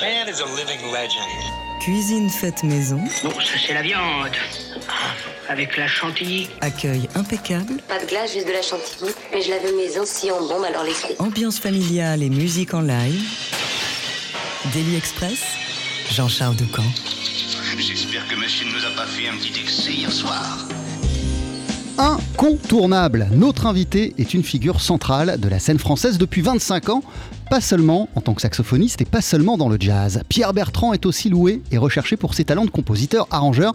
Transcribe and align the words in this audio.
man 0.00 0.28
is 0.28 0.40
a 0.40 0.46
living 0.46 0.92
legend. 0.92 1.80
Cuisine 1.80 2.28
faite 2.28 2.62
maison. 2.62 3.00
Bon, 3.22 3.30
ça 3.30 3.58
c'est 3.64 3.74
la 3.74 3.82
viande. 3.82 4.32
Avec 5.48 5.76
la 5.76 5.86
chantilly. 5.86 6.48
Accueil 6.60 7.08
impeccable. 7.14 7.80
Pas 7.88 7.98
de 7.98 8.06
glace, 8.06 8.32
juste 8.32 8.46
de 8.46 8.52
la 8.52 8.62
chantilly. 8.62 9.12
Mais 9.32 9.42
je 9.42 9.50
la 9.50 9.58
veux 9.58 9.76
maison, 9.76 10.02
si 10.04 10.30
on 10.30 10.46
bombe, 10.46 10.64
alors 10.64 10.82
laissez. 10.84 11.14
Ambiance 11.18 11.58
familiale 11.58 12.22
et 12.22 12.30
musique 12.30 12.74
en 12.74 12.80
live. 12.80 13.22
Daily 14.74 14.96
Express. 14.96 15.42
Jean-Charles 16.10 16.56
Doucan. 16.56 16.82
J'espère 17.78 18.26
que 18.28 18.36
monsieur 18.36 18.66
ne 18.66 18.72
nous 18.72 18.84
a 18.84 18.90
pas 18.96 19.06
fait 19.06 19.28
un 19.28 19.36
petit 19.36 19.60
excès 19.60 19.92
hier 19.92 20.12
soir. 20.12 20.66
Incontournable, 21.98 23.28
notre 23.32 23.66
invité 23.66 24.14
est 24.18 24.34
une 24.34 24.42
figure 24.42 24.80
centrale 24.80 25.40
de 25.40 25.48
la 25.48 25.58
scène 25.58 25.78
française 25.78 26.18
depuis 26.18 26.42
25 26.42 26.88
ans, 26.90 27.02
pas 27.48 27.60
seulement 27.60 28.08
en 28.14 28.20
tant 28.20 28.34
que 28.34 28.42
saxophoniste 28.42 29.00
et 29.00 29.04
pas 29.04 29.20
seulement 29.20 29.56
dans 29.56 29.68
le 29.68 29.76
jazz. 29.78 30.22
Pierre 30.28 30.52
Bertrand 30.52 30.92
est 30.92 31.06
aussi 31.06 31.28
loué 31.28 31.62
et 31.70 31.78
recherché 31.78 32.16
pour 32.16 32.34
ses 32.34 32.44
talents 32.44 32.64
de 32.64 32.70
compositeur, 32.70 33.28
arrangeur 33.30 33.72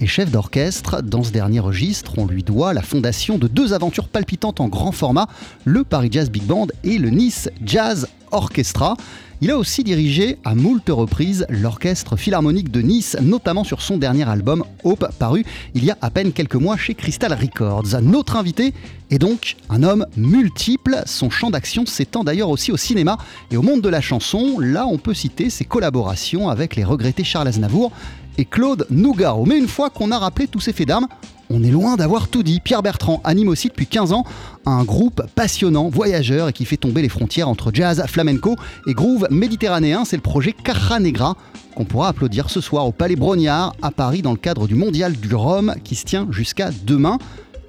et 0.00 0.06
chef 0.06 0.30
d'orchestre. 0.30 1.02
Dans 1.02 1.22
ce 1.22 1.30
dernier 1.30 1.60
registre, 1.60 2.18
on 2.18 2.26
lui 2.26 2.42
doit 2.42 2.74
la 2.74 2.82
fondation 2.82 3.38
de 3.38 3.48
deux 3.48 3.72
aventures 3.72 4.08
palpitantes 4.08 4.60
en 4.60 4.68
grand 4.68 4.92
format, 4.92 5.28
le 5.64 5.84
Paris 5.84 6.08
Jazz 6.12 6.30
Big 6.30 6.44
Band 6.44 6.66
et 6.84 6.98
le 6.98 7.10
Nice 7.10 7.48
Jazz 7.64 8.08
Orchestra. 8.30 8.96
Il 9.42 9.50
a 9.50 9.58
aussi 9.58 9.84
dirigé 9.84 10.38
à 10.46 10.54
moult 10.54 10.88
reprises 10.88 11.44
l'Orchestre 11.50 12.16
Philharmonique 12.16 12.70
de 12.70 12.80
Nice, 12.80 13.18
notamment 13.20 13.64
sur 13.64 13.82
son 13.82 13.98
dernier 13.98 14.26
album 14.26 14.64
Hope, 14.82 15.06
paru 15.18 15.44
il 15.74 15.84
y 15.84 15.90
a 15.90 15.98
à 16.00 16.08
peine 16.08 16.32
quelques 16.32 16.54
mois 16.54 16.78
chez 16.78 16.94
Crystal 16.94 17.34
Records. 17.34 18.00
Notre 18.00 18.36
invité 18.36 18.72
est 19.10 19.18
donc 19.18 19.56
un 19.68 19.82
homme 19.82 20.06
multiple. 20.16 21.02
Son 21.04 21.28
champ 21.28 21.50
d'action 21.50 21.84
s'étend 21.84 22.24
d'ailleurs 22.24 22.48
aussi 22.48 22.72
au 22.72 22.78
cinéma 22.78 23.18
et 23.50 23.58
au 23.58 23.62
monde 23.62 23.82
de 23.82 23.90
la 23.90 24.00
chanson. 24.00 24.58
Là, 24.58 24.86
on 24.86 24.96
peut 24.96 25.12
citer 25.12 25.50
ses 25.50 25.66
collaborations 25.66 26.48
avec 26.48 26.74
les 26.74 26.84
regrettés 26.84 27.22
Charles 27.22 27.48
Aznavour 27.48 27.92
et 28.38 28.46
Claude 28.46 28.86
Nougaro. 28.88 29.44
Mais 29.44 29.58
une 29.58 29.68
fois 29.68 29.90
qu'on 29.90 30.12
a 30.12 30.18
rappelé 30.18 30.48
tous 30.48 30.60
ces 30.60 30.72
faits 30.72 30.88
d'armes, 30.88 31.08
on 31.50 31.62
est 31.62 31.70
loin 31.70 31.96
d'avoir 31.96 32.28
tout 32.28 32.42
dit. 32.42 32.60
Pierre 32.60 32.82
Bertrand 32.82 33.20
anime 33.24 33.48
aussi 33.48 33.68
depuis 33.68 33.86
15 33.86 34.12
ans 34.12 34.24
un 34.64 34.84
groupe 34.84 35.22
passionnant, 35.34 35.88
voyageur 35.88 36.48
et 36.48 36.52
qui 36.52 36.64
fait 36.64 36.76
tomber 36.76 37.02
les 37.02 37.08
frontières 37.08 37.48
entre 37.48 37.70
jazz, 37.72 38.02
flamenco 38.06 38.56
et 38.86 38.94
groove 38.94 39.28
méditerranéen. 39.30 40.04
C'est 40.04 40.16
le 40.16 40.22
projet 40.22 40.52
Carra 40.52 40.98
Negra 40.98 41.36
qu'on 41.76 41.84
pourra 41.84 42.08
applaudir 42.08 42.48
ce 42.50 42.60
soir 42.60 42.86
au 42.86 42.92
Palais 42.92 43.16
Brognard 43.16 43.74
à 43.82 43.90
Paris 43.90 44.22
dans 44.22 44.32
le 44.32 44.38
cadre 44.38 44.66
du 44.66 44.74
Mondial 44.74 45.12
du 45.12 45.34
Rhum 45.34 45.74
qui 45.84 45.94
se 45.94 46.04
tient 46.04 46.26
jusqu'à 46.30 46.70
demain. 46.84 47.18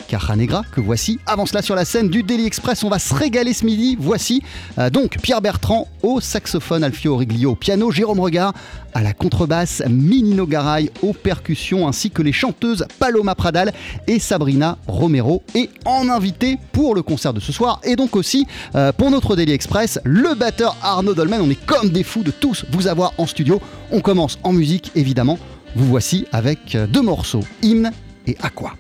Caja 0.07 0.35
Negra 0.35 0.63
que 0.71 0.81
voici. 0.81 1.19
Avant 1.25 1.45
cela 1.45 1.61
sur 1.61 1.75
la 1.75 1.85
scène 1.85 2.09
du 2.09 2.23
Daily 2.23 2.45
Express, 2.45 2.83
on 2.83 2.89
va 2.89 2.99
se 2.99 3.13
régaler 3.13 3.53
ce 3.53 3.65
midi. 3.65 3.97
Voici 3.99 4.41
euh, 4.79 4.89
donc 4.89 5.17
Pierre 5.21 5.41
Bertrand 5.41 5.87
au 6.01 6.21
saxophone, 6.21 6.83
Alfio 6.83 7.13
Origlio 7.13 7.51
au 7.51 7.55
piano, 7.55 7.91
Jérôme 7.91 8.19
Regard 8.19 8.53
à 8.93 9.03
la 9.03 9.13
contrebasse, 9.13 9.83
Minino 9.87 10.47
Garay 10.47 10.89
aux 11.03 11.13
percussions, 11.13 11.87
ainsi 11.87 12.09
que 12.09 12.23
les 12.23 12.31
chanteuses 12.31 12.85
Paloma 12.97 13.35
Pradal 13.35 13.73
et 14.07 14.17
Sabrina 14.17 14.77
Romero. 14.87 15.43
Et 15.53 15.69
en 15.85 16.09
invité 16.09 16.57
pour 16.71 16.95
le 16.95 17.03
concert 17.03 17.33
de 17.33 17.39
ce 17.39 17.51
soir, 17.51 17.79
et 17.83 17.95
donc 17.95 18.15
aussi 18.15 18.47
euh, 18.75 18.91
pour 18.91 19.11
notre 19.11 19.35
Daily 19.35 19.51
Express, 19.51 19.99
le 20.03 20.33
batteur 20.33 20.75
Arnaud 20.81 21.13
Dolmen. 21.13 21.41
On 21.41 21.49
est 21.49 21.65
comme 21.65 21.89
des 21.89 22.03
fous 22.03 22.23
de 22.23 22.31
tous 22.31 22.65
vous 22.71 22.87
avoir 22.87 23.13
en 23.17 23.27
studio. 23.27 23.61
On 23.91 24.01
commence 24.01 24.39
en 24.43 24.53
musique 24.53 24.91
évidemment. 24.95 25.37
Vous 25.75 25.85
voici 25.85 26.25
avec 26.31 26.73
euh, 26.75 26.87
deux 26.87 27.01
morceaux, 27.01 27.43
Hymne 27.61 27.91
et 28.25 28.35
Aqua. 28.41 28.73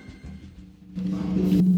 Je 1.37 1.76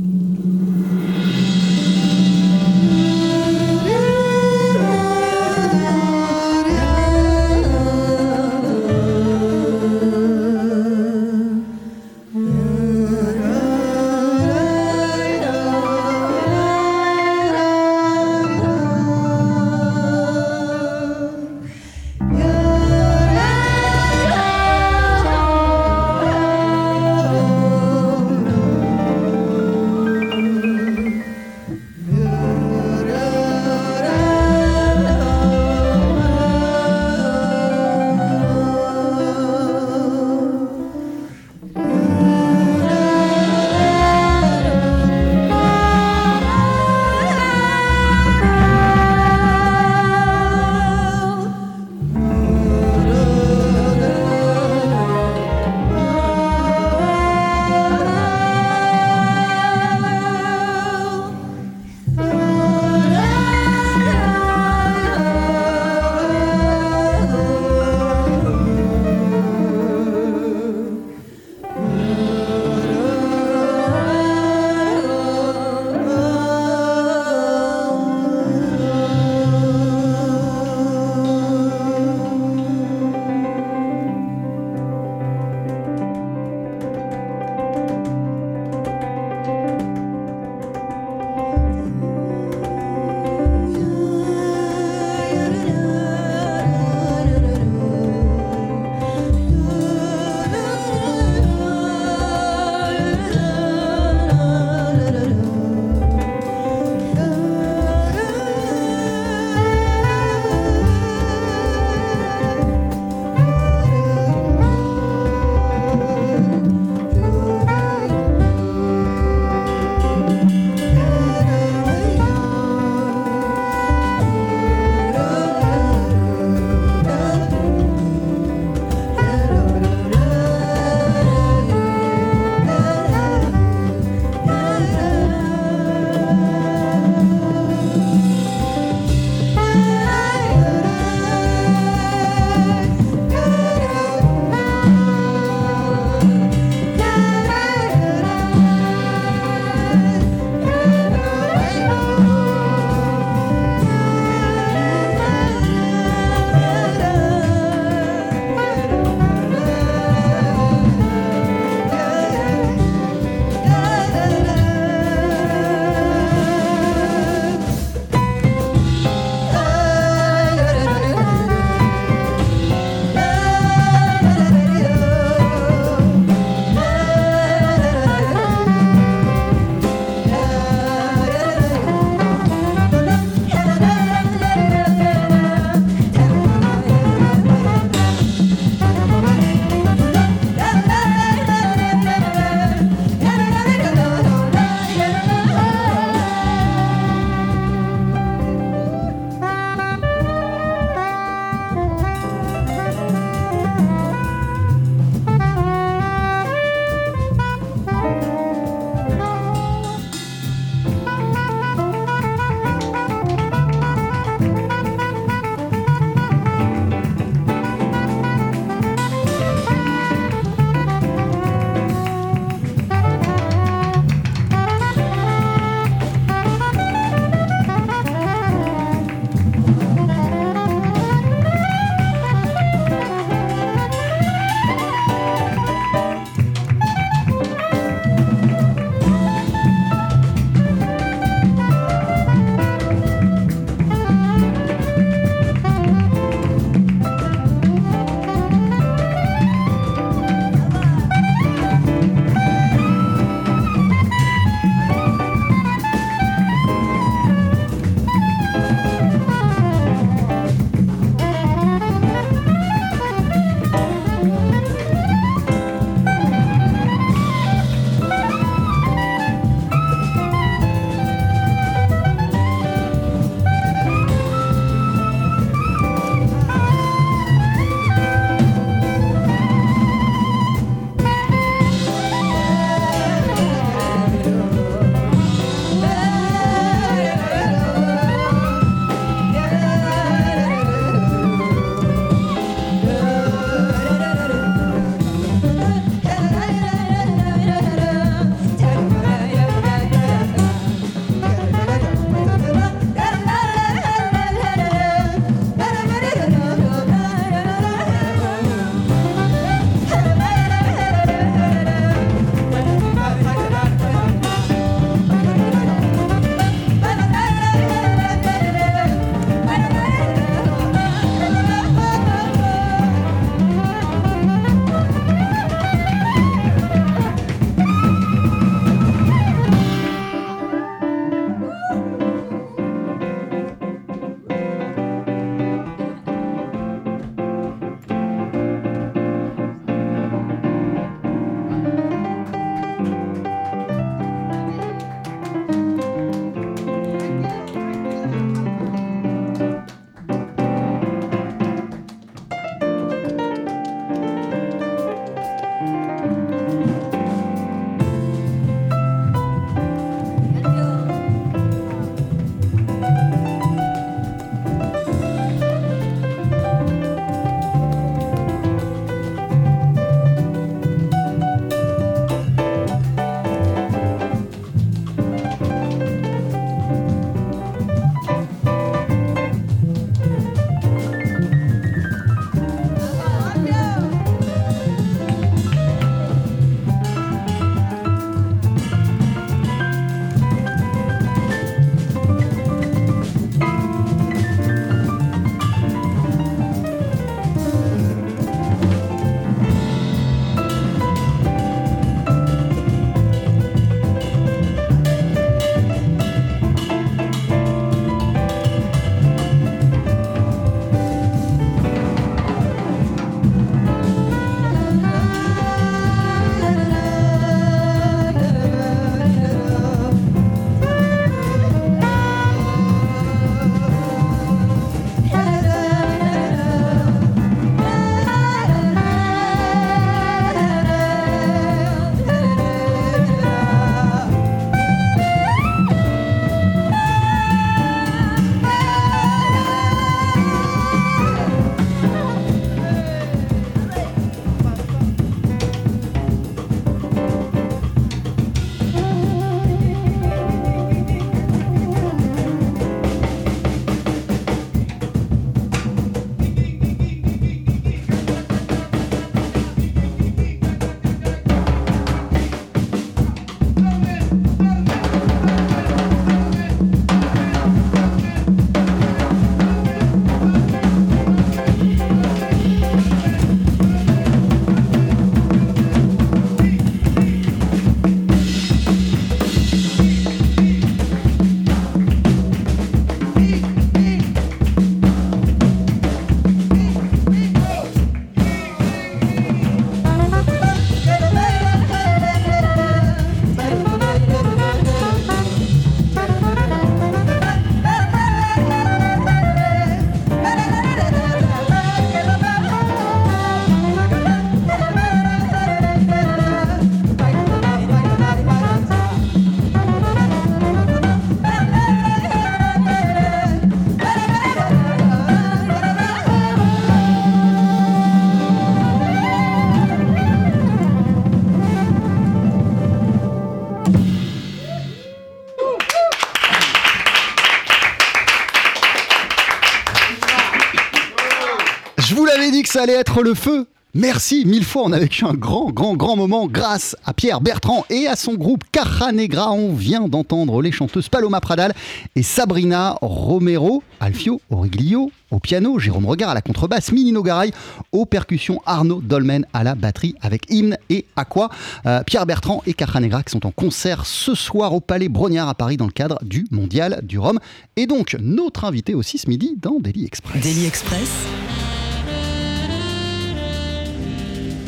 allait 532.60 532.74
être 532.74 533.01
le 533.01 533.13
feu. 533.13 533.48
Merci 533.75 534.25
mille 534.25 534.44
fois, 534.44 534.63
on 534.66 534.72
a 534.72 534.80
vécu 534.80 535.06
un 535.06 535.13
grand, 535.13 535.51
grand, 535.51 535.75
grand 535.75 535.96
moment 535.96 536.25
grâce 536.25 536.75
à 536.86 536.94
Pierre 536.94 537.22
Bertrand 537.22 537.66
et 537.70 537.86
à 537.86 537.96
son 537.96 538.16
groupe 538.16 538.44
Caja 538.51 538.92
Negra. 538.92 539.32
On 539.32 539.54
vient 539.54 539.88
d'entendre 539.88 540.42
les 540.42 540.51
chanteuses 540.51 540.89
Paloma 540.89 541.22
Pradal 541.22 541.54
et 541.96 542.01
Sabrina 542.01 542.78
Romero, 542.82 543.62
Alfio 543.80 544.22
Origlio 544.32 544.92
au 545.12 545.20
piano, 545.20 545.60
Jérôme 545.60 545.86
Regard 545.86 546.10
à 546.10 546.13
la 546.16 546.24
contrebasse, 546.24 546.72
Minino 546.72 547.04
Garay 547.04 547.32
aux 547.72 547.86
percussions, 547.86 548.42
Arnaud 548.48 548.82
Dolmen 548.82 549.28
à 549.34 549.44
la 549.44 549.54
batterie 549.54 549.94
avec 550.01 550.24
Hymne 550.32 550.58
et 550.72 550.88
Aqua. 550.96 551.30
Euh, 551.68 551.84
Pierre 551.84 552.08
Bertrand 552.08 552.42
et 552.48 552.56
Caja 552.56 552.80
Negra 552.80 553.04
qui 553.04 553.12
sont 553.12 553.28
en 553.28 553.32
concert 553.32 553.86
ce 553.86 554.16
soir 554.16 554.56
au 554.56 554.62
Palais 554.62 554.89
Brognard 554.89 555.30
à 555.30 555.36
Paris 555.36 555.58
dans 555.58 555.68
le 555.68 555.72
cadre 555.72 556.00
du 556.04 556.25
Mondial 556.32 556.80
du 556.82 556.98
Rhum. 556.98 557.20
Et 557.56 557.68
donc 557.68 557.96
notre 558.00 558.46
invité 558.46 558.74
aussi 558.74 558.98
ce 558.98 559.08
midi 559.08 559.36
dans 559.39 559.60
Daily 559.60 559.86
Express. 559.86 560.24
Daily 560.24 560.48
Express. 560.48 560.89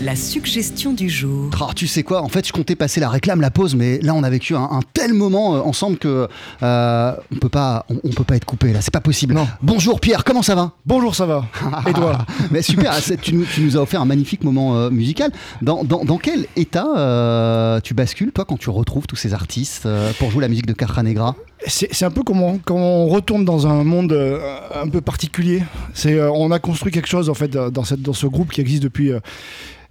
La 0.03 0.15
suggestion 0.15 0.93
du 0.93 1.09
jour. 1.09 1.51
Ah, 1.61 1.67
tu 1.75 1.85
sais 1.85 2.01
quoi 2.01 2.23
En 2.23 2.27
fait, 2.29 2.47
je 2.47 2.51
comptais 2.51 2.75
passer 2.75 2.99
la 2.99 3.07
réclame, 3.09 3.39
la 3.39 3.51
pause, 3.51 3.75
mais 3.75 3.99
là, 3.99 4.15
on 4.15 4.23
a 4.23 4.29
vécu 4.31 4.55
un, 4.55 4.61
un 4.63 4.79
tel 4.93 5.13
moment 5.13 5.55
euh, 5.55 5.59
ensemble 5.59 5.97
que 5.97 6.27
euh, 6.63 7.13
on 7.31 7.35
peut 7.35 7.49
pas, 7.49 7.85
on, 7.89 7.97
on 8.03 8.09
peut 8.09 8.23
pas 8.23 8.35
être 8.35 8.45
coupé. 8.45 8.73
Là, 8.73 8.81
c'est 8.81 8.93
pas 8.93 9.01
possible. 9.01 9.35
Non. 9.35 9.47
Bonjour 9.61 9.99
Pierre, 9.99 10.23
comment 10.23 10.41
ça 10.41 10.55
va? 10.55 10.71
Bonjour, 10.87 11.13
ça 11.13 11.27
va 11.27 11.45
Et 11.87 11.93
toi? 11.93 12.25
Mais 12.49 12.63
super, 12.63 12.95
tu, 13.21 13.35
nous- 13.35 13.45
tu 13.45 13.61
nous 13.61 13.77
as 13.77 13.81
offert 13.81 14.01
un 14.01 14.05
magnifique 14.05 14.43
moment 14.43 14.75
euh, 14.75 14.89
musical. 14.89 15.31
Dans, 15.61 15.83
dans- 15.83 16.03
dans 16.03 16.17
quel 16.17 16.47
état 16.55 16.87
euh, 16.97 17.79
tu 17.81 17.93
bascules, 17.93 18.31
toi, 18.31 18.45
quand 18.45 18.57
tu 18.57 18.71
retrouves 18.71 19.05
tous 19.05 19.17
ces 19.17 19.35
artistes 19.35 19.85
euh, 19.85 20.11
pour 20.17 20.31
jouer 20.31 20.41
la 20.41 20.47
musique 20.47 20.65
de 20.65 20.73
Caja 20.73 21.03
Negra? 21.03 21.35
C'est 21.67 22.03
un 22.05 22.09
peu 22.11 22.23
comme 22.23 22.41
on, 22.41 22.57
quand 22.57 22.75
on 22.75 23.07
retourne 23.07 23.45
dans 23.45 23.67
un 23.67 23.83
monde 23.83 24.13
euh, 24.13 24.39
un 24.81 24.87
peu 24.89 25.01
particulier. 25.01 25.61
C'est, 25.93 26.13
euh, 26.15 26.31
on 26.31 26.49
a 26.49 26.57
construit 26.57 26.91
quelque 26.91 27.07
chose 27.07 27.29
en 27.29 27.35
fait 27.35 27.49
dans, 27.49 27.83
cette, 27.83 28.01
dans 28.01 28.13
ce 28.13 28.25
groupe 28.25 28.51
qui 28.51 28.61
existe 28.61 28.81
depuis. 28.81 29.11
euh, 29.11 29.19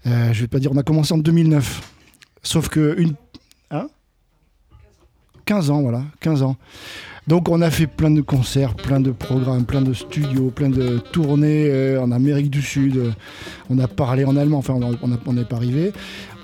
euh, 0.07 0.33
je 0.33 0.41
vais 0.41 0.49
pas 0.49 0.59
dire, 0.59 0.71
on 0.73 0.77
a 0.77 0.83
commencé 0.83 1.13
en 1.15 1.19
2009. 1.19 1.93
Sauf 2.43 2.69
que 2.69 2.99
une. 2.99 3.15
Hein? 3.71 3.89
15 5.45 5.71
ans, 5.71 5.83
voilà, 5.83 6.03
15 6.21 6.43
ans. 6.43 6.57
Donc 7.27 7.49
on 7.49 7.61
a 7.61 7.71
fait 7.71 7.87
plein 7.87 8.11
de 8.11 8.23
concerts, 8.23 8.75
plein 8.75 8.99
de 8.99 9.13
programmes, 9.13 9.65
plein 9.65 9.83
de 9.83 9.93
studios, 9.93 10.51
plein 10.51 10.69
de 10.69 10.99
tournées 10.99 11.69
euh, 11.71 12.03
en 12.03 12.11
Amérique 12.11 12.51
du 12.51 12.63
Sud. 12.63 12.97
Euh, 12.97 13.11
On 13.69 13.79
a 13.79 13.87
parlé 13.87 14.25
en 14.25 14.37
allemand, 14.37 14.59
enfin 14.59 14.75
on 14.75 15.33
n'est 15.33 15.45
pas 15.45 15.57
arrivé. 15.57 15.93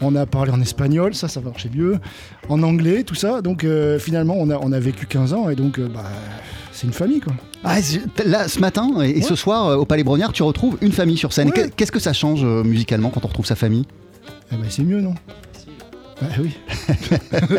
On 0.00 0.14
a 0.14 0.26
parlé 0.26 0.52
en 0.52 0.60
espagnol, 0.60 1.14
ça, 1.14 1.26
ça 1.26 1.40
marchait 1.40 1.70
mieux. 1.74 1.98
En 2.48 2.62
anglais, 2.62 3.02
tout 3.02 3.14
ça. 3.14 3.40
Donc 3.40 3.64
euh, 3.64 3.98
finalement, 3.98 4.36
on 4.38 4.72
a, 4.72 4.78
vécu 4.78 5.06
15 5.06 5.32
ans 5.32 5.48
et 5.48 5.56
donc 5.56 5.80
bah, 5.80 6.04
c'est 6.70 6.86
une 6.86 6.92
famille 6.92 7.20
quoi. 7.20 7.32
Ah, 7.66 7.78
Là, 8.24 8.48
ce 8.48 8.60
matin 8.60 9.00
et, 9.02 9.20
ce 9.22 9.34
soir, 9.34 9.66
euh, 9.68 9.76
au 9.76 9.84
Palais 9.84 10.04
Brognard, 10.04 10.32
tu 10.32 10.42
retrouves 10.42 10.78
une 10.80 10.92
famille 10.92 11.16
sur 11.18 11.32
scène. 11.32 11.50
Ouais. 11.54 11.70
Qu'est-ce 11.76 11.92
que 11.92 12.00
ça 12.00 12.12
change 12.12 12.40
euh, 12.44 12.62
musicalement 12.64 13.10
quand 13.10 13.24
on 13.24 13.28
retrouve 13.28 13.46
sa 13.46 13.56
famille? 13.56 13.84
Eh 14.52 14.56
ben, 14.56 14.66
c'est 14.68 14.82
mieux, 14.82 15.00
non? 15.00 15.14
Bah 16.20 16.28
oui. 16.40 16.56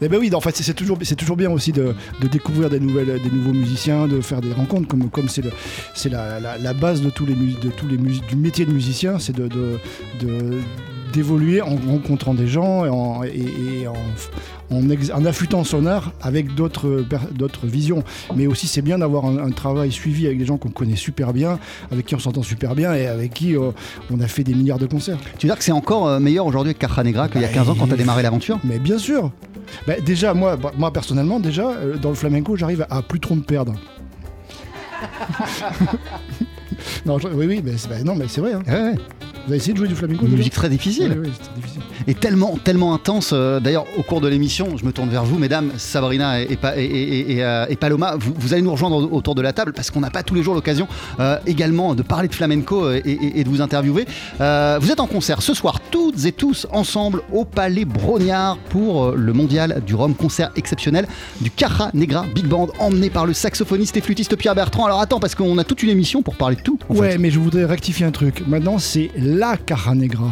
Eh 0.00 0.08
ben 0.08 0.18
oui, 0.18 0.30
en 0.34 0.40
fait, 0.40 0.56
c'est- 0.56 0.72
toujours, 0.74 0.98
c'est 1.02 1.16
toujours 1.16 1.36
bien 1.36 1.50
aussi 1.50 1.72
de, 1.72 1.94
de 2.20 2.26
découvrir 2.28 2.70
des, 2.70 2.80
nouvelles, 2.80 3.20
des 3.22 3.30
nouveaux 3.30 3.52
musiciens, 3.52 4.08
de 4.08 4.20
faire 4.20 4.40
des 4.40 4.52
rencontres, 4.52 4.88
comme 4.88 5.10
comme 5.10 5.28
c'est 5.28 5.42
le, 5.42 5.50
c'est 5.94 6.08
la, 6.08 6.40
la- 6.40 6.58
la 6.58 6.72
base 6.72 7.02
de 7.02 7.10
tous 7.10 7.26
les 7.26 7.34
de 7.34 7.70
tous 7.70 7.86
les 7.88 7.98
mus- 7.98 8.20
du 8.28 8.36
métier 8.36 8.64
de 8.64 8.72
musicien, 8.72 9.18
c'est 9.18 9.34
de, 9.36 9.48
de- 9.48 9.78
de- 10.20 10.60
d'évoluer 11.12 11.60
en 11.60 11.76
rencontrant 11.76 12.32
des 12.34 12.46
gens 12.46 12.86
et 12.86 12.88
en, 12.88 13.22
et- 13.22 13.82
et 13.82 13.86
en, 13.88 13.92
en, 14.72 15.24
affûtant 15.24 15.64
son 15.64 15.86
art 15.86 16.12
avec 16.22 16.54
d'autres, 16.54 16.86
visions. 17.64 18.02
Mais 18.36 18.46
aussi, 18.46 18.66
c'est 18.66 18.82
bien 18.82 18.98
d'avoir 18.98 19.24
un, 19.26 19.38
un 19.38 19.50
travail 19.50 19.92
suivi 19.92 20.26
avec 20.26 20.38
des 20.38 20.46
gens 20.46 20.56
qu'on 20.56 20.70
connaît 20.70 20.96
super 20.96 21.32
bien, 21.32 21.58
avec 21.90 22.06
qui 22.06 22.14
on 22.14 22.18
s'entend 22.18 22.42
super 22.42 22.74
bien 22.74 22.94
et 22.94 23.06
avec 23.06 23.34
qui 23.34 23.56
euh, 23.56 23.70
on 24.10 24.20
a 24.20 24.26
fait 24.28 24.44
des 24.44 24.54
milliards 24.54 24.78
de 24.78 24.86
concerts. 24.86 25.18
Tu 25.38 25.46
veux 25.46 25.52
dire 25.52 25.58
que 25.58 25.64
c'est 25.64 25.72
encore 25.72 26.06
euh, 26.08 26.20
meilleur 26.20 26.46
aujourd'hui 26.46 26.70
avec 26.70 26.78
Caja 26.78 27.02
Negra 27.02 27.28
qu'il 27.28 27.40
y 27.40 27.44
a 27.44 27.48
15 27.48 27.70
ans 27.70 27.76
quand 27.78 27.86
tu 27.86 27.94
as 27.94 27.96
démarré 27.96 28.22
l'aventure? 28.22 28.58
Mais 28.64 28.78
bien 28.78 28.98
sûr. 28.98 29.30
Bah, 29.86 29.94
déjà, 30.04 30.34
moi, 30.34 30.56
bah, 30.56 30.72
moi 30.76 30.92
personnellement, 30.92 31.40
déjà, 31.40 31.70
euh, 31.70 31.96
dans 31.96 32.10
le 32.10 32.14
flamenco, 32.14 32.56
j'arrive 32.56 32.86
à 32.90 33.02
plus 33.02 33.20
trop 33.20 33.34
me 33.34 33.42
perdre. 33.42 33.74
non, 37.06 37.18
je- 37.18 37.28
oui, 37.28 37.46
oui, 37.46 37.60
mais 37.64 37.72
bah, 37.88 38.02
non, 38.04 38.14
mais 38.14 38.26
c'est 38.28 38.40
vrai. 38.40 38.52
hein. 38.54 38.62
Ouais, 38.66 38.82
ouais. 38.92 38.98
Vous 39.46 39.52
avez 39.52 39.56
essayé 39.56 39.72
de 39.72 39.78
jouer 39.78 39.88
du 39.88 39.94
flamenco 39.94 40.24
Une 40.26 40.36
musique 40.36 40.52
très 40.52 40.68
difficile. 40.68 41.12
Oui, 41.18 41.26
oui, 41.26 41.30
c'est 41.34 41.42
très 41.50 41.54
difficile. 41.60 41.82
et 42.06 42.14
tellement, 42.14 42.56
tellement 42.62 42.94
intense. 42.94 43.30
euh, 43.32 43.58
D'ailleurs, 43.60 43.86
au 43.98 44.02
cours 44.02 44.20
de 44.20 44.28
l'émission, 44.28 44.76
je 44.76 44.84
me 44.84 44.92
tourne 44.92 45.08
vers 45.08 45.24
vous, 45.24 45.38
mesdames, 45.38 45.70
Sabrina 45.76 46.40
et, 46.40 46.46
et 46.52 46.56
Pa- 46.56 46.76
et- 46.76 46.84
et- 46.84 47.32
et, 47.32 47.44
euh, 47.44 47.66
Paloma. 47.80 48.14
Vous, 48.18 48.32
vous 48.36 48.52
allez 48.52 48.62
nous 48.62 48.70
rejoindre 48.72 49.12
autour 49.12 49.34
de 49.34 49.42
la 49.42 49.52
table 49.52 49.72
parce 49.72 49.90
qu'on 49.90 50.00
n'a 50.00 50.10
pas 50.10 50.22
tous 50.22 50.34
les 50.34 50.42
jours 50.42 50.54
l'occasion 50.54 50.86
euh, 51.20 51.36
également 51.46 51.94
de 51.94 52.02
parler 52.02 52.28
de 52.28 52.34
flamenco 52.34 52.90
et, 52.92 53.42
de 53.42 53.48
vous 53.48 53.60
interviewer. 53.60 54.06
Euh, 54.40 54.78
vous 54.80 54.90
êtes 54.92 55.00
en 55.00 55.06
concert 55.08 55.42
ce 55.42 55.54
soir, 55.54 55.80
toutes 55.90 56.24
et 56.24 56.32
tous 56.32 56.66
ensemble 56.72 57.22
au 57.32 57.44
Palais 57.44 57.84
Brognard 57.84 58.58
pour 58.68 59.10
le 59.12 59.32
Mondial 59.32 59.82
du 59.84 59.94
Rhum, 59.96 60.14
concert 60.14 60.50
exceptionnel 60.56 61.06
du 61.40 61.50
Caja 61.50 61.90
Negra 61.94 62.24
Big 62.34 62.46
Band, 62.46 62.68
emmené 62.78 63.10
par 63.10 63.26
le 63.26 63.32
saxophoniste 63.34 63.96
et 63.96 64.00
flûtiste 64.00 64.36
Pierre 64.36 64.54
Bertrand. 64.54 64.86
Alors 64.86 65.00
attends, 65.00 65.18
parce 65.20 65.34
qu'on 65.34 65.58
a 65.58 65.64
toute 65.64 65.82
une 65.82 65.90
émission 65.90 66.22
pour 66.22 66.36
parler 66.36 66.56
de 66.56 66.62
tout. 66.62 66.78
en 66.88 66.94
Ouais, 66.94 67.12
fait. 67.12 67.18
mais 67.18 67.30
je 67.30 67.38
voudrais 67.40 67.64
rectifier 67.64 68.06
un 68.06 68.10
truc. 68.12 68.44
Maintenant, 68.46 68.78
c'est 68.78 69.10
la 69.32 69.56
Cara 69.56 69.94
Negra. 69.94 70.28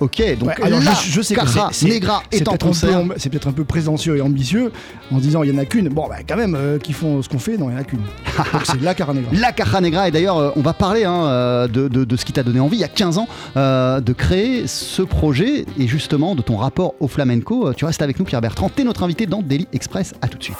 Ok, 0.00 0.22
donc 0.38 0.50
Ouais, 0.50 0.54
alors 0.62 0.78
la 0.80 0.92
je, 0.94 1.10
je 1.10 1.20
sais 1.22 1.34
que 1.34 1.40
c'est- 1.72 1.88
Negra 1.88 2.22
est 2.30 2.46
en 2.46 2.56
concert. 2.56 3.02
C'est 3.16 3.30
peut-être 3.30 3.48
un 3.48 3.52
peu 3.52 3.64
prétentieux 3.64 4.16
et 4.16 4.20
ambitieux 4.20 4.70
en 5.10 5.18
disant 5.18 5.42
il 5.42 5.52
y 5.52 5.52
en 5.52 5.58
a 5.58 5.64
qu'une. 5.64 5.88
Bon, 5.88 6.06
bah, 6.08 6.18
quand 6.28 6.36
même, 6.36 6.54
euh, 6.54 6.78
qui 6.78 6.92
font 6.92 7.20
ce 7.20 7.28
qu'on 7.28 7.40
fait, 7.40 7.56
non, 7.56 7.68
il 7.68 7.72
y 7.72 7.76
en 7.76 7.80
a 7.80 7.82
qu'une. 7.82 7.98
Donc 8.52 8.62
c'est 8.64 8.80
la 8.80 8.94
Cara 8.94 9.12
Negra. 9.12 9.28
La 9.34 9.50
Caja 9.50 9.80
Negra, 9.80 10.06
et 10.06 10.12
d'ailleurs, 10.12 10.36
euh, 10.38 10.50
on 10.54 10.60
va 10.62 10.72
parler 10.72 11.02
hein, 11.04 11.24
euh, 11.26 11.66
de, 11.66 11.88
de- 11.88 12.04
de 12.04 12.16
ce 12.16 12.24
qui 12.24 12.32
t'a 12.32 12.44
donné 12.44 12.60
envie, 12.60 12.76
il 12.76 12.80
y 12.80 12.84
a 12.84 12.88
15 12.88 13.18
ans, 13.18 13.26
euh, 13.56 14.00
de 14.00 14.12
créer 14.12 14.68
ce 14.68 15.02
projet 15.02 15.66
et 15.76 15.88
justement 15.88 16.36
de 16.36 16.42
ton 16.42 16.56
rapport 16.58 16.94
au 17.00 17.08
flamenco. 17.08 17.72
Tu 17.74 17.84
restes 17.84 18.00
avec 18.02 18.20
nous, 18.20 18.24
Pierre 18.24 18.40
Bertrand. 18.40 18.68
T'es 18.68 18.84
notre 18.84 19.02
invité 19.02 19.26
dans 19.26 19.42
Daily 19.42 19.66
Express. 19.72 20.14
À 20.22 20.28
tout 20.28 20.38
de 20.38 20.44
suite. 20.44 20.56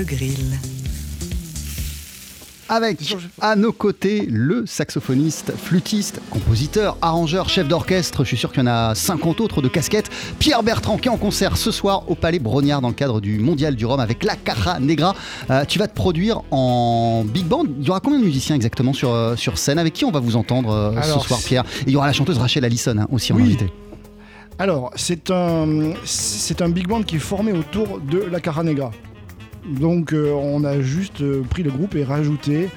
Le 0.00 0.06
grill. 0.06 0.58
Avec 2.70 3.14
à 3.40 3.54
nos 3.54 3.72
côtés 3.72 4.24
le 4.30 4.64
saxophoniste, 4.64 5.52
flûtiste, 5.56 6.20
compositeur, 6.30 6.96
arrangeur, 7.02 7.50
chef 7.50 7.68
d'orchestre, 7.68 8.22
je 8.24 8.28
suis 8.28 8.36
sûr 8.38 8.50
qu'il 8.50 8.60
y 8.60 8.62
en 8.62 8.70
a 8.70 8.94
50 8.94 9.40
autres 9.42 9.60
de 9.60 9.68
casquettes, 9.68 10.08
Pierre 10.38 10.62
Bertrand 10.62 10.96
qui 10.96 11.08
est 11.08 11.10
en 11.10 11.18
concert 11.18 11.58
ce 11.58 11.70
soir 11.70 12.08
au 12.08 12.14
Palais 12.14 12.38
Brognard 12.38 12.80
dans 12.80 12.88
le 12.88 12.94
cadre 12.94 13.20
du 13.20 13.40
Mondial 13.40 13.74
du 13.76 13.84
Rhum 13.84 14.00
avec 14.00 14.24
la 14.24 14.36
Caja 14.36 14.78
Negra. 14.80 15.14
Euh, 15.50 15.64
tu 15.66 15.78
vas 15.78 15.86
te 15.88 15.94
produire 15.94 16.40
en 16.50 17.24
big 17.26 17.44
band. 17.44 17.64
Il 17.80 17.86
y 17.86 17.90
aura 17.90 18.00
combien 18.00 18.20
de 18.20 18.24
musiciens 18.24 18.56
exactement 18.56 18.94
sur, 18.94 19.12
euh, 19.12 19.36
sur 19.36 19.58
scène? 19.58 19.78
Avec 19.78 19.92
qui 19.92 20.06
on 20.06 20.12
va 20.12 20.20
vous 20.20 20.36
entendre 20.36 20.70
euh, 20.70 20.92
Alors, 20.96 21.20
ce 21.20 21.28
soir 21.28 21.40
Pierre? 21.44 21.64
Et 21.82 21.88
il 21.88 21.92
y 21.92 21.96
aura 21.96 22.06
la 22.06 22.14
chanteuse 22.14 22.38
Rachel 22.38 22.64
Allison 22.64 22.96
hein, 22.96 23.06
aussi 23.10 23.34
en 23.34 23.36
Oui. 23.36 23.42
invité. 23.42 23.66
Alors, 24.58 24.92
c'est 24.94 25.30
un, 25.30 25.92
c'est 26.04 26.62
un 26.62 26.68
big 26.68 26.86
band 26.86 27.02
qui 27.02 27.16
est 27.16 27.18
formé 27.18 27.52
autour 27.52 27.98
de 28.00 28.18
la 28.30 28.40
Cara 28.40 28.62
Negra. 28.62 28.92
Donc, 29.66 30.12
euh, 30.12 30.32
on 30.32 30.64
a 30.64 30.80
juste 30.80 31.20
euh, 31.20 31.42
pris 31.42 31.62
le 31.62 31.70
groupe 31.70 31.94
et 31.94 32.04
rajouté 32.04 32.68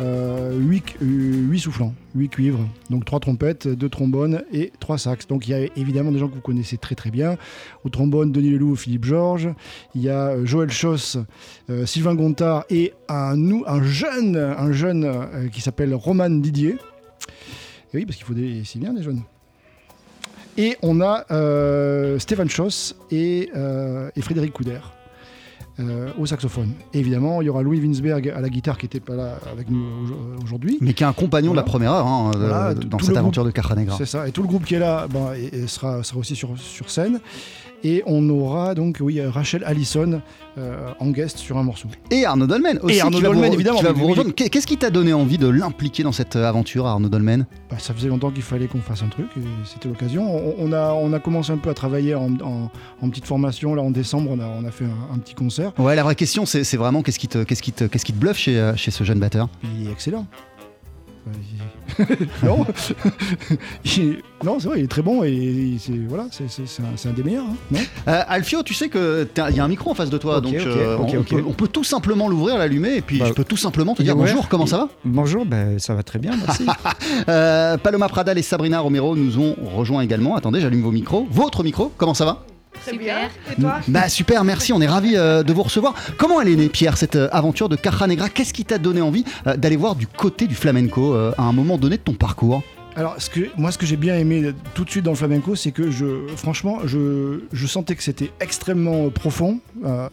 8, 0.00 1.58
soufflants, 1.58 1.92
8 2.14 2.28
cuivres. 2.30 2.66
Donc, 2.88 3.04
3 3.04 3.20
trompettes, 3.20 3.68
2 3.68 3.88
trombones 3.88 4.42
et 4.52 4.72
3 4.80 4.96
sax. 4.98 5.26
Donc, 5.26 5.46
il 5.46 5.50
y 5.50 5.54
a 5.54 5.68
évidemment 5.76 6.10
des 6.10 6.18
gens 6.18 6.28
que 6.28 6.34
vous 6.34 6.40
connaissez 6.40 6.78
très 6.78 6.94
très 6.94 7.10
bien. 7.10 7.36
Au 7.84 7.90
trombone, 7.90 8.32
Denis 8.32 8.50
Leloup, 8.50 8.76
Philippe 8.76 9.04
Georges. 9.04 9.50
Il 9.94 10.02
y 10.02 10.08
a 10.08 10.30
euh, 10.30 10.46
Joël 10.46 10.70
Schoss, 10.70 11.18
euh, 11.68 11.84
Sylvain 11.84 12.14
Gontard 12.14 12.64
et 12.70 12.94
un, 13.08 13.36
un 13.66 13.82
jeune, 13.82 14.36
un 14.36 14.72
jeune 14.72 15.04
euh, 15.04 15.48
qui 15.48 15.60
s'appelle 15.60 15.94
Roman 15.94 16.30
Didier. 16.30 16.76
Et 17.92 17.96
oui, 17.98 18.06
parce 18.06 18.16
qu'il 18.16 18.24
faut 18.24 18.34
des. 18.34 18.62
Bien 18.76 18.94
des 18.94 19.02
jeunes. 19.02 19.22
Et 20.56 20.76
on 20.82 21.00
a 21.00 21.24
euh, 21.30 22.18
Stéphane 22.18 22.48
Schoss 22.48 22.96
et, 23.10 23.50
euh, 23.54 24.10
et 24.16 24.22
Frédéric 24.22 24.52
Couder 24.52 24.80
euh, 25.88 26.10
au 26.18 26.26
saxophone. 26.26 26.72
Et 26.92 26.98
évidemment, 26.98 27.40
il 27.40 27.46
y 27.46 27.48
aura 27.48 27.62
Louis 27.62 27.80
Winsberg 27.80 28.28
à 28.36 28.40
la 28.40 28.48
guitare 28.48 28.76
qui 28.78 28.86
n'était 28.86 29.00
pas 29.00 29.14
là 29.14 29.38
avec 29.50 29.70
nous 29.70 29.78
au- 29.80 30.42
aujourd'hui. 30.44 30.76
Mais 30.80 30.92
qui 30.92 31.02
est 31.02 31.06
un 31.06 31.12
compagnon 31.12 31.52
de 31.52 31.56
la 31.56 31.62
première 31.62 31.92
heure 31.92 32.06
hein, 32.06 32.30
Voilà, 32.36 32.74
dans 32.74 32.98
cette 32.98 33.16
aventure 33.16 33.44
de 33.44 33.50
Caja 33.50 33.74
Negra. 33.74 33.94
C'est 33.96 34.06
ça. 34.06 34.28
Et 34.28 34.32
tout 34.32 34.42
le 34.42 34.48
groupe 34.48 34.64
qui 34.64 34.74
est 34.74 34.78
là 34.80 35.06
ben, 35.12 35.32
et- 35.36 35.56
et 35.62 35.66
sera, 35.66 36.02
sera 36.02 36.18
aussi 36.18 36.34
sur, 36.36 36.50
sur 36.58 36.90
scène. 36.90 37.20
Et 37.82 38.02
on 38.06 38.28
aura 38.28 38.74
donc, 38.74 38.98
oui, 39.00 39.20
Rachel 39.22 39.62
Allison 39.64 40.20
euh, 40.58 40.88
en 40.98 41.10
guest 41.10 41.38
sur 41.38 41.56
un 41.56 41.62
morceau. 41.62 41.88
Et 42.10 42.26
Arnaud 42.26 42.46
Dolmen 42.46 42.78
aussi. 42.82 43.00
Arnaud 43.00 43.16
qui 43.18 43.22
va 43.22 43.28
Dolmen, 43.30 43.52
évidemment, 43.54 43.80
qui 44.36 44.50
Qu'est-ce 44.50 44.66
qui 44.66 44.76
t'a 44.76 44.90
donné 44.90 45.12
envie 45.14 45.38
de 45.38 45.48
l'impliquer 45.48 46.02
dans 46.02 46.12
cette 46.12 46.36
euh, 46.36 46.46
aventure, 46.48 46.86
Arnaud 46.86 47.08
Dolmen? 47.08 47.46
Bah, 47.70 47.76
ça 47.78 47.94
faisait 47.94 48.08
longtemps 48.08 48.30
qu'il 48.30 48.42
fallait 48.42 48.66
qu'on 48.66 48.80
fasse 48.80 49.02
un 49.02 49.08
truc 49.08 49.28
et 49.36 49.40
c'était 49.64 49.88
l'occasion. 49.88 50.24
On, 50.30 50.54
on 50.58 50.72
a, 50.72 50.92
on 50.92 51.12
a 51.14 51.18
commencé 51.20 51.52
un 51.52 51.56
peu 51.56 51.70
à 51.70 51.74
travailler 51.74 52.14
en, 52.14 52.32
en- 52.42 52.70
en 53.00 53.08
petite 53.08 53.24
formation. 53.26 53.74
Là, 53.74 53.82
en 53.82 53.90
décembre, 53.90 54.30
on 54.32 54.40
a, 54.40 54.46
on 54.46 54.64
a 54.66 54.70
fait 54.70 54.84
un, 54.84 55.14
un 55.14 55.18
petit 55.18 55.34
concert. 55.34 55.72
Ouais, 55.78 55.94
la 55.96 56.02
vraie 56.02 56.14
question, 56.16 56.44
c'est 56.46 56.76
vraiment 56.76 57.02
qu'est-ce 57.02 57.18
qui 57.18 57.28
te, 57.28 57.44
qu'est-ce 57.44 57.62
qui 57.62 57.72
te, 57.72 57.84
qu'est-ce 57.84 58.04
qui 58.04 58.12
te 58.12 58.18
bluffe 58.18 58.36
chez, 58.38 58.58
euh, 58.58 58.76
chez 58.76 58.90
ce 58.90 59.04
jeune 59.04 59.20
batteur? 59.20 59.48
Il 59.64 59.88
est 59.88 59.92
excellent. 59.92 60.26
Il- 62.00 62.46
non, 62.46 62.66
Il- 63.84 64.18
non 64.44 64.58
c'est 64.58 64.68
vrai, 64.68 64.78
il 64.80 64.84
est 64.84 64.88
très 64.88 65.02
bon 65.02 65.22
et 65.24 65.76
c'est 65.78 65.92
voilà, 66.08 66.26
c'est 66.30 67.08
un, 67.08 67.12
des 67.12 67.22
meilleurs. 67.22 67.44
hein, 67.44 67.56
non 67.70 67.80
Euh, 68.08 68.22
Alfio, 68.28 68.62
tu 68.62 68.74
sais 68.74 68.88
que 68.88 69.24
t'as- 69.24 69.50
il 69.50 69.56
y 69.56 69.60
a 69.60 69.64
un 69.64 69.68
micro 69.68 69.90
en 69.90 69.94
face 69.94 70.10
de 70.10 70.18
toi, 70.18 70.40
donc 70.40 70.54
euh, 70.54 70.96
on. 70.98 71.22
Peut, 71.22 71.44
on 71.46 71.52
peut 71.52 71.68
tout 71.68 71.84
simplement 71.84 72.28
l'ouvrir, 72.28 72.56
l'allumer, 72.58 72.96
et 72.96 73.00
puis 73.02 73.18
Bah, 73.18 73.26
je 73.28 73.32
peux 73.32 73.44
tout 73.44 73.56
simplement 73.56 73.94
te 73.94 74.02
dire 74.02 74.16
ouais. 74.16 74.26
bonjour. 74.26 74.48
Comment 74.48 74.66
ça 74.66 74.78
va? 74.78 74.88
Bonjour, 75.04 75.44
ben, 75.44 75.78
ça 75.78 75.94
va 75.94 76.02
très 76.02 76.18
bien, 76.18 76.32
merci. 76.36 76.64
Euh, 77.28 77.76
Paloma 77.76 78.08
Pradal 78.08 78.38
et 78.38 78.42
Sabrina 78.42 78.80
Romero 78.80 79.14
nous 79.16 79.38
ont 79.38 79.54
rejoints 79.74 80.00
également. 80.02 80.36
Attendez, 80.36 80.60
j'allume 80.60 80.80
vos 80.82 80.90
micros. 80.92 81.26
Votre 81.30 81.62
micro, 81.62 81.92
comment 81.96 82.14
ça 82.14 82.24
va? 82.24 82.44
Très 82.86 82.96
bien. 82.96 83.28
Et 83.50 83.60
toi? 83.60 83.80
Bah 83.88 84.08
super, 84.08 84.44
merci, 84.44 84.72
on 84.72 84.80
est 84.80 84.86
ravis 84.86 85.16
euh, 85.16 85.42
de 85.42 85.52
vous 85.52 85.62
recevoir. 85.62 85.94
Comment 86.16 86.40
elle 86.40 86.48
est 86.48 86.56
née, 86.56 86.68
Pierre, 86.68 86.96
cette 86.96 87.16
euh, 87.16 87.28
aventure 87.32 87.68
de 87.68 87.76
Caja 87.76 88.06
Negra 88.06 88.28
Qu'est-ce 88.28 88.54
qui 88.54 88.64
t'a 88.64 88.78
donné 88.78 89.00
envie 89.00 89.24
euh, 89.46 89.56
d'aller 89.56 89.76
voir 89.76 89.96
du 89.96 90.06
côté 90.06 90.46
du 90.46 90.54
flamenco 90.54 91.14
euh, 91.14 91.32
à 91.36 91.42
un 91.42 91.52
moment 91.52 91.76
donné 91.76 91.96
de 91.96 92.02
ton 92.02 92.14
parcours? 92.14 92.62
Alors, 92.96 93.16
moi, 93.56 93.70
ce 93.70 93.78
que 93.78 93.86
j'ai 93.86 93.96
bien 93.96 94.16
aimé 94.16 94.52
tout 94.74 94.84
de 94.84 94.90
suite 94.90 95.04
dans 95.04 95.12
le 95.12 95.16
flamenco, 95.16 95.54
c'est 95.54 95.70
que 95.70 95.90
je, 95.90 96.26
franchement, 96.36 96.80
je, 96.84 97.66
sentais 97.66 97.94
que 97.94 98.02
c'était 98.02 98.30
extrêmement 98.40 99.10
profond 99.10 99.60
euh, 99.84 100.08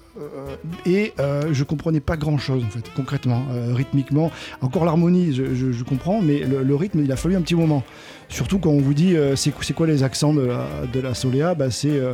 et 0.85 1.13
euh, 1.19 1.49
je 1.51 1.63
comprenais 1.63 1.99
pas 1.99 2.17
grand-chose 2.17 2.63
en 2.63 2.69
fait, 2.69 2.83
concrètement, 2.95 3.43
euh, 3.51 3.73
rythmiquement. 3.73 4.31
Encore 4.61 4.85
l'harmonie, 4.85 5.33
je, 5.33 5.83
comprends, 5.83 6.21
mais 6.21 6.39
le, 6.39 6.75
rythme, 6.75 6.99
il 7.03 7.11
a 7.11 7.15
fallu 7.15 7.35
un 7.35 7.41
petit 7.41 7.55
moment. 7.55 7.83
Surtout 8.29 8.59
quand 8.59 8.69
on 8.69 8.81
vous 8.81 8.93
dit, 8.93 9.15
c'est 9.35 9.73
quoi 9.73 9.87
les 9.87 10.03
accents 10.03 10.33
de 10.33 10.99
la, 11.01 11.13
soléa 11.13 11.55
bah, 11.55 11.71
C'est 11.71 11.89
euh, 11.89 12.13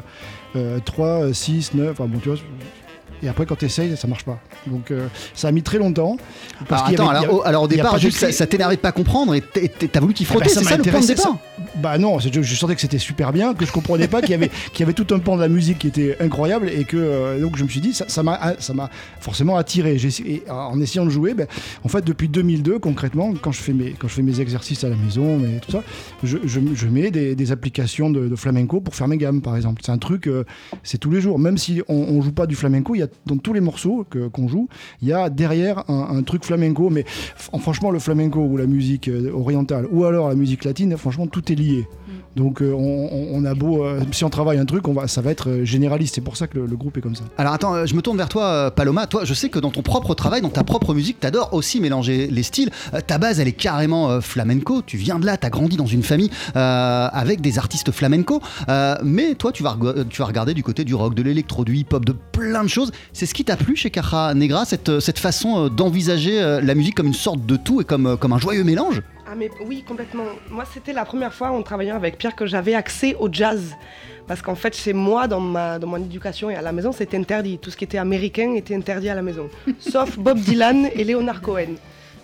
euh, 0.55 0.79
3, 0.83 1.33
6, 1.33 1.73
9, 1.73 1.91
enfin 1.91 2.05
bon, 2.05 2.19
tu 2.19 2.29
vois. 2.29 2.37
Et 3.23 3.29
après, 3.29 3.45
quand 3.45 3.55
tu 3.55 3.65
essayes, 3.65 3.95
ça 3.97 4.07
marche 4.07 4.25
pas. 4.25 4.39
Donc, 4.67 4.91
euh, 4.91 5.07
ça 5.33 5.47
a 5.47 5.51
mis 5.51 5.61
très 5.63 5.77
longtemps. 5.77 6.17
Parce 6.67 6.81
alors, 6.81 6.85
qu'il 6.85 6.95
attends, 7.01 7.09
avait- 7.09 7.19
alors, 7.25 7.29
a- 7.29 7.37
au- 7.39 7.47
alors 7.47 7.63
au 7.63 7.67
départ, 7.67 7.97
juste, 7.97 8.17
ça, 8.17 8.31
ça 8.31 8.47
t'énervait 8.47 8.75
de 8.75 8.81
pas 8.81 8.91
comprendre 8.91 9.33
et 9.35 9.41
t'as 9.41 9.99
voulu 9.99 10.13
t'y 10.13 10.23
Ah 10.23 10.33
bah, 10.33 10.39
frotter, 10.39 10.49
ça 10.49 10.59
c'est 10.61 10.65
ça 10.69 10.77
le 10.77 10.83
point 10.83 10.99
de 11.01 11.79
Bah 11.81 11.97
non, 11.97 12.19
je, 12.19 12.41
je 12.41 12.55
sentais 12.55 12.75
que 12.75 12.81
c'était 12.81 12.97
super 12.97 13.31
bien, 13.31 13.53
que 13.53 13.65
je 13.65 13.71
comprenais 13.71 14.07
pas, 14.07 14.21
qu'il 14.21 14.31
y 14.31 14.33
avait, 14.33 14.49
qu'il 14.73 14.81
y 14.81 14.83
avait 14.83 14.93
tout 14.93 15.07
un 15.13 15.19
pan 15.19 15.35
de 15.35 15.41
la 15.41 15.47
musique 15.47 15.79
qui 15.79 15.87
était 15.87 16.17
incroyable 16.19 16.69
et 16.69 16.83
que 16.83 16.97
euh, 16.97 17.39
donc 17.39 17.57
je 17.57 17.63
me 17.63 17.69
suis 17.69 17.79
dit 17.81 17.93
ça 17.93 18.23
m'a 18.23 18.55
ça 18.59 18.73
m'a 18.73 18.89
forcément 19.19 19.55
attiré. 19.57 19.95
Et 20.25 20.43
en 20.49 20.79
essayant 20.81 21.05
de 21.05 21.09
jouer, 21.09 21.33
ben, 21.33 21.47
en 21.83 21.87
fait 21.87 22.03
depuis 22.05 22.27
2002 22.29 22.79
concrètement, 22.79 23.33
quand 23.41 23.51
je 23.51 23.61
fais 23.61 23.73
mes 23.73 23.91
quand 23.91 24.07
je 24.07 24.13
fais 24.15 24.21
mes 24.21 24.39
exercices 24.39 24.83
à 24.83 24.89
la 24.89 24.95
maison 24.95 25.39
et 25.39 25.59
tout 25.65 25.71
ça, 25.71 25.83
je, 26.23 26.37
je- 26.45 26.59
je 26.73 26.87
mets 26.87 27.11
des, 27.11 27.35
des 27.35 27.51
applications 27.51 28.09
de, 28.09 28.27
de 28.27 28.35
flamenco 28.35 28.81
pour 28.81 28.95
faire 28.95 29.07
mes 29.07 29.17
gammes 29.17 29.41
par 29.41 29.55
exemple. 29.55 29.81
C'est 29.85 29.91
un 29.91 29.97
truc, 29.97 30.27
euh, 30.27 30.43
c'est 30.83 30.97
tous 30.97 31.11
les 31.11 31.21
jours. 31.21 31.39
Même 31.39 31.57
si 31.57 31.81
on, 31.87 31.95
on 31.95 32.21
joue 32.21 32.31
pas 32.31 32.45
du 32.47 32.55
flamenco, 32.55 32.95
il 32.95 32.99
y 32.99 33.03
a 33.03 33.07
dans 33.25 33.37
tous 33.37 33.53
les 33.53 33.61
morceaux 33.61 34.05
qu'on 34.31 34.47
joue, 34.47 34.67
il 35.01 35.07
y 35.07 35.13
a 35.13 35.29
derrière 35.29 35.89
un, 35.89 36.23
truc 36.23 36.45
flamenco. 36.45 36.89
Mais 36.89 37.05
franchement, 37.07 37.91
le 37.91 37.99
flamenco 37.99 38.39
ou 38.39 38.57
la 38.57 38.65
musique 38.65 39.07
euh, 39.07 39.31
orientale 39.33 39.87
ou 39.91 40.05
alors 40.05 40.29
la 40.29 40.35
musique 40.35 40.63
latine, 40.63 40.97
franchement, 40.97 41.27
tout 41.27 41.51
est 41.51 41.55
lié. 41.55 41.87
Donc 42.35 42.61
euh, 42.61 42.73
on, 42.73 43.45
a 43.45 43.53
beau, 43.53 43.83
euh, 43.83 44.01
si 44.11 44.23
on 44.23 44.29
travaille 44.29 44.57
un 44.57 44.65
truc, 44.65 44.83
ça 45.05 45.21
va 45.21 45.31
être 45.31 45.49
euh, 45.49 45.65
généraliste. 45.65 46.15
C'est 46.15 46.21
pour 46.21 46.35
ça 46.35 46.47
que 46.47 46.57
le, 46.57 46.75
groupe 46.75 46.97
est 46.97 47.01
comme 47.01 47.15
ça. 47.15 47.23
Alors 47.37 47.53
attends, 47.53 47.85
je 47.85 47.93
me 47.93 48.01
tourne 48.01 48.17
vers 48.17 48.29
toi, 48.29 48.71
Paloma. 48.71 49.05
Toi, 49.05 49.23
je 49.23 49.33
sais 49.33 49.49
que 49.49 49.59
dans 49.59 49.69
ton 49.69 49.83
propre 49.83 50.15
travail, 50.15 50.41
dans 50.41 50.49
ta 50.49 50.63
propre 50.63 50.93
musique, 50.93 51.19
t'adores 51.19 51.53
aussi 51.53 51.79
mélanger 51.79 52.27
les 52.27 52.43
styles. 52.43 52.71
Ta 53.05 53.17
base, 53.17 53.39
elle 53.39 53.47
est 53.47 53.51
carrément 53.51 54.19
flamenco. 54.21 54.81
Tu 54.81 54.97
viens 54.97 55.19
de 55.19 55.25
là, 55.25 55.37
t'as 55.37 55.49
grandi 55.49 55.77
dans 55.77 55.85
une 55.85 56.03
famille 56.03 56.31
avec 56.55 57.41
des 57.41 57.59
artistes 57.59 57.91
flamenco. 57.91 58.41
Mais 59.03 59.35
toi, 59.35 59.51
tu 59.51 59.63
vas, 59.63 59.77
regarder 60.19 60.53
du 60.53 60.63
côté 60.63 60.83
du 60.83 60.95
rock, 60.95 61.13
de 61.13 61.21
l'électro, 61.21 61.63
du 61.63 61.75
hip-hop, 61.75 62.03
de 62.03 62.13
plein 62.31 62.63
de 62.63 62.69
choses. 62.69 62.91
C'est 63.13 63.25
ce 63.25 63.33
qui 63.33 63.45
t'a 63.45 63.55
plu 63.55 63.75
chez 63.75 63.91
Caja 63.91 64.33
Negra, 64.33 64.65
cette, 64.65 64.99
cette 64.99 65.19
façon 65.19 65.69
d'envisager 65.69 66.59
la 66.61 66.75
musique 66.75 66.95
comme 66.95 67.07
une 67.07 67.13
sorte 67.13 67.45
de 67.45 67.55
tout 67.55 67.81
et 67.81 67.85
comme 67.85 68.07
un 68.07 68.39
joyeux 68.39 68.63
mélange? 68.63 69.01
Ah 69.33 69.35
mais 69.35 69.49
oui, 69.65 69.83
complètement. 69.87 70.25
Moi, 70.51 70.63
c'était 70.71 70.93
la 70.93 71.05
première 71.05 71.33
fois 71.33 71.49
en 71.49 71.63
travaillant 71.63 71.95
avec 71.95 72.19
Pierre 72.19 72.35
que 72.35 72.45
j'avais 72.45 72.75
accès 72.75 73.15
au 73.19 73.29
jazz. 73.31 73.75
Parce 74.27 74.43
qu'en 74.43 74.53
fait, 74.53 74.75
chez 74.75 74.93
moi, 74.93 75.27
dans, 75.27 75.39
ma, 75.39 75.79
dans 75.79 75.87
mon 75.87 75.97
éducation 75.97 76.51
et 76.51 76.55
à 76.55 76.61
la 76.61 76.71
maison, 76.71 76.91
c'était 76.91 77.17
interdit. 77.17 77.57
Tout 77.57 77.71
ce 77.71 77.75
qui 77.77 77.83
était 77.83 77.97
américain 77.97 78.53
était 78.53 78.75
interdit 78.75 79.09
à 79.09 79.15
la 79.15 79.23
maison. 79.23 79.49
Sauf 79.79 80.19
Bob 80.19 80.37
Dylan 80.37 80.87
et 80.93 81.03
Leonard 81.03 81.41
Cohen. 81.41 81.73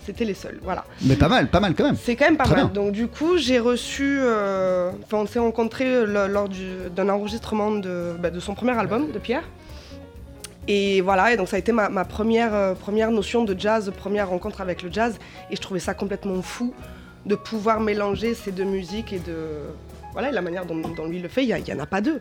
C'était 0.06 0.24
les 0.24 0.36
seuls, 0.36 0.60
voilà. 0.62 0.86
Mais 1.02 1.15
pas 1.15 1.28
mal, 1.30 1.48
pas 1.50 1.60
mal 1.60 1.74
quand 1.76 1.84
même. 1.86 1.98
C'est 2.00 2.15
quand 2.15 2.26
même 2.26 2.38
pas 2.38 2.43
Très 2.43 2.56
mal. 2.58 2.65
bien. 2.69 2.84
Donc 2.84 2.91
du 2.93 3.08
coup, 3.08 3.38
j'ai 3.38 3.58
reçu... 3.58 4.19
euh, 4.22 4.91
Enfin, 5.04 5.17
on 5.17 5.26
s'est 5.26 5.39
rencontrés 5.39 6.06
le- 6.06 6.28
lors 6.28 6.48
du- 6.48 6.89
d'un 6.95 7.10
enregistrement 7.10 7.72
de, 7.72 8.13
bah, 8.19 8.30
de 8.30 8.39
son 8.39 8.54
premier 8.54 8.78
album, 8.78 9.12
de 9.12 9.17
Pierre. 9.19 9.43
Et 10.67 11.02
voilà, 11.02 11.34
et 11.34 11.38
donc 11.38 11.48
ça 11.48 11.56
a 11.56 11.60
été 11.60 11.72
ma, 11.72 11.89
ma 11.89 12.06
première, 12.06 12.54
euh, 12.54 12.74
première 12.76 13.10
notion 13.12 13.43
de 13.43 13.60
jazz, 13.60 13.91
première 13.98 14.30
rencontre 14.30 14.62
avec 14.62 14.84
le 14.84 14.91
jazz. 14.91 15.17
Et 15.50 15.56
je 15.56 15.62
trouvais 15.62 15.80
ça 15.80 15.93
complètement 15.95 16.41
fou 16.43 16.74
de 17.30 17.36
pouvoir 17.36 17.80
mélanger 17.80 18.34
ces 18.34 18.52
deux 18.52 18.65
musiques 18.65 19.13
et 19.13 19.20
de... 19.20 19.36
Voilà, 20.13 20.32
la 20.32 20.42
manière 20.42 20.65
dont, 20.65 20.76
dont 20.98 21.06
lui 21.08 21.20
le 21.20 21.30
fait, 21.30 21.46
il 21.46 21.63
n'y 21.63 21.74
en 21.74 21.80
a 21.80 21.86
pas 21.86 22.02
deux. 22.02 22.20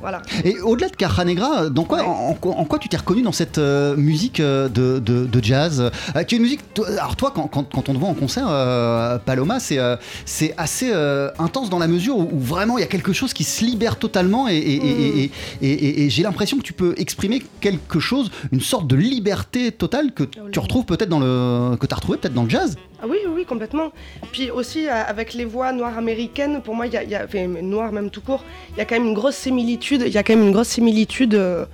Voilà. 0.00 0.20
Et 0.44 0.60
au-delà 0.60 0.88
de 0.90 0.96
Caja 0.96 1.24
Negra, 1.24 1.70
dans 1.70 1.84
quoi, 1.84 1.98
Ouais. 2.00 2.04
en, 2.04 2.10
en 2.30 2.34
quoi- 2.34 2.54
en 2.56 2.64
quoi 2.64 2.78
tu 2.78 2.88
t'es 2.90 2.96
reconnu 2.98 3.22
dans 3.22 3.32
cette 3.32 3.56
euh, 3.56 3.96
musique 3.96 4.40
euh, 4.40 4.68
de, 4.68 4.98
de- 4.98 5.24
de 5.24 5.42
jazz? 5.44 5.90
Euh, 6.14 6.22
qui 6.24 6.34
est 6.34 6.38
une 6.38 6.42
musique. 6.42 6.60
Alors 6.98 7.16
toi, 7.16 7.32
quand, 7.34 7.46
quand- 7.46 7.72
quand 7.72 7.88
on 7.88 7.94
te 7.94 7.98
voit 7.98 8.08
en 8.08 8.14
concert, 8.14 8.44
euh, 8.48 9.18
Paloma, 9.18 9.60
c'est 9.60 9.78
euh, 9.78 9.96
c'est 10.26 10.52
assez 10.58 10.90
euh, 10.92 11.30
intense 11.38 11.70
dans 11.70 11.78
la 11.78 11.86
mesure 11.86 12.18
où, 12.18 12.28
où 12.32 12.38
vraiment 12.38 12.76
il 12.76 12.80
y 12.82 12.84
a 12.84 12.88
quelque 12.88 13.14
chose 13.14 13.32
qui 13.32 13.44
se 13.44 13.64
libère 13.64 13.96
totalement 13.96 14.46
et, 14.48 14.56
et- 14.56 15.24
et- 15.24 15.30
et- 15.62 16.04
et- 16.04 16.10
j'ai 16.10 16.22
l'impression 16.24 16.58
que 16.58 16.62
tu 16.64 16.74
peux 16.74 16.94
exprimer 16.98 17.42
quelque 17.60 18.00
chose, 18.00 18.30
une 18.52 18.60
sorte 18.60 18.86
de 18.88 18.96
liberté 18.96 19.70
totale 19.72 20.12
que 20.12 20.24
Oh 20.24 20.48
tu 20.52 20.58
retrouves 20.58 20.84
peut-être 20.84 21.08
dans 21.08 21.20
le 21.20 21.76
que 21.76 21.86
tu 21.86 21.92
as 21.94 21.96
retrouvé 21.96 22.18
peut-être 22.18 22.34
dans 22.34 22.44
le 22.44 22.50
jazz. 22.50 22.76
Ah 23.04 23.06
oui, 23.06 23.18
oui, 23.28 23.44
complètement. 23.44 23.92
Puis 24.32 24.50
aussi, 24.50 24.88
euh, 24.88 24.92
avec 25.06 25.34
les 25.34 25.44
voix 25.44 25.72
noires 25.72 25.98
américaines, 25.98 26.62
pour 26.62 26.74
moi, 26.74 26.86
il 26.86 26.94
y 26.94 26.96
a, 26.96 27.02
y 27.04 27.14
a- 27.14 27.26
noires 27.60 27.92
même 27.92 28.08
tout 28.08 28.22
court, 28.22 28.42
il 28.70 28.78
y 28.78 28.80
a 28.80 28.86
quand 28.86 28.94
même 28.94 29.06
une 29.06 29.12
grosse 29.12 29.36
similitude, 29.36 30.04
il 30.06 30.12
y 30.12 30.16
a 30.16 30.22
quand 30.22 30.34
même 30.34 30.46
une 30.46 30.52
grosse 30.52 30.68
similitude 30.68 31.34
euh, 31.34 31.66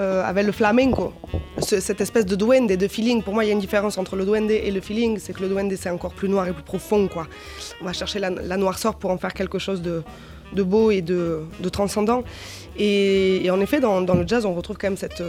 euh, 0.00 0.24
avec 0.24 0.44
le 0.44 0.50
flamenco. 0.50 1.12
Ce- 1.58 1.78
cette 1.78 2.00
espèce 2.00 2.26
de 2.26 2.34
duende, 2.34 2.72
de 2.72 2.88
feeling. 2.88 3.22
Pour 3.22 3.32
moi, 3.32 3.44
il 3.44 3.46
y 3.46 3.50
a 3.50 3.52
une 3.52 3.60
différence 3.60 3.96
entre 3.96 4.16
le 4.16 4.24
duende 4.24 4.50
et 4.50 4.72
le 4.72 4.80
feeling, 4.80 5.18
c'est 5.20 5.32
que 5.32 5.42
le 5.42 5.50
duende, 5.50 5.72
c'est 5.78 5.88
encore 5.90 6.14
plus 6.14 6.28
noir 6.28 6.48
et 6.48 6.52
plus 6.52 6.64
profond, 6.64 7.06
quoi. 7.06 7.28
On 7.80 7.84
va 7.84 7.92
chercher 7.92 8.18
la, 8.18 8.56
noirceur 8.56 8.96
pour 8.96 9.12
en 9.12 9.18
faire 9.18 9.34
quelque 9.34 9.60
chose 9.60 9.82
de, 9.82 10.02
beau 10.64 10.90
et 10.90 11.00
de, 11.00 11.44
transcendant. 11.70 12.24
Et, 12.76 13.44
et 13.46 13.50
en 13.52 13.60
effet, 13.60 13.78
dans, 13.78 14.00
le 14.00 14.26
jazz, 14.26 14.44
on 14.46 14.54
retrouve 14.54 14.78
quand 14.78 14.88
même 14.88 14.96
cette, 14.96 15.22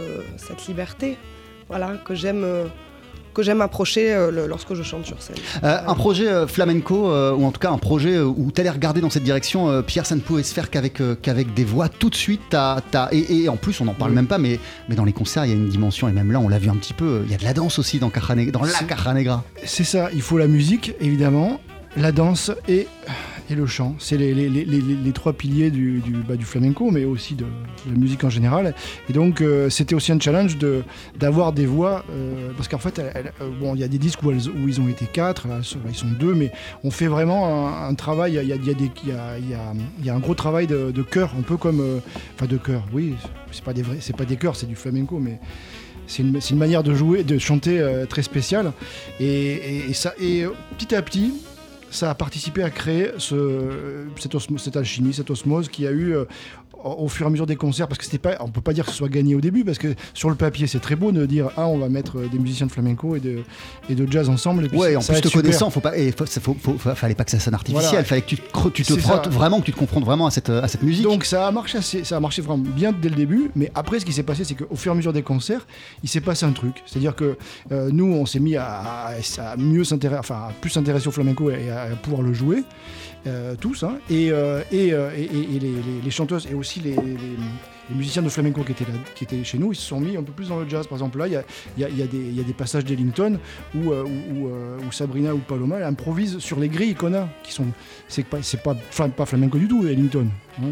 liberté 0.66 1.16
voilà, 1.68 1.92
que 2.04 2.16
j'aime. 2.16 2.44
Que 3.34 3.42
j'aime 3.42 3.60
approcher 3.60 4.14
euh, 4.14 4.30
le- 4.30 4.46
lorsque 4.46 4.74
je 4.74 4.82
chante 4.82 5.04
sur 5.06 5.20
scène. 5.20 5.36
Euh, 5.64 5.78
un 5.86 5.94
projet 5.94 6.28
euh, 6.28 6.46
flamenco, 6.46 7.10
euh, 7.10 7.32
ou 7.34 7.44
en 7.44 7.50
tout 7.50 7.60
cas 7.60 7.70
un 7.70 7.78
projet 7.78 8.18
où 8.20 8.50
tu 8.54 8.60
allais 8.60 8.70
regarder 8.70 9.00
dans 9.00 9.10
cette 9.10 9.24
direction, 9.24 9.68
euh, 9.68 9.82
Pierre, 9.82 10.06
ça 10.06 10.14
ne 10.14 10.20
pouvait 10.20 10.42
se 10.42 10.54
faire 10.54 10.70
qu'avec 10.70 11.00
euh, 11.00 11.14
qu'avec 11.20 11.52
des 11.54 11.64
voix. 11.64 11.88
Tout 11.88 12.10
de 12.10 12.14
suite, 12.14 12.40
t'as- 12.50 12.80
t'as- 12.90 13.08
et, 13.12 13.42
et 13.42 13.48
en 13.48 13.56
plus, 13.56 13.80
on 13.80 13.84
n'en 13.84 13.94
parle 13.94 14.10
Oui. 14.12 14.16
même 14.16 14.26
pas, 14.26 14.38
mais, 14.38 14.58
mais 14.88 14.94
dans 14.94 15.04
les 15.04 15.12
concerts, 15.12 15.44
il 15.44 15.48
y 15.50 15.52
a 15.52 15.56
une 15.56 15.68
dimension, 15.68 16.08
et 16.08 16.12
même 16.12 16.30
là, 16.32 16.40
on 16.40 16.48
l'a 16.48 16.58
vu 16.58 16.70
un 16.70 16.76
petit 16.76 16.94
peu, 16.94 17.22
il 17.26 17.30
y 17.30 17.34
a 17.34 17.38
de 17.38 17.44
la 17.44 17.52
danse 17.54 17.78
aussi 17.78 17.98
dans, 17.98 18.10
la 18.64 19.14
Negra. 19.14 19.44
C'est 19.64 19.84
ça, 19.84 20.08
il 20.14 20.22
faut 20.22 20.38
la 20.38 20.46
musique, 20.46 20.92
évidemment, 21.00 21.60
la 21.96 22.10
danse 22.12 22.50
et, 22.68 22.86
et 23.50 23.54
le 23.54 23.66
chant. 23.66 23.94
C'est 23.98 24.16
les, 24.16 24.34
les- 24.34 24.48
les- 24.48 25.12
trois 25.12 25.32
piliers 25.32 25.70
du, 25.70 26.00
du, 26.00 26.12
bah, 26.12 26.34
du 26.36 26.44
flamenco, 26.44 26.90
mais 26.90 27.04
aussi 27.04 27.34
de, 27.34 27.44
la 27.88 27.96
musique 27.96 28.24
en 28.24 28.30
général. 28.30 28.74
Et 29.08 29.12
donc, 29.12 29.40
euh, 29.40 29.70
c'était 29.70 29.94
aussi 29.94 30.10
un 30.10 30.18
challenge 30.18 30.56
de- 30.58 30.82
d'avoir 31.18 31.52
des 31.52 31.66
voix, 31.66 32.04
euh, 32.10 32.50
parce 32.56 32.68
qu'en 32.68 32.78
fait, 32.78 32.98
euh, 32.98 33.12
bon, 33.60 33.74
il 33.74 33.80
y 33.80 33.84
a 33.84 33.88
des 33.88 33.98
disques 33.98 34.22
où, 34.22 34.32
ils 34.32 34.80
ont 34.80 34.88
été 34.88 35.06
quatre, 35.06 35.46
là, 35.46 35.60
ils 35.88 35.94
sont 35.94 36.06
deux, 36.18 36.34
mais 36.34 36.50
on 36.82 36.90
fait 36.90 37.06
vraiment 37.06 37.68
un, 37.68 37.94
travail, 37.94 38.32
il 38.42 38.48
y 38.48 38.52
a, 38.52 38.56
y 38.56 38.70
a 38.70 38.72
y 38.72 39.12
a- 39.12 39.38
y 40.04 40.08
a- 40.10 40.14
un 40.14 40.18
gros 40.18 40.34
travail 40.34 40.66
de, 40.66 40.90
de 40.90 41.02
chœur, 41.02 41.32
un 41.38 41.42
peu 41.42 41.56
comme... 41.56 42.00
Enfin, 42.34 42.46
de 42.46 42.56
chœur, 42.56 42.84
oui, 42.92 43.14
c'est 43.52 43.62
pas 43.64 43.72
des 43.72 43.82
vrais, 43.82 43.98
c'est 44.00 44.16
pas 44.16 44.24
des 44.24 44.36
chœurs, 44.36 44.56
c'est 44.56 44.66
du 44.66 44.74
flamenco, 44.76 45.18
mais 45.20 45.38
c'est 46.06 46.22
une, 46.22 46.40
c'est 46.40 46.50
une 46.50 46.58
manière 46.58 46.82
de 46.82 46.94
jouer, 46.94 47.22
de 47.22 47.38
chanter 47.38 47.80
très 48.08 48.22
spéciale. 48.22 48.72
Et, 49.20 49.86
et- 49.90 49.92
ça, 49.94 50.12
et 50.20 50.44
petit 50.76 50.94
à 50.94 51.02
petit, 51.02 51.34
ça 51.94 52.10
a 52.10 52.14
participé 52.14 52.62
à 52.62 52.70
créer 52.70 53.12
ce, 53.18 54.06
cette, 54.18 54.36
cette 54.58 54.76
alchimie, 54.76 55.14
cette 55.14 55.30
osmose 55.30 55.68
qui 55.68 55.86
a 55.86 55.92
eu 55.92 56.16
euh, 56.16 56.24
au 56.84 57.08
fur 57.08 57.26
et 57.26 57.28
à 57.28 57.30
mesure 57.30 57.46
des 57.46 57.56
concerts, 57.56 57.88
parce 57.88 57.98
que 57.98 58.04
c'était 58.04 58.18
pas, 58.18 58.36
on 58.40 58.48
peut 58.48 58.60
pas 58.60 58.72
dire 58.72 58.84
que 58.84 58.90
ce 58.90 58.96
soit 58.96 59.08
gagné 59.08 59.34
au 59.34 59.40
début, 59.40 59.64
parce 59.64 59.78
que 59.78 59.94
sur 60.14 60.28
le 60.30 60.36
papier 60.36 60.66
c'est 60.66 60.80
très 60.80 60.96
beau 60.96 61.12
de 61.12 61.26
dire 61.26 61.50
ah 61.56 61.66
on 61.66 61.78
va 61.78 61.88
mettre 61.88 62.18
euh, 62.18 62.28
des 62.28 62.38
musiciens 62.38 62.66
de 62.66 62.72
flamenco 62.72 63.16
et 63.16 63.20
de, 63.20 63.38
et 63.88 63.94
de 63.94 64.10
jazz 64.10 64.28
ensemble. 64.28 64.66
Et 64.66 64.68
puis 64.68 64.78
Ouais, 64.78 64.94
en 64.96 65.00
plus 65.00 65.20
te 65.20 65.28
super. 65.28 65.42
connaissant, 65.42 65.70
faut 65.70 65.80
pas, 65.80 65.96
et 65.96 66.12
faut, 66.12 66.26
ça- 66.26 66.40
faut- 66.40 66.54
fallait 66.78 67.14
pas 67.14 67.24
que 67.24 67.30
ça 67.30 67.38
sonne 67.40 67.54
artificiel, 67.54 67.88
Voilà. 67.90 68.04
fallait 68.04 68.20
que 68.22 68.26
tu, 68.28 68.36
te 68.36 68.68
tu 68.82 68.84
frottes 69.00 69.28
vraiment, 69.28 69.60
que 69.60 69.66
tu 69.66 69.72
te 69.72 69.78
confrontes 69.78 70.04
vraiment 70.04 70.26
à 70.26 70.30
cette, 70.30 70.50
à 70.50 70.68
cette 70.68 70.82
musique. 70.82 71.04
Donc 71.04 71.24
ça 71.24 71.46
a 71.46 71.50
marché 71.50 71.78
assez, 71.78 72.04
ça 72.04 72.16
a 72.16 72.20
marché 72.20 72.42
vraiment 72.42 72.62
bien 72.64 72.92
dès 72.92 73.08
le 73.08 73.16
début, 73.16 73.50
mais 73.56 73.70
après 73.74 74.00
ce 74.00 74.04
qui 74.04 74.12
s'est 74.12 74.22
passé, 74.22 74.44
c'est 74.44 74.54
qu'au 74.54 74.76
fur 74.76 74.92
et 74.92 74.94
à 74.94 74.96
mesure 74.96 75.12
des 75.12 75.22
concerts, 75.22 75.66
il 76.02 76.08
s'est 76.08 76.20
passé 76.20 76.44
un 76.46 76.52
truc. 76.52 76.82
C'est-à-dire 76.86 77.14
que 77.16 77.36
euh, 77.72 77.90
nous, 77.92 78.06
on 78.12 78.26
s'est 78.26 78.40
mis 78.40 78.56
à, 78.56 78.66
à- 78.66 79.12
à 79.38 79.56
mieux 79.56 79.84
s'intéresser, 79.84 80.18
enfin 80.20 80.34
à 80.48 80.52
plus 80.60 80.70
s'intéresser 80.70 81.08
au 81.08 81.12
flamenco 81.12 81.50
et 81.50 81.70
à 81.70 81.86
pouvoir 82.02 82.22
le 82.22 82.32
jouer. 82.32 82.64
Euh, 83.26 83.54
tous, 83.58 83.82
hein, 83.82 83.98
et, 84.10 84.30
euh, 84.32 84.60
euh, 84.72 85.10
et- 85.16 85.22
et- 85.22 85.56
et 85.56 85.60
les, 86.04 86.10
chanteuses 86.10 86.46
et 86.50 86.54
aussi 86.54 86.80
les, 86.80 86.94
musiciens 87.94 88.22
de 88.22 88.28
flamenco 88.28 88.62
qui 88.62 88.72
étaient, 88.72 88.84
là, 88.84 88.98
qui 89.14 89.24
étaient 89.24 89.44
chez 89.44 89.58
nous, 89.58 89.72
ils 89.72 89.76
se 89.76 89.82
sont 89.82 90.00
mis 90.00 90.16
un 90.16 90.22
peu 90.22 90.32
plus 90.32 90.48
dans 90.48 90.58
le 90.60 90.68
jazz. 90.68 90.86
Par 90.86 90.96
exemple, 90.96 91.18
là, 91.18 91.26
il 91.26 91.32
y 91.32 91.36
a, 91.36 91.88
y 91.88 92.02
a- 92.02 92.06
des- 92.06 92.52
passages 92.52 92.84
d'Ellington 92.84 93.38
où, 93.74 93.90
où- 93.92 94.50
Sabrina 94.90 95.34
ou 95.34 95.38
Paloma 95.38 95.76
elles 95.76 95.82
improvisent 95.84 96.38
sur 96.38 96.58
les 96.60 96.68
grilles 96.68 96.94
qu'on 96.94 97.12
a, 97.14 97.28
qui 97.42 97.52
sont. 97.52 97.66
C'est 98.08 98.24
pas, 98.26 98.38
pas, 98.62 99.08
pas 99.08 99.26
flamenco 99.26 99.58
du 99.58 99.68
tout, 99.68 99.86
Ellington. 99.86 100.26
hein, 100.62 100.66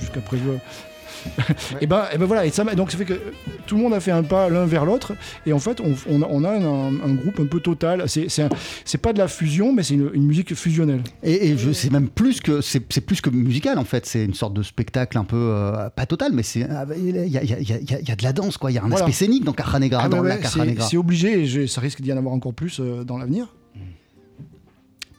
Jusqu'à 0.00 0.20
présent. 0.20 0.44
Et 1.80 1.86
ben, 1.86 2.04
et 2.12 2.18
ben 2.18 2.26
voilà, 2.26 2.46
et 2.46 2.50
ça, 2.50 2.64
donc 2.74 2.90
ça 2.90 2.98
fait 2.98 3.04
que 3.04 3.20
tout 3.66 3.76
le 3.76 3.82
monde 3.82 3.94
a 3.94 4.00
fait 4.00 4.10
un 4.10 4.22
pas 4.22 4.48
l'un 4.48 4.66
vers 4.66 4.84
l'autre, 4.84 5.12
et 5.46 5.52
en 5.52 5.58
fait, 5.58 5.80
on, 5.80 5.94
on 6.08 6.22
a, 6.22 6.26
on 6.28 6.44
a 6.44 6.50
un, 6.50 6.94
un 7.10 7.14
groupe 7.14 7.40
un 7.40 7.46
peu 7.46 7.60
total. 7.60 8.04
C'est, 8.08 8.98
pas 8.98 9.12
de 9.12 9.18
la 9.18 9.28
fusion, 9.28 9.72
mais 9.72 9.82
c'est 9.82 9.94
une, 9.94 10.10
une 10.14 10.24
musique 10.26 10.54
fusionnelle. 10.54 11.02
Et, 11.22 11.48
et 11.48 11.58
je 11.58 11.72
c'est 11.72 11.90
même 11.90 12.08
plus 12.08 12.40
que 12.40 12.60
c'est 12.60 12.80
plus 12.80 13.20
que 13.20 13.30
musical 13.30 13.78
en 13.78 13.84
fait, 13.84 14.06
c'est 14.06 14.24
une 14.24 14.34
sorte 14.34 14.54
de 14.54 14.62
spectacle 14.62 15.18
un 15.18 15.24
peu 15.24 15.36
euh, 15.36 15.88
pas 15.90 16.06
total, 16.06 16.32
mais 16.32 16.42
c'est 16.42 16.64
euh, 16.70 16.84
il 16.96 17.16
y 17.30 17.38
a, 17.38 17.42
y 17.42 17.46
y 17.46 18.12
y 18.12 18.16
de 18.16 18.22
la 18.22 18.32
danse 18.32 18.56
quoi, 18.56 18.70
il 18.70 18.74
y 18.74 18.78
a 18.78 18.82
un 18.82 18.88
Voilà. 18.88 19.04
aspect 19.04 19.12
scénique 19.12 19.44
dans 19.44 19.52
Ah 20.04 20.08
dans 20.08 20.20
ouais, 20.20 20.30
ouais, 20.30 20.40
Caja 20.40 20.64
c'est, 20.88 20.96
obligé, 20.96 21.40
et 21.40 21.46
je- 21.46 21.66
ça 21.66 21.80
risque 21.80 22.00
d'y 22.00 22.12
en 22.12 22.16
avoir 22.16 22.34
encore 22.34 22.54
plus 22.54 22.80
euh, 22.80 23.04
dans 23.04 23.18
l'avenir. 23.18 23.54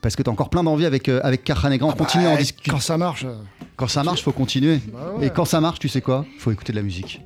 Parce 0.06 0.14
que 0.14 0.22
t'as 0.22 0.30
encore 0.30 0.50
plein 0.50 0.62
d'envie 0.62 0.86
avec 0.86 1.08
euh, 1.08 1.18
avec 1.24 1.42
Caja 1.42 1.68
Negra, 1.68 1.88
on 1.88 1.92
continue 1.92 2.26
à 2.26 2.30
en 2.30 2.34
Bah, 2.34 2.38
discuter. 2.38 2.70
Quand 2.70 2.78
ça 2.78 2.96
marche. 2.96 3.24
euh, 3.24 3.34
Quand 3.74 3.88
ça 3.88 4.04
marche, 4.04 4.22
faut 4.22 4.30
continuer. 4.30 4.78
bah 4.92 4.98
ouais. 5.18 5.26
Et 5.26 5.30
quand 5.30 5.44
ça 5.44 5.60
marche, 5.60 5.80
tu 5.80 5.88
sais 5.88 6.00
quoi? 6.00 6.24
Faut 6.38 6.52
écouter 6.52 6.70
de 6.72 6.76
la 6.76 6.84
musique. 6.84 7.20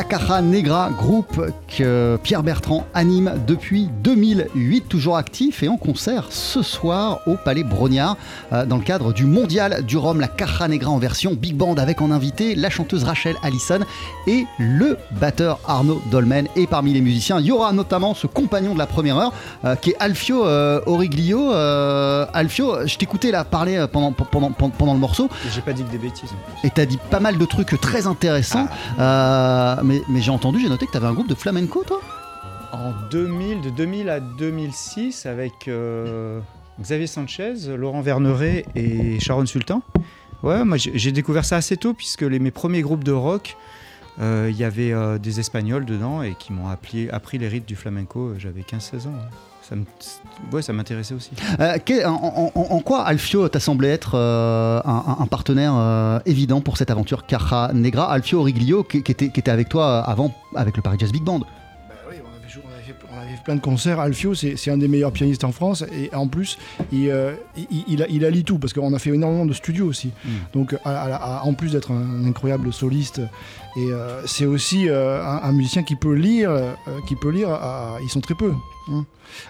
La 0.00 0.04
Caja 0.04 0.40
Negra, 0.40 0.88
groupe 0.88 1.52
que 1.68 2.18
Pierre 2.22 2.42
Bertrand 2.42 2.86
anime 2.94 3.34
depuis 3.46 3.90
2008, 4.02 4.88
toujours 4.88 5.18
actif 5.18 5.62
et 5.62 5.68
en 5.68 5.76
concert 5.76 6.28
ce 6.30 6.62
soir 6.62 7.20
au 7.26 7.34
Palais 7.34 7.64
Brognard 7.64 8.16
euh, 8.54 8.64
dans 8.64 8.78
le 8.78 8.82
cadre 8.82 9.12
du 9.12 9.26
Mondial 9.26 9.84
du 9.84 9.98
Rhum. 9.98 10.18
La 10.18 10.26
Caja 10.26 10.68
Negra 10.68 10.90
en 10.90 10.96
version 10.96 11.34
big 11.34 11.54
band 11.54 11.74
avec 11.74 12.00
en 12.00 12.10
invité 12.12 12.54
la 12.54 12.70
chanteuse 12.70 13.04
Rachel 13.04 13.36
Allison 13.42 13.80
et 14.26 14.46
le 14.58 14.96
batteur 15.20 15.60
Arnaud 15.68 16.00
Dolmen. 16.10 16.48
Et 16.56 16.66
parmi 16.66 16.94
les 16.94 17.02
musiciens, 17.02 17.38
il 17.38 17.44
y 17.44 17.52
aura 17.52 17.74
notamment 17.74 18.14
ce 18.14 18.26
compagnon 18.26 18.72
de 18.72 18.78
la 18.78 18.86
première 18.86 19.18
heure 19.18 19.34
euh, 19.66 19.76
qui 19.76 19.90
est 19.90 19.96
Alfio 20.00 20.46
euh, 20.46 20.80
Origlio. 20.86 21.52
Alfio, 21.52 22.86
je 22.86 22.96
t'écoutais 22.96 23.32
là 23.32 23.44
parler 23.44 23.84
pendant, 23.92 24.12
pendant, 24.12 24.50
pendant, 24.50 24.70
pendant 24.70 24.94
le 24.94 24.98
morceau 24.98 25.28
J'ai 25.52 25.60
pas 25.60 25.74
dit 25.74 25.84
que 25.84 25.92
des 25.92 25.98
bêtises. 25.98 26.30
et 26.64 26.70
t'as 26.70 26.86
dit 26.86 26.98
pas 27.10 27.20
mal 27.20 27.36
de 27.36 27.44
trucs 27.44 27.78
très 27.82 28.06
intéressants. 28.06 28.66
Euh, 28.98 29.89
mais 30.08 30.20
j'ai 30.20 30.30
entendu, 30.30 30.60
j'ai 30.60 30.68
noté 30.68 30.86
que 30.86 30.92
t'avais 30.92 31.06
un 31.06 31.14
groupe 31.14 31.28
de 31.28 31.34
flamenco, 31.34 31.84
toi? 31.84 32.00
En 32.72 32.92
2000, 33.10 33.60
de 33.62 33.70
2000 33.70 34.08
à 34.08 34.20
2006, 34.20 35.26
avec 35.26 35.66
euh, 35.68 36.40
Xavier 36.80 37.06
Sanchez, 37.06 37.54
Laurent 37.76 38.00
Verneret 38.00 38.64
et 38.76 39.18
Sharon 39.18 39.46
Sultan. 39.46 39.82
Ouais, 40.42 40.64
moi 40.64 40.76
j'ai 40.78 41.12
découvert 41.12 41.44
ça 41.44 41.56
assez 41.56 41.76
tôt, 41.76 41.92
puisque 41.92 42.22
mes 42.22 42.50
premiers 42.50 42.82
groupes 42.82 43.04
de 43.04 43.12
rock, 43.12 43.56
euh, 44.20 44.48
il 44.50 44.56
y 44.56 44.64
avait 44.64 44.92
euh, 44.92 45.18
des 45.18 45.40
Espagnols 45.40 45.84
dedans 45.84 46.22
et 46.22 46.34
qui 46.34 46.52
m'ont 46.52 46.68
appris, 46.68 47.38
les 47.38 47.48
rythmes 47.48 47.66
du 47.66 47.76
flamenco. 47.76 48.34
J'avais 48.38 48.62
15-16 48.62 49.08
ans. 49.08 49.10
ouais. 49.10 49.49
Ça 50.60 50.72
m'intéressait 50.72 51.14
aussi. 51.14 51.30
Euh, 51.60 51.78
en, 52.06 52.80
quoi 52.80 53.02
Alfio 53.02 53.48
t'a 53.48 53.60
semblé 53.60 53.88
être 53.88 54.12
euh, 54.14 54.80
un, 54.84 55.26
partenaire 55.26 55.74
euh, 55.76 56.18
évident 56.26 56.60
pour 56.60 56.76
cette 56.76 56.90
aventure 56.90 57.26
Caja 57.26 57.70
Negra? 57.72 58.10
Alfio 58.10 58.40
Origlio, 58.40 58.82
qui 58.82 58.98
était, 58.98 59.30
qui 59.30 59.40
était 59.40 59.50
avec 59.50 59.68
toi 59.68 60.00
avant 60.00 60.34
avec 60.56 60.76
le 60.76 60.82
Paris 60.82 60.96
Jazz 60.98 61.12
Big 61.12 61.22
Band. 61.22 61.40
Fait 63.36 63.44
plein 63.44 63.56
de 63.56 63.60
concerts. 63.60 64.00
Alfio, 64.00 64.34
c'est 64.34 64.70
un 64.70 64.76
des 64.76 64.88
meilleurs 64.88 65.12
pianistes 65.12 65.44
en 65.44 65.52
France. 65.52 65.84
Et 65.92 66.14
en 66.14 66.28
plus, 66.28 66.58
il, 66.92 67.08
euh, 67.10 67.34
il, 67.56 67.84
il, 67.88 68.02
a- 68.02 68.08
il 68.08 68.24
allie 68.24 68.44
tout. 68.44 68.58
Parce 68.58 68.72
qu'on 68.72 68.92
a 68.94 68.98
fait 68.98 69.10
énormément 69.10 69.46
de 69.46 69.52
studios 69.52 69.86
aussi. 69.86 70.08
Mm. 70.24 70.28
Donc, 70.52 70.74
à- 70.84 70.90
à- 70.90 71.38
à- 71.38 71.42
en 71.44 71.54
plus 71.54 71.72
d'être 71.72 71.90
un, 71.92 72.24
incroyable 72.26 72.72
soliste, 72.72 73.20
et 73.76 73.90
euh, 73.90 74.22
c'est 74.26 74.46
aussi 74.46 74.88
euh, 74.88 75.22
un, 75.24 75.42
un 75.48 75.52
musicien 75.52 75.82
qui 75.82 75.96
peut 75.96 76.14
lire. 76.14 76.50
euh, 76.50 76.72
qui 77.08 77.16
peut 77.16 77.30
lire 77.30 77.48
ils 78.02 78.08
sont 78.10 78.20
très 78.20 78.34
peu. 78.34 78.52
hein. 78.90 79.04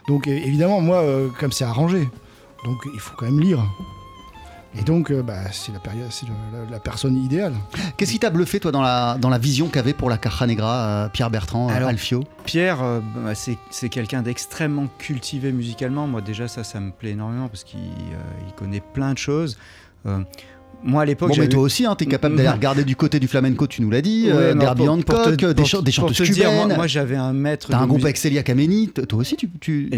Donc, 0.09 0.27
évidemment, 0.27 0.81
moi, 0.81 1.03
comme 1.39 1.53
c'est 1.53 1.65
arrangé, 1.65 2.09
donc 2.65 2.77
il 2.93 3.01
faut 3.01 3.15
quand 3.17 3.27
même 3.27 3.41
lire. 3.41 3.63
Et 4.79 4.83
donc, 4.83 5.11
euh, 5.11 5.23
bah, 5.23 5.51
c'est 5.51 5.73
la, 5.73 5.81
période- 5.81 6.11
c'est 6.11 6.27
le- 6.27 6.35
la- 6.65 6.71
la 6.71 6.79
personne 6.79 7.17
idéale. 7.17 7.55
Qu'est-ce 7.97 8.13
qui 8.13 8.21
t'a 8.21 8.31
bluffé, 8.31 8.61
toi, 8.61 8.71
dans 8.71 8.83
la, 8.83 9.17
dans 9.19 9.29
la 9.29 9.39
vision 9.39 9.69
qu'avait 9.69 9.95
pour 9.95 10.09
la 10.09 10.17
Caja 10.17 10.47
Negra 10.47 10.87
euh, 10.87 11.09
Pierre 11.09 11.29
Bertrand, 11.31 11.69
euh, 11.71 11.75
Alors, 11.75 11.89
Alfio? 11.89 12.23
Pierre, 12.45 12.81
euh, 12.83 13.01
bah, 13.17 13.33
c'est 13.35 13.89
quelqu'un 13.89 14.23
d'extrêmement 14.23 14.87
cultivé 14.99 15.51
musicalement. 15.51 16.07
Moi, 16.07 16.21
déjà, 16.21 16.47
ça, 16.47 16.63
ça 16.63 16.79
me 16.79 16.93
plaît 16.93 17.11
énormément 17.11 17.49
parce 17.49 17.65
qu'il 17.65 17.81
il 17.81 18.55
connaît 18.55 18.83
plein 18.95 19.13
de 19.13 19.19
choses. 19.19 19.59
Euh, 20.83 20.89
moi, 20.89 21.03
à 21.03 21.05
l'époque, 21.05 21.29
Bon, 21.31 21.37
mais 21.39 21.49
toi 21.49 21.63
aussi, 21.63 21.85
hein, 21.85 21.95
t'es 21.95 22.07
capable 22.07 22.37
d'aller 22.37 22.49
Mhm. 22.49 22.55
regarder 22.55 22.85
du 22.85 22.97
côté 22.97 23.21
du 23.21 23.29
flamenco, 23.29 23.67
tu 23.67 23.83
nous 23.83 23.91
l'as 23.91 24.01
dit, 24.03 24.25
Ouais, 24.27 24.33
euh, 24.33 24.55
non, 24.55 24.61
d'Herbie 24.61 24.85
pour- 24.87 25.05
pour 25.05 25.15
Hancock, 25.19 25.37
te- 25.37 25.47
des, 25.47 25.55
pour- 25.55 25.67
chanteuses 25.67 26.31
dire, 26.31 26.45
cubaines. 26.49 26.67
moi, 26.69 26.77
moi, 26.77 26.87
j'avais 26.87 27.17
un 27.17 27.33
maître. 27.33 27.69
T'as 27.71 27.79
un 27.79 27.81
groupe 27.87 27.97
musique- 27.99 28.05
avec 28.07 28.17
Célia 28.17 28.43
Kameni, 28.43 28.89
toi 28.89 29.19
aussi, 29.21 29.37
tu. 29.61 29.91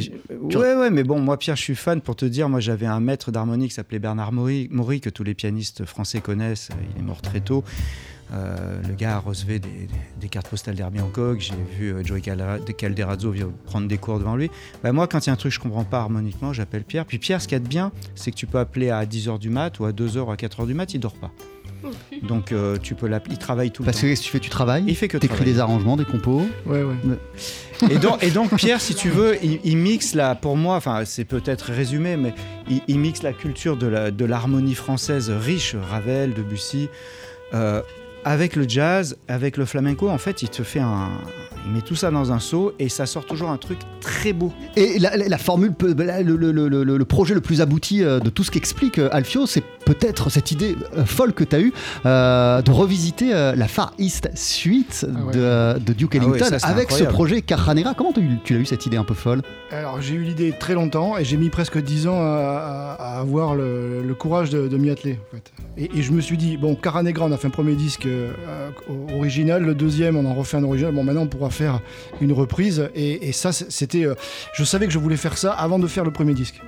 Ouais, 0.55 0.75
ouais, 0.75 0.91
mais 0.91 1.05
bon, 1.05 1.21
moi, 1.21 1.39
Pierre, 1.39 1.57
je 1.57 1.63
suis 1.63 1.75
fan 1.77 2.01
pour 2.01 2.17
te 2.17 2.25
dire. 2.25 2.49
Moi, 2.49 2.61
j'avais 2.61 2.87
un 2.87 3.01
maître 3.01 3.31
d'harmonie 3.31 3.69
qui 3.69 3.75
s'appelait 3.75 3.99
Bernard 4.01 4.33
Maury, 4.33 4.69
Maury, 4.71 5.01
que 5.01 5.11
tous 5.11 5.25
les 5.25 5.35
pianistes 5.35 5.85
français 5.85 6.21
connaissent. 6.21 6.69
Il 6.97 7.01
est 7.03 7.05
mort 7.05 7.23
très 7.23 7.41
tôt. 7.41 7.65
Euh, 8.33 8.81
le 8.89 8.95
gars 8.95 9.17
a 9.17 9.19
relevé 9.19 9.59
des, 9.59 9.69
des- 9.69 9.89
des 10.21 10.29
cartes 10.29 10.49
postales 10.49 10.75
d'Herbie 10.75 11.01
Hancock. 11.01 11.39
J'ai 11.41 11.55
vu 11.79 11.93
euh, 11.93 12.03
Joey 12.03 12.21
Caldera- 12.21 12.59
de 12.59 12.73
Calderazzo 12.73 13.31
venir 13.31 13.49
prendre 13.67 13.89
des 13.89 13.99
cours 13.99 14.19
devant 14.19 14.37
lui. 14.37 14.51
Bah, 14.83 14.93
moi, 14.93 15.07
quand 15.07 15.25
il 15.25 15.29
y 15.29 15.31
a 15.31 15.33
un 15.35 15.37
truc 15.37 15.51
que 15.53 15.57
je 15.57 15.61
comprends 15.61 15.85
pas 15.85 15.99
harmoniquement, 16.01 16.53
j'appelle 16.53 16.85
Pierre. 16.85 17.05
Puis 17.05 17.19
Pierre, 17.19 17.43
ce 17.43 17.49
qu'il 17.49 17.57
y 17.57 17.61
a 17.61 17.65
de 17.65 17.69
bien, 17.69 17.93
c'est 18.15 18.31
que 18.31 18.37
tu 18.37 18.47
peux 18.47 18.59
appeler 18.59 18.89
à 18.91 19.05
10h 19.05 19.39
du 19.39 19.51
mat 19.51 19.79
ou 19.81 19.85
à 19.85 19.93
2h 19.93 20.19
ou 20.21 20.31
à 20.31 20.37
4h 20.37 20.67
du 20.67 20.73
mat, 20.75 20.95
il 20.95 21.01
dort 21.01 21.15
pas. 21.17 21.31
Donc, 22.23 22.53
euh, 22.53 22.79
tu 22.81 22.95
peux 22.95 23.09
l'appeler. 23.09 23.35
Il 23.35 23.39
travaille 23.39 23.73
tout 23.73 23.83
le 23.83 23.87
Parce 23.87 23.97
temps. 23.97 24.03
que 24.03 24.07
qu'est-ce 24.07 24.21
que 24.21 24.27
tu 24.27 24.31
fais, 24.33 24.39
tu 24.41 24.51
travailles? 24.51 24.85
Il 24.87 24.95
fait 24.97 25.09
que 25.09 25.19
T'écris 25.19 25.45
des 25.45 25.59
arrangements, 25.59 25.97
des 25.97 26.05
compos? 26.05 26.43
Ouais, 26.65 26.85
ouais. 26.85 27.91
Et 27.91 27.99
donc, 27.99 28.23
et 28.23 28.31
donc, 28.31 28.55
Pierre, 28.55 28.81
si 28.81 28.95
tu 28.95 29.09
veux, 29.11 29.37
il, 29.45 29.59
il 29.65 29.77
mixe 29.77 30.15
là, 30.15 30.37
pour 30.37 30.57
moi, 30.57 30.77
enfin 30.77 31.05
c'est 31.05 31.25
peut-être 31.25 31.73
résumé, 31.73 32.17
mais 32.17 32.35
il, 32.71 32.81
il 32.87 32.99
mixe 33.01 33.23
la 33.25 33.33
culture 33.33 33.77
de 33.77 33.89
la- 33.89 34.11
de 34.13 34.25
l'harmonie 34.25 34.77
française 34.77 35.29
riche, 35.31 35.75
Ravel, 35.91 36.33
Debussy, 36.35 36.89
euh, 37.55 37.83
avec 38.25 38.57
le 38.57 38.69
jazz, 38.69 39.17
avec 39.29 39.57
le 39.57 39.65
flamenco. 39.65 40.09
En 40.09 40.19
fait, 40.19 40.43
il 40.43 40.49
te 40.49 40.63
fait 40.63 40.81
un, 40.81 41.11
il 41.67 41.73
met 41.73 41.81
tout 41.81 41.95
ça 41.95 42.11
dans 42.11 42.33
un 42.33 42.39
seau 42.39 42.73
et 42.79 42.89
ça 42.89 43.07
sort 43.07 43.25
toujours 43.25 43.51
un 43.51 43.57
truc 43.57 43.79
très 44.01 44.33
beau. 44.33 44.53
Et 44.77 44.99
la, 44.99 45.17
la- 45.17 45.29
la 45.29 45.39
formule, 45.39 45.73
le, 45.81 45.93
le- 46.37 46.51
le- 46.53 46.69
le- 46.85 46.97
le 46.99 47.05
projet 47.05 47.35
le 47.35 47.41
plus 47.41 47.61
abouti 47.61 48.03
euh, 48.03 48.19
de 48.21 48.31
tout 48.31 48.45
ce 48.45 48.51
qu'explique 48.51 48.99
euh, 48.99 49.09
Alfio, 49.13 49.47
c'est 49.47 49.63
peut-être 49.85 50.31
cette 50.31 50.51
idée 50.53 50.77
euh, 50.97 51.05
folle 51.05 51.33
que 51.33 51.45
tu 51.45 51.57
as 51.57 51.61
eue 51.61 51.73
euh, 52.07 52.63
de 52.63 52.71
revisiter 52.71 53.33
la 53.33 53.69
Far 53.69 53.93
East 53.99 54.31
Suite 54.35 55.07
Ah 55.09 55.25
ouais. 55.25 55.33
de, 55.35 55.79
de 55.79 55.93
Duke 55.93 56.15
Ah 56.15 56.19
ouais, 56.19 56.25
Ellington 56.37 56.45
ça, 56.51 56.59
c'est 56.59 56.67
avec 56.67 56.91
ce 56.91 57.05
projet 57.05 57.43
Cajanera. 57.43 57.95
Comment 57.95 58.13
tu 58.13 58.23
l'as 58.55 58.61
eu 58.61 58.67
cette 58.67 58.87
idée 58.87 58.97
un 58.97 59.05
peu 59.05 59.15
folle? 59.15 59.43
Alors 59.71 60.01
j'ai 60.03 60.15
eu 60.15 60.23
l'idée 60.23 60.53
très 60.59 60.75
longtemps 60.75 61.17
et 61.17 61.25
j'ai 61.25 61.37
mis 61.37 61.49
presque 61.49 61.79
10 61.83 62.07
ans 62.09 62.19
à, 62.21 62.97
avoir 63.21 63.55
le, 63.55 64.03
le 64.03 64.15
courage 64.15 64.51
de, 64.51 64.69
de 64.69 64.77
m'y 64.77 64.91
atteler. 64.91 65.19
En 65.33 65.37
fait. 65.37 65.53
et, 65.77 65.99
et 65.99 66.03
je 66.03 66.13
me 66.13 66.21
suis 66.21 66.37
dit, 66.37 66.57
bon, 66.57 66.75
Cara 66.75 67.03
Negra, 67.03 67.25
on 67.27 67.33
a 67.33 67.37
fait 67.37 67.47
un 67.47 67.51
premier 67.51 67.75
disque 67.75 68.07
euh, 68.07 68.31
original, 69.15 69.63
le 69.65 69.75
deuxième, 69.75 70.17
on 70.17 70.25
en 70.27 70.35
refait 70.35 70.57
un 70.57 70.65
original. 70.65 70.95
Bon, 70.95 71.05
maintenant 71.05 71.23
on 71.23 71.27
pourra 71.27 71.51
faire 71.53 71.81
une 72.21 72.33
reprise. 72.33 72.91
Et, 72.95 73.33
ça, 73.33 73.53
c'était. 73.53 74.05
euh, 74.05 74.15
je 74.55 74.65
savais 74.65 74.87
que 74.87 74.93
je 74.93 74.99
voulais 74.99 75.17
faire 75.17 75.39
ça 75.39 75.53
avant 75.53 75.79
de 75.79 75.87
faire 75.87 76.05
le 76.05 76.11
premier 76.11 76.35
disque. 76.35 76.61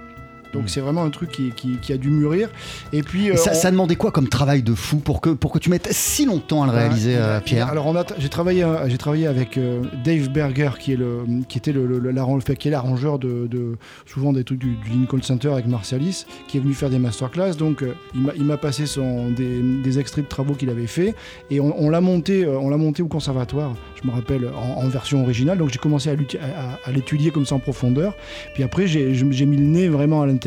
Donc 0.54 0.64
Mm. 0.64 0.68
c'est 0.68 0.80
vraiment 0.80 1.02
un 1.04 1.10
truc 1.10 1.30
qui, 1.30 1.50
qui- 1.50 1.76
qui 1.76 1.92
a 1.92 1.96
dû 1.98 2.08
mûrir. 2.08 2.48
Et 2.92 3.02
puis. 3.02 3.26
Et 3.26 3.32
euh, 3.32 3.36
ça, 3.36 3.50
on- 3.52 3.54
ça 3.54 3.70
demandait 3.70 3.96
quoi 3.96 4.10
comme 4.10 4.28
travail 4.28 4.62
de 4.62 4.72
fou 4.74 4.96
pour 4.98 5.20
que, 5.20 5.30
pour 5.30 5.52
que 5.52 5.58
tu 5.58 5.68
mettes 5.68 5.88
si 5.90 6.24
longtemps 6.24 6.62
à 6.62 6.66
le 6.66 6.72
réaliser, 6.72 7.14
Ouais, 7.16 7.20
euh, 7.20 7.40
Pierre 7.40 7.68
Alors 7.68 7.86
on 7.86 7.96
a, 7.96 8.04
j'ai 8.18 8.28
travaillé, 8.28 8.64
euh, 8.64 8.88
j'ai 8.88 8.96
travaillé 8.98 9.26
avec 9.26 9.58
Dave 10.04 10.28
Berger 10.30 10.70
qui 10.78 10.92
est 10.92 10.96
le, 10.96 11.24
qui 11.48 11.58
était 11.58 11.72
le, 11.72 11.86
le- 11.86 12.54
qui 12.54 12.68
est 12.68 12.70
l'arrangeur 12.70 13.18
de, 13.18 13.46
de- 13.46 13.76
souvent 14.06 14.32
des 14.32 14.44
trucs 14.44 14.58
du, 14.60 14.76
du 14.76 14.90
Lincoln 14.90 15.20
Center 15.22 15.48
avec 15.48 15.66
Martialis, 15.66 16.24
qui 16.48 16.56
est 16.56 16.60
venu 16.60 16.72
faire 16.72 16.90
des 16.90 16.98
masterclass. 16.98 17.54
Donc 17.56 17.84
il 18.14 18.44
m'a, 18.44 18.56
passé 18.56 18.86
son, 18.86 19.30
des, 19.30 19.60
des 19.82 19.98
extraits 19.98 20.24
de 20.24 20.28
travaux 20.28 20.54
qu'il 20.54 20.70
avait 20.70 20.86
fait 20.86 21.14
et 21.50 21.60
on, 21.60 21.74
on 21.82 21.90
l'a 21.90 22.00
monté, 22.00 22.46
on 22.46 22.68
l'a 22.70 22.76
monté 22.76 23.02
au 23.02 23.08
conservatoire. 23.08 23.74
Je 24.02 24.08
me 24.08 24.14
rappelle 24.14 24.48
en, 24.56 24.82
en 24.84 24.88
version 24.88 25.22
originale. 25.22 25.58
Donc 25.58 25.70
j'ai 25.70 25.78
commencé 25.78 26.08
à, 26.10 26.90
l'étudier 26.92 27.30
comme 27.30 27.46
ça 27.46 27.54
en 27.56 27.58
profondeur. 27.58 28.14
Puis 28.54 28.62
après 28.62 28.86
j'ai 28.86 29.12
mis 29.24 29.56
le 29.56 29.64
nez 29.64 29.88
vraiment 29.88 30.22
à 30.22 30.26
l'intérieur 30.26 30.43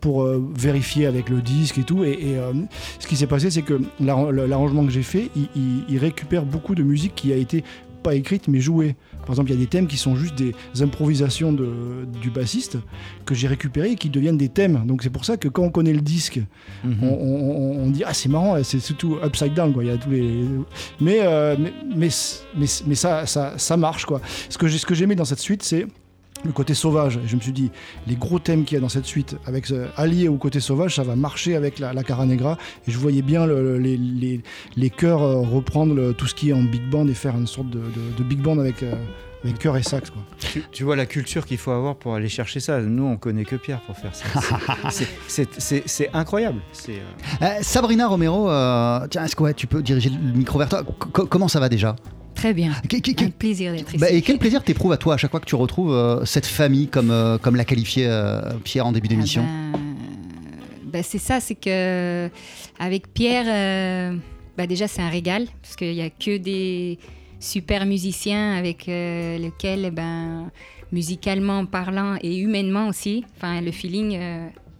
pour 0.00 0.22
euh, 0.22 0.42
vérifier 0.56 1.06
avec 1.06 1.28
le 1.28 1.40
disque 1.42 1.78
et 1.78 1.82
tout. 1.84 2.04
Et, 2.04 2.10
et, 2.12 2.36
euh, 2.38 2.52
ce 2.98 3.06
qui 3.06 3.16
s'est 3.16 3.26
passé, 3.26 3.50
c'est 3.50 3.62
que 3.62 3.80
l'arra- 4.00 4.32
l'arrangement 4.32 4.84
que 4.84 4.90
j'ai 4.92 5.02
fait, 5.02 5.30
il, 5.36 5.48
il- 5.56 5.84
il 5.88 5.98
récupère 5.98 6.44
beaucoup 6.44 6.74
de 6.74 6.82
musique 6.82 7.14
qui 7.14 7.32
a 7.32 7.36
été 7.36 7.64
pas 8.02 8.14
écrite 8.14 8.46
mais 8.46 8.60
jouée. 8.60 8.94
Par 9.22 9.30
exemple, 9.30 9.50
il 9.50 9.54
y 9.54 9.56
a 9.56 9.60
des 9.60 9.66
thèmes 9.66 9.88
qui 9.88 9.96
sont 9.96 10.14
juste 10.14 10.36
des 10.36 10.54
improvisations 10.80 11.52
de, 11.52 12.06
du 12.22 12.30
bassiste 12.30 12.78
que 13.26 13.34
j'ai 13.34 13.48
récupérés 13.48 13.90
et 13.90 13.96
qui 13.96 14.08
deviennent 14.08 14.38
des 14.38 14.48
thèmes. 14.48 14.84
Donc 14.86 15.02
c'est 15.02 15.10
pour 15.10 15.24
ça 15.24 15.36
que 15.36 15.48
quand 15.48 15.64
on 15.64 15.70
connaît 15.70 15.92
le 15.92 16.00
disque, 16.00 16.40
Mhm. 16.84 16.96
on, 17.02 17.08
on- 17.08 17.82
on 17.84 17.90
dit 17.90 18.04
ah 18.06 18.14
c'est 18.14 18.28
marrant, 18.28 18.56
c'est 18.62 18.78
surtout 18.78 19.18
upside 19.22 19.52
down 19.52 19.72
quoi. 19.74 19.82
Il 19.84 19.88
y 19.88 19.90
a 19.90 19.96
tous 19.98 20.10
les, 20.10 20.44
mais 21.00 21.18
euh, 21.22 21.56
mais, 21.58 21.72
mais 21.94 22.08
mais, 22.56 22.66
mais 22.86 22.94
ça, 22.94 23.26
ça 23.26 23.54
ça 23.58 23.76
marche 23.76 24.06
quoi. 24.06 24.20
Ce 24.48 24.56
que 24.56 24.68
j'ai 24.68 24.78
ce 24.78 24.86
que 24.86 24.94
j'aimais 24.94 25.16
dans 25.16 25.24
cette 25.26 25.40
suite, 25.40 25.62
c'est 25.64 25.84
le 26.44 26.52
côté 26.52 26.74
sauvage. 26.74 27.16
Et 27.24 27.26
je 27.28 27.36
me 27.36 27.40
suis 27.40 27.52
dit, 27.52 27.70
les 28.06 28.14
gros 28.16 28.38
thèmes 28.38 28.64
qu'il 28.64 28.76
y 28.76 28.78
a 28.78 28.80
dans 28.80 28.88
cette 28.88 29.06
suite, 29.06 29.36
avec 29.46 29.66
ce- 29.66 29.86
allié 29.96 30.28
au 30.28 30.36
côté 30.36 30.60
sauvage, 30.60 30.96
ça 30.96 31.02
va 31.02 31.16
marcher 31.16 31.56
avec 31.56 31.78
la, 31.78 31.92
la 31.92 32.02
Cara 32.04 32.26
Negra. 32.26 32.58
Et 32.86 32.90
je 32.90 32.98
voyais 32.98 33.22
bien 33.22 33.46
le- 33.46 33.62
le- 33.62 33.78
les, 33.78 33.96
les, 33.96 34.40
les 34.76 34.90
chœurs 34.90 35.22
euh, 35.22 35.40
reprendre 35.40 35.94
le- 35.94 36.14
tout 36.14 36.26
ce 36.26 36.34
qui 36.34 36.50
est 36.50 36.52
en 36.52 36.62
big 36.62 36.82
band 36.88 37.06
et 37.08 37.14
faire 37.14 37.36
une 37.36 37.46
sorte 37.46 37.70
de, 37.70 37.78
de- 37.80 38.16
de 38.18 38.22
big 38.22 38.38
band 38.40 38.58
avec, 38.58 38.82
euh, 38.82 38.94
avec 39.44 39.58
chœur 39.58 39.76
et 39.76 39.82
sax. 39.82 40.10
Quoi. 40.10 40.22
Tu, 40.38 40.62
tu 40.72 40.84
vois 40.84 40.96
la 40.96 41.06
culture 41.06 41.44
qu'il 41.46 41.58
faut 41.58 41.70
avoir 41.70 41.96
pour 41.96 42.14
aller 42.14 42.28
chercher 42.28 42.60
ça. 42.60 42.80
Nous, 42.80 43.04
on 43.04 43.16
connaît 43.16 43.44
que 43.44 43.56
Pierre 43.56 43.80
pour 43.80 43.96
faire 43.96 44.14
ça. 44.14 44.24
C'est- 45.28 46.10
incroyable. 46.12 46.60
Euh, 46.88 46.92
Euh, 47.42 47.46
Sabrina 47.62 48.08
Romero, 48.08 48.48
euh, 48.50 49.06
tiens, 49.10 49.24
est-ce 49.24 49.36
que 49.36 49.42
ouais, 49.42 49.54
tu 49.54 49.66
peux 49.66 49.82
diriger 49.82 50.10
le 50.10 50.32
micro 50.36 50.58
vers 50.58 50.68
toi 50.68 50.82
Co- 51.12 51.26
Comment 51.26 51.48
ça 51.48 51.60
va 51.60 51.68
déjà? 51.68 51.94
Très 52.38 52.54
bien. 52.54 52.70
Qu- 52.88 53.00
qu- 53.00 53.24
Un 53.24 53.30
plaisir 53.30 53.72
d'être 53.72 53.88
ici. 53.88 53.98
Bah, 53.98 54.10
et 54.10 54.22
quel 54.22 54.38
plaisir 54.38 54.62
t'éprouves 54.62 54.92
à 54.92 54.96
toi 54.96 55.14
à 55.14 55.16
chaque 55.16 55.32
fois 55.32 55.40
que 55.40 55.44
tu 55.46 55.56
retrouves 55.56 55.92
euh, 55.92 56.24
cette 56.24 56.46
famille, 56.46 56.86
comme, 56.86 57.10
euh, 57.10 57.36
comme 57.36 57.56
l'a 57.56 57.64
qualifié 57.64 58.06
euh, 58.06 58.40
Pierre 58.62 58.86
en 58.86 58.92
début 58.92 59.08
Ah 59.10 59.14
d'émission 59.14 59.42
ben, 59.42 59.80
ben, 60.84 61.02
c'est 61.02 61.18
ça, 61.18 61.40
c'est 61.40 61.56
que 61.56 62.30
avec 62.78 63.12
Pierre, 63.12 64.14
ben, 64.56 64.66
déjà 64.68 64.86
c'est 64.86 65.02
un 65.02 65.08
régal 65.08 65.46
parce 65.62 65.74
qu'il 65.74 65.92
n'y 65.94 66.00
a 66.00 66.10
que 66.10 66.36
des 66.36 67.00
super 67.40 67.84
musiciens 67.86 68.52
avec 68.56 68.86
lesquels, 68.86 69.90
ben, 69.90 70.48
musicalement 70.92 71.66
parlant 71.66 72.16
et 72.22 72.38
humainement 72.38 72.86
aussi, 72.86 73.24
enfin 73.36 73.60
le 73.60 73.72
feeling 73.72 74.16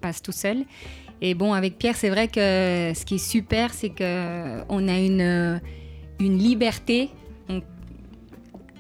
passe 0.01 0.23
tout 0.23 0.33
seul. 0.33 0.59
Et 1.21 1.35
bon, 1.35 1.53
avec 1.55 1.77
Pierre, 1.77 1.97
c'est 1.97 2.09
vrai 2.11 2.29
que 2.29 2.93
ce 2.95 3.05
qui 3.05 3.17
est 3.17 3.19
super, 3.33 3.75
c'est 3.75 3.91
que 3.91 4.61
on 4.69 4.87
a 4.87 4.97
une, 4.99 5.61
une 6.21 6.39
liberté. 6.39 7.11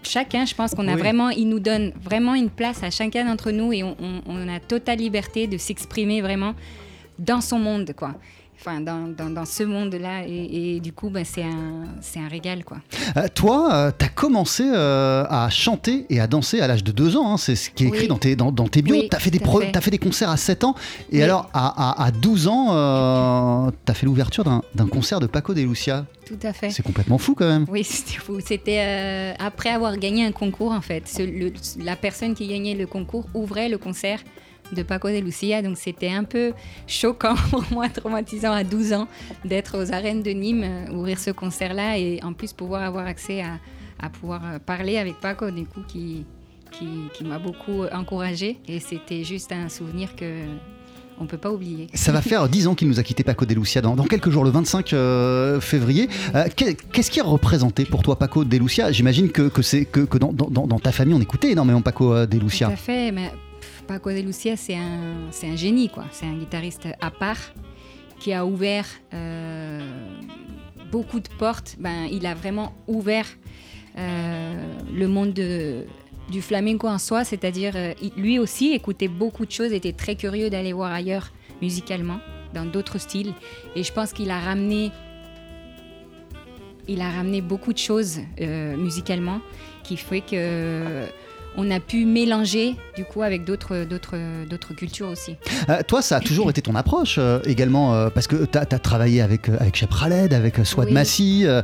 Chacun, 0.03 0.45
je 0.47 0.55
pense 0.55 0.75
qu'on 0.75 0.89
a 0.89 0.95
Oui. 0.95 0.99
vraiment, 1.01 1.29
il 1.31 1.49
nous 1.49 1.61
donne 1.61 1.93
vraiment 2.03 2.35
une 2.35 2.51
place 2.51 2.83
à 2.83 2.91
chacun 2.91 3.25
d'entre 3.27 3.51
nous 3.51 3.73
et 3.73 3.83
on, 3.83 3.97
on- 4.01 4.23
on 4.27 4.49
a 4.49 4.61
totale 4.61 4.99
liberté 4.99 5.47
de 5.47 5.59
s'exprimer 5.59 6.21
vraiment 6.23 6.55
dans 7.19 7.41
son 7.41 7.59
monde, 7.59 7.93
quoi. 7.97 8.15
Enfin, 8.61 8.81
dans, 8.81 9.07
dans- 9.17 9.31
dans 9.31 9.45
ce 9.45 9.63
monde-là. 9.63 10.27
Et, 10.27 10.77
et 10.77 10.81
du 10.81 10.93
coup, 10.93 11.11
ben, 11.11 11.25
c'est 11.25 11.45
un, 11.45 11.85
un 12.21 12.29
régal, 12.29 12.65
quoi. 12.65 12.79
Euh, 13.17 13.29
toi, 13.33 13.93
tu 13.97 14.05
as 14.05 14.09
commencé 14.09 14.65
euh, 14.67 15.25
à 15.31 15.49
chanter 15.49 16.07
et 16.11 16.19
à 16.19 16.27
danser 16.27 16.61
à 16.61 16.67
l'âge 16.67 16.83
de 16.83 16.91
2 16.91 17.17
ans. 17.17 17.33
hein, 17.33 17.37
c'est 17.37 17.55
ce 17.55 17.71
qui 17.71 17.85
est 17.85 17.87
écrit 17.87 18.01
Oui. 18.03 18.09
dans 18.09 18.19
tes, 18.19 18.35
dans, 18.35 18.51
dans 18.51 18.67
tes 18.67 18.83
bios. 18.83 18.97
Oui, 18.97 19.09
tu 19.09 19.17
as, 19.17 19.41
pro- 19.41 19.61
fait. 19.61 19.91
des 19.91 19.99
concerts 19.99 20.31
à 20.31 20.37
7 20.37 20.65
ans. 20.65 20.75
Et 21.13 21.19
Oui. 21.19 21.23
alors, 21.23 21.49
à, 21.55 22.03
à- 22.03 22.07
à 22.07 22.11
12 22.11 22.49
ans, 22.49 23.71
tu 23.87 23.91
as 23.93 23.95
fait 23.95 24.07
l'ouverture 24.07 24.43
d'un 24.45 24.63
d'un 24.75 24.87
concert 24.89 25.21
de 25.21 25.27
Paco 25.27 25.55
de 25.55 25.61
Lucia. 25.63 26.07
Tout 26.27 26.39
à 26.43 26.53
fait. 26.53 26.71
C'est 26.71 26.83
complètement 26.83 27.19
fou 27.19 27.35
quand 27.35 27.47
même. 27.49 27.65
Oui, 27.71 27.85
c'était 27.85 28.19
fou. 28.19 28.39
C'était 28.45 28.81
euh, 28.81 29.33
après 29.39 29.71
avoir 29.71 29.97
gagné 29.97 30.25
un 30.27 30.33
concours, 30.33 30.73
en 30.73 30.81
fait. 30.81 31.07
Ce- 31.07 31.23
le- 31.23 31.53
la 31.83 31.97
personne 31.97 32.35
qui 32.35 32.47
gagnait 32.49 32.75
le 32.75 32.87
concours 32.87 33.27
ouvrait 33.35 33.69
le 33.69 33.79
concert 33.79 34.19
de 34.73 34.83
Paco 34.83 35.09
de 35.09 35.19
Lucia. 35.19 35.63
Donc 35.63 35.77
c'était 35.79 36.11
un 36.11 36.25
peu 36.25 36.53
choquant 36.87 37.35
pour 37.51 37.65
moi, 37.71 37.89
traumatisant 37.89 38.53
à 38.53 38.65
12 38.65 38.93
ans, 38.93 39.09
d'être 39.45 39.79
aux 39.83 39.93
arènes 39.93 40.23
de 40.23 40.31
Nîmes, 40.31 40.65
euh, 40.65 40.93
ouvrir 40.93 41.19
ce 41.19 41.31
concert-là 41.31 41.99
et 41.99 42.21
en 42.23 42.33
plus 42.33 42.53
pouvoir 42.53 42.83
avoir 42.83 43.07
accès 43.07 43.41
à, 43.43 43.59
à 44.01 44.09
pouvoir 44.11 44.43
euh, 44.45 44.59
parler 44.59 44.99
avec 44.99 45.21
Paco, 45.21 45.51
du 45.51 45.65
coup, 45.65 45.81
qui, 45.89 46.25
qui, 46.71 46.87
qui 47.15 47.25
m'a 47.25 47.39
beaucoup 47.39 47.85
encouragée. 47.93 48.59
Et 48.69 48.81
c'était 48.81 49.25
juste 49.25 49.53
un 49.53 49.69
souvenir 49.69 50.15
que 50.17 50.45
on 51.21 51.27
peut 51.27 51.37
pas 51.37 51.51
oublier. 51.51 51.89
Ça 51.95 52.13
va 52.13 52.23
faire 52.23 52.49
10 52.49 52.69
ans 52.69 52.75
qu'il 52.77 52.87
nous 52.87 53.01
a 53.01 53.03
quitté 53.03 53.25
Paco 53.25 53.45
de 53.45 53.53
Lucia 53.55 53.81
dans, 53.81 53.97
dans 53.97 54.05
quelques 54.05 54.31
jours, 54.31 54.45
le 54.45 54.51
25 54.51 54.93
euh, 54.93 55.61
février. 55.61 56.09
Euh, 56.37 56.45
qu'est- 56.55 56.77
Qu'est-ce 56.93 57.11
qui 57.11 57.19
a 57.19 57.25
représenté 57.25 57.85
pour 57.85 58.05
toi 58.05 58.17
Paco 58.17 58.45
de 58.45 58.57
Lucia? 58.57 58.93
J'imagine 58.93 59.31
que, 59.31 59.49
que, 59.49 59.61
c'est- 59.63 59.85
que, 59.85 60.01
que 60.01 60.17
dans, 60.17 60.33
dans- 60.33 60.67
dans 60.69 60.79
ta 60.79 60.93
famille, 60.93 61.15
on 61.15 61.21
écoutait 61.21 61.51
énormément 61.51 61.81
Paco 61.83 62.25
de 62.25 62.39
Lucia. 62.39 62.69
Tout 62.69 62.73
à 62.75 62.77
fait, 62.77 63.11
mais 63.11 63.33
Paco 63.89 64.11
de 64.11 64.21
Lucia, 64.21 64.55
c'est 64.57 64.77
un, 64.77 65.31
un 65.43 65.57
génie, 65.57 65.89
quoi. 65.89 66.05
C'est 66.13 66.27
un 66.27 66.35
guitariste 66.37 66.87
à 67.01 67.11
part 67.11 67.39
qui 68.21 68.35
a 68.35 68.45
ouvert 68.45 68.87
euh, 69.15 69.81
beaucoup 70.93 71.21
de 71.21 71.29
portes. 71.39 71.77
Ben, 71.79 72.05
il 72.13 72.27
a 72.27 72.35
vraiment 72.35 72.75
ouvert 72.87 73.27
euh, 73.97 74.63
le 74.93 75.09
monde 75.09 75.33
de- 75.33 75.85
du 76.31 76.43
flamenco 76.43 76.87
en 76.87 76.99
soi, 76.99 77.25
c'est-à-dire 77.25 77.73
euh, 77.77 77.95
lui 78.19 78.39
aussi 78.39 78.73
écoutait 78.73 79.09
beaucoup 79.09 79.47
de 79.47 79.51
choses, 79.51 79.73
était 79.73 79.93
très 79.95 80.17
curieux 80.17 80.51
d'aller 80.51 80.75
voir 80.75 80.93
ailleurs 80.93 81.33
musicalement, 81.63 82.21
dans 82.53 82.67
d'autres 82.67 82.99
styles, 82.99 83.33
et 83.75 83.83
je 83.83 83.93
pense 83.93 84.13
qu'il 84.13 84.31
a 84.31 84.39
ramené, 84.39 84.91
il 86.87 87.01
a 87.01 87.11
ramené 87.11 87.41
beaucoup 87.41 87.73
de 87.73 87.79
choses 87.79 88.21
musicalement, 88.39 89.41
qui 89.83 89.97
fait 89.97 90.21
que 90.21 91.05
on 91.61 91.71
a 91.73 91.81
pu 91.81 92.07
mélanger 92.07 92.77
du 92.97 93.05
coup 93.05 93.23
avec 93.23 93.45
d'autres 93.45 93.85
d'autres 93.85 94.17
d'autres 94.49 94.75
cultures 94.75 95.09
aussi. 95.09 95.37
Euh, 95.69 95.83
toi, 95.87 96.01
ça 96.03 96.17
a 96.17 96.21
toujours 96.21 96.49
été 96.51 96.63
ton 96.63 96.75
approche 96.77 97.17
euh, 97.19 97.41
également, 97.45 97.95
euh, 97.95 98.11
parce 98.11 98.27
que 98.29 98.45
tu 98.45 98.57
as, 98.57 98.65
travaillé 98.65 99.21
avec, 99.21 99.49
avec 99.49 99.83
avec 100.33 100.57
Swad 100.65 100.89
Oui. 100.91 101.45
Euh, 101.47 101.63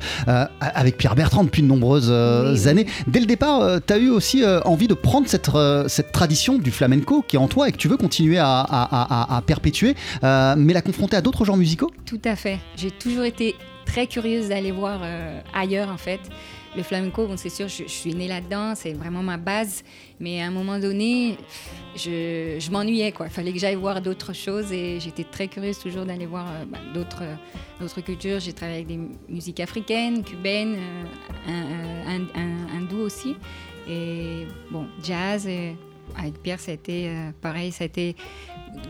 avec 0.60 0.96
Pierre 0.98 1.14
Bertrand 1.14 1.44
depuis 1.44 1.62
de 1.62 1.66
nombreuses 1.68 2.10
oui. 2.10 2.68
années. 2.68 2.86
Dès 3.06 3.20
le 3.20 3.26
départ, 3.26 3.80
tu 3.86 3.92
as 3.92 3.98
eu 3.98 4.10
aussi 4.10 4.42
envie 4.64 4.88
de 4.88 4.94
prendre 4.94 5.28
cette, 5.28 5.50
cette 5.86 6.12
tradition 6.12 6.58
du 6.58 6.70
flamenco 6.72 7.24
qui 7.26 7.36
est 7.36 7.38
en 7.38 7.48
toi 7.48 7.68
et 7.68 7.72
que 7.72 7.76
tu 7.76 7.88
veux 7.88 7.96
continuer 7.96 8.38
à, 8.38 8.48
à- 8.60 9.32
à- 9.32 9.36
à 9.36 9.42
perpétuer, 9.42 9.94
mais 10.22 10.72
la 10.72 10.82
confronter 10.82 11.16
à 11.16 11.20
d'autres 11.20 11.44
genres 11.44 11.56
musicaux? 11.56 11.90
Tout 12.04 12.20
à 12.24 12.34
fait. 12.34 12.58
J'ai 12.76 12.90
toujours 12.90 13.24
été 13.24 13.54
très 13.84 14.06
curieuse 14.06 14.48
d'aller 14.48 14.72
voir 14.72 15.00
euh, 15.02 15.40
ailleurs 15.52 15.88
en 15.90 15.96
fait. 15.96 16.20
Le 16.76 16.82
flamenco, 16.82 17.26
bon, 17.28 17.36
c'est 17.36 17.50
sûr, 17.50 17.68
je, 17.68 17.84
suis 17.86 18.14
née 18.16 18.26
là-dedans, 18.26 18.74
c'est 18.74 18.94
vraiment 18.94 19.22
ma 19.22 19.36
base. 19.36 19.84
Mais 20.18 20.42
à 20.42 20.46
un 20.46 20.50
moment 20.50 20.80
donné, 20.80 21.38
je, 21.94 22.68
m'ennuyais. 22.70 23.12
quoi. 23.12 23.26
Il 23.26 23.32
fallait 23.32 23.52
que 23.52 23.60
j'aille 23.60 23.76
voir 23.76 24.00
d'autres 24.00 24.32
choses 24.32 24.72
et 24.72 24.98
j'étais 24.98 25.22
très 25.22 25.46
curieuse 25.46 25.78
toujours 25.78 26.04
d'aller 26.04 26.26
voir 26.26 26.46
euh, 26.48 26.64
bah, 26.66 26.78
d'autres 26.92 27.22
euh, 27.22 27.34
d'autres 27.80 28.00
cultures. 28.00 28.40
J'ai 28.40 28.52
travaillé 28.52 28.78
avec 28.82 28.88
des 28.88 28.98
musiques 29.28 29.60
africaines, 29.60 30.24
cubaines, 30.24 30.76
euh, 30.76 32.02
un- 32.08 32.16
un- 32.16 32.40
un- 32.42 32.76
hindou 32.76 32.98
aussi. 32.98 33.36
Et 33.88 34.46
bon, 34.70 34.86
jazz. 35.02 35.46
avec 36.16 36.42
Pierre, 36.42 36.58
ça 36.58 36.72
a 36.72 36.74
été 36.74 37.08
pareil. 37.40 37.70
Ça 37.70 37.84
a 37.84 37.86
été 37.86 38.16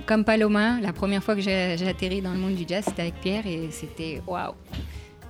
comme 0.07 0.24
Paloma, 0.24 0.80
la 0.80 0.93
première 0.93 1.22
fois 1.22 1.35
que 1.35 1.41
j'ai 1.41 1.76
j'ai 1.78 1.89
atterri 1.89 2.20
dans 2.22 2.32
le 2.32 2.39
monde 2.39 2.55
du 2.55 2.64
jazz, 2.66 2.85
c'était 2.87 3.03
avec 3.03 3.14
Pierre 3.20 3.47
et 3.47 3.68
c'était 3.70 4.20
waouh. 4.26 4.53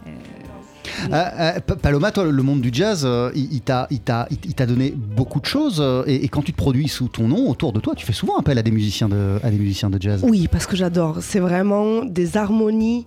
Euh, 0.07 0.11
euh, 1.13 1.61
Pa- 1.61 1.77
Paloma, 1.77 2.13
toi, 2.13 2.25
le 2.25 2.43
monde 2.43 2.61
du 2.61 2.71
jazz, 2.73 3.03
euh, 3.05 3.31
il, 3.35 3.53
il 3.55 3.61
t'a 3.63 3.87
il 3.91 4.01
t'a- 4.01 4.27
il- 4.31 4.39
il 4.45 4.55
t'a 4.55 4.67
donné 4.67 4.91
beaucoup 4.91 5.41
de 5.41 5.47
choses. 5.47 5.79
euh, 5.81 6.03
et, 6.07 6.25
et 6.25 6.29
quand 6.29 6.43
tu 6.43 6.53
te 6.53 6.57
produis 6.57 6.89
sous 6.89 7.09
ton 7.09 7.27
nom, 7.29 7.49
autour 7.49 7.73
de 7.73 7.81
toi, 7.81 7.95
tu 7.95 8.05
fais 8.05 8.13
souvent 8.13 8.37
appel 8.37 8.59
à 8.59 8.63
des 8.63 8.71
musiciens 8.71 9.09
de, 9.09 9.39
à 9.43 9.51
des 9.51 9.57
musiciens 9.59 9.91
de 9.91 10.01
jazz. 10.01 10.23
Oui, 10.25 10.47
parce 10.51 10.67
que 10.67 10.77
j'adore. 10.77 11.19
C'est 11.21 11.41
vraiment 11.41 12.05
des 12.05 12.37
harmonies 12.37 13.07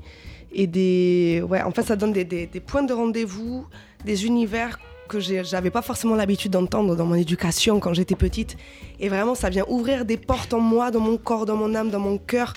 et 0.52 0.68
des. 0.68 1.44
Ouais, 1.48 1.62
en 1.62 1.72
fait, 1.72 1.84
ça 1.84 1.96
donne 1.96 2.14
des, 2.14 2.26
des- 2.26 2.48
des 2.48 2.60
points 2.60 2.84
de 2.84 2.94
rendez-vous, 2.94 3.66
des 4.06 4.26
univers 4.26 4.80
que 5.08 5.20
j'avais 5.20 5.70
pas 5.70 5.82
forcément 5.82 6.16
l'habitude 6.16 6.52
d'entendre 6.52 6.96
dans 6.96 7.06
mon 7.06 7.16
éducation 7.16 7.80
quand 7.80 7.94
j'étais 7.94 8.16
petite. 8.16 8.58
Et 9.00 9.10
vraiment, 9.10 9.36
ça 9.36 9.50
vient 9.50 9.66
ouvrir 9.68 10.06
des 10.06 10.18
portes 10.18 10.54
en 10.54 10.60
moi, 10.60 10.92
dans 10.92 11.00
mon 11.00 11.18
corps, 11.18 11.46
dans 11.46 11.56
mon 11.56 11.74
âme, 11.76 11.90
dans 11.90 12.00
mon 12.00 12.18
cœur, 12.18 12.54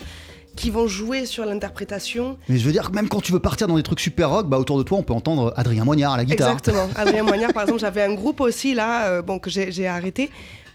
qui 0.57 0.71
vont 0.71 0.87
jouer 0.87 1.27
sur 1.27 1.45
l'interprétation. 1.47 2.37
Mais 2.49 2.59
je 2.59 2.67
veux 2.67 2.73
dire 2.73 2.91
que 2.91 2.95
même 2.95 3.09
quand 3.09 3.21
tu 3.21 3.33
veux 3.33 3.41
partir 3.41 3.67
dans 3.67 3.77
des 3.77 3.83
trucs 3.83 4.01
super 4.01 4.31
rock, 4.31 4.49
bah, 4.49 4.59
autour 4.59 4.79
de 4.79 4.83
toi, 4.83 4.99
on 4.99 5.03
peut 5.03 5.15
entendre 5.15 5.53
Adrien 5.57 5.85
Moignard 5.85 6.13
à 6.13 6.17
la 6.17 6.25
guitare. 6.25 6.51
Exactement. 6.51 6.89
Adrien 6.97 7.23
Moignard, 7.25 7.53
par 7.53 7.63
exemple, 7.63 7.81
j'avais 7.81 8.03
un 8.03 8.15
groupe 8.15 8.41
aussi 8.41 8.75
là, 8.75 9.07
euh, 9.07 9.23
bon, 9.23 9.39
que 9.39 9.49
j'ai 9.49 9.87
arrêté 9.87 10.31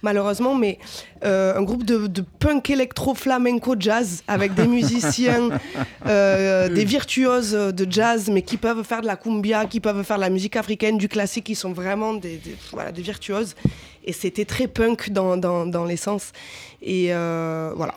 malheureusement, 0.09 0.55
mais 0.55 0.77
euh, 1.25 1.57
un 1.59 1.63
groupe 1.63 1.83
de, 1.83 2.07
de 2.07 2.23
punk 2.39 2.69
électro 2.69 3.13
flamenco 3.15 3.75
jazz 3.77 4.23
avec 4.27 4.53
des 4.53 4.67
musiciens, 4.67 5.49
euh, 6.07 6.69
des 6.69 6.85
virtuoses 6.85 7.51
de 7.81 7.85
jazz, 7.89 8.29
mais 8.33 8.41
qui 8.43 8.57
peuvent 8.57 8.83
faire 8.83 9.01
de 9.01 9.07
la 9.07 9.17
cumbia, 9.17 9.65
qui 9.65 9.79
peuvent 9.79 10.03
faire 10.03 10.17
de 10.17 10.21
la 10.21 10.29
musique 10.29 10.55
africaine, 10.55 10.97
du 10.97 11.07
classique, 11.09 11.45
qui 11.45 11.55
sont 11.55 11.73
vraiment 11.73 12.13
des, 12.13 12.37
des- 12.37 12.55
voilà, 12.71 12.91
des 12.91 13.01
virtuoses. 13.01 13.55
Et 14.07 14.13
c'était 14.13 14.45
très 14.45 14.67
punk 14.67 15.09
dans, 15.09 15.35
dans, 15.37 15.65
dans 15.65 15.85
l'essence. 15.85 16.31
Et 16.81 17.07
euh, 17.11 17.71
voilà. 17.75 17.95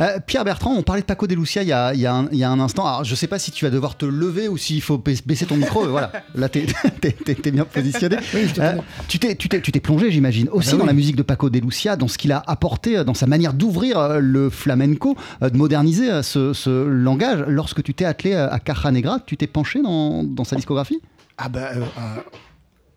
Euh, 0.00 0.18
Pierre 0.26 0.44
Bertrand, 0.44 0.74
on 0.76 0.82
parlait 0.82 1.02
de 1.02 1.06
Paco 1.06 1.26
de 1.26 1.34
Lucia 1.34 1.62
il 1.62 1.68
y 1.68 1.72
a, 1.72 1.94
il 1.94 2.00
y 2.00 2.06
a 2.06 2.14
un, 2.14 2.28
il 2.32 2.38
y 2.38 2.44
a 2.44 2.50
un 2.50 2.60
instant. 2.60 2.86
Alors, 2.86 3.04
je 3.04 3.14
sais 3.14 3.26
pas 3.26 3.38
si 3.38 3.50
tu 3.50 3.64
vas 3.64 3.70
devoir 3.70 3.96
te 3.96 4.04
lever 4.06 4.48
ou 4.48 4.56
s'il 4.56 4.80
faut 4.82 4.98
bais- 4.98 5.22
baisser 5.24 5.46
ton 5.46 5.56
micro. 5.56 5.86
voilà, 5.88 6.12
là, 6.34 6.48
t'es- 6.50 6.66
t'es 7.00 7.50
bien 7.50 7.64
positionné. 7.64 8.16
Euh, 8.58 8.74
tu 9.08 9.18
t'es 9.18 9.34
tu 9.34 9.48
tu 9.48 9.80
plongé, 9.80 10.10
j'imagine, 10.10 10.48
aussi 10.52 10.70
bah 10.72 10.76
dans 10.78 10.82
oui. 10.82 10.86
la 10.88 10.92
musique 10.94 11.16
de 11.16 11.22
Paco 11.22 11.50
de 11.50 11.58
Lucia, 11.58 11.96
dans 11.96 12.08
ce 12.08 12.18
qu'il 12.18 12.32
a 12.32 12.42
apporté, 12.46 12.98
euh, 12.98 13.04
dans 13.04 13.14
sa 13.14 13.26
manière 13.26 13.52
d'ouvrir 13.54 14.18
le 14.20 14.50
flamenco, 14.50 15.16
de 15.40 15.56
moderniser 15.56 16.22
ce, 16.22 16.52
ce 16.52 16.84
langage. 16.84 17.44
Lorsque 17.48 17.82
tu 17.82 17.94
t'es 17.94 18.04
attelé 18.04 18.34
à 18.34 18.58
Caja 18.58 18.90
Negra, 18.90 19.20
tu 19.24 19.36
t'es 19.36 19.46
penché 19.46 19.80
dans, 19.82 20.22
dans 20.24 20.44
sa 20.44 20.56
discographie? 20.56 21.00
Ah 21.38 21.48
euh, 21.54 21.58
euh, 21.76 22.20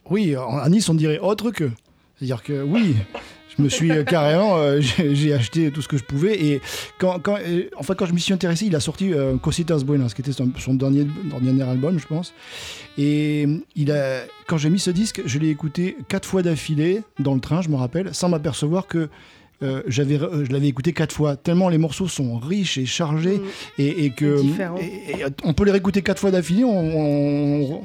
oui, 0.09 0.36
à 0.36 0.67
Nice 0.69 0.89
on 0.89 0.93
dirait 0.93 1.19
autre 1.19 1.51
que. 1.51 1.69
C'est-à-dire 2.17 2.43
que 2.43 2.61
oui, 2.63 2.95
je 3.58 3.62
me 3.64 3.70
suis 3.70 3.91
euh, 3.91 4.04
carrément, 4.04 4.58
euh, 4.58 4.80
j'ai 5.14 5.34
acheté 5.34 5.72
tout 5.72 5.82
ce 5.82 5.88
que 5.88 5.97
je 5.97 6.04
pouvais 6.04 6.41
et 6.43 6.62
quand, 6.97 7.20
quand, 7.20 7.38
euh, 7.39 7.64
en 7.78 7.84
fait, 7.84 7.95
quand 7.95 8.06
je 8.06 8.14
m'y 8.14 8.20
suis 8.22 8.34
intéressé, 8.34 8.66
il 8.66 8.76
a 8.76 8.80
sorti 8.80 9.12
Cositas 9.41 9.84
Buenas, 9.86 10.14
qui 10.16 10.22
était 10.22 10.32
son, 10.32 10.49
son 10.60 10.74
dernier, 10.74 11.06
dernier 11.41 11.64
album, 11.64 11.99
je 11.99 12.08
pense. 12.08 12.34
Et 12.97 13.47
il 13.76 13.91
a, 13.91 14.22
quand 14.47 14.58
j'ai 14.58 14.70
mis 14.70 14.80
ce 14.80 14.91
disque, 14.91 15.22
je 15.26 15.39
l'ai 15.39 15.49
écouté 15.49 15.97
quatre 16.08 16.28
fois 16.28 16.41
d'affilée 16.43 17.01
dans 17.20 17.34
le 17.34 17.39
train, 17.39 17.62
je 17.62 17.70
me 17.70 17.76
rappelle, 17.76 18.14
sans 18.14 18.30
m'apercevoir 18.30 18.88
que 18.88 19.10
euh, 19.62 19.82
j'avais, 19.88 20.20
euh, 20.22 20.43
je 20.43 20.51
l'avais 20.51 20.68
écouté 20.68 20.91
quatre 20.93 21.14
fois, 21.16 21.36
tellement 21.38 21.70
les 21.70 21.78
morceaux 21.78 22.08
sont 22.08 22.38
riches 22.38 22.78
et 22.78 22.86
chargés 22.86 23.39
et, 23.78 24.06
et 24.06 24.10
que 24.10 24.26
et- 24.82 25.12
et 25.22 25.26
on 25.45 25.54
peut 25.54 25.64
les 25.64 25.72
réécouter 25.72 26.01
quatre 26.01 26.20
fois 26.20 26.32
d'affilée. 26.32 26.66
On, 26.66 26.70
on- 26.80 27.82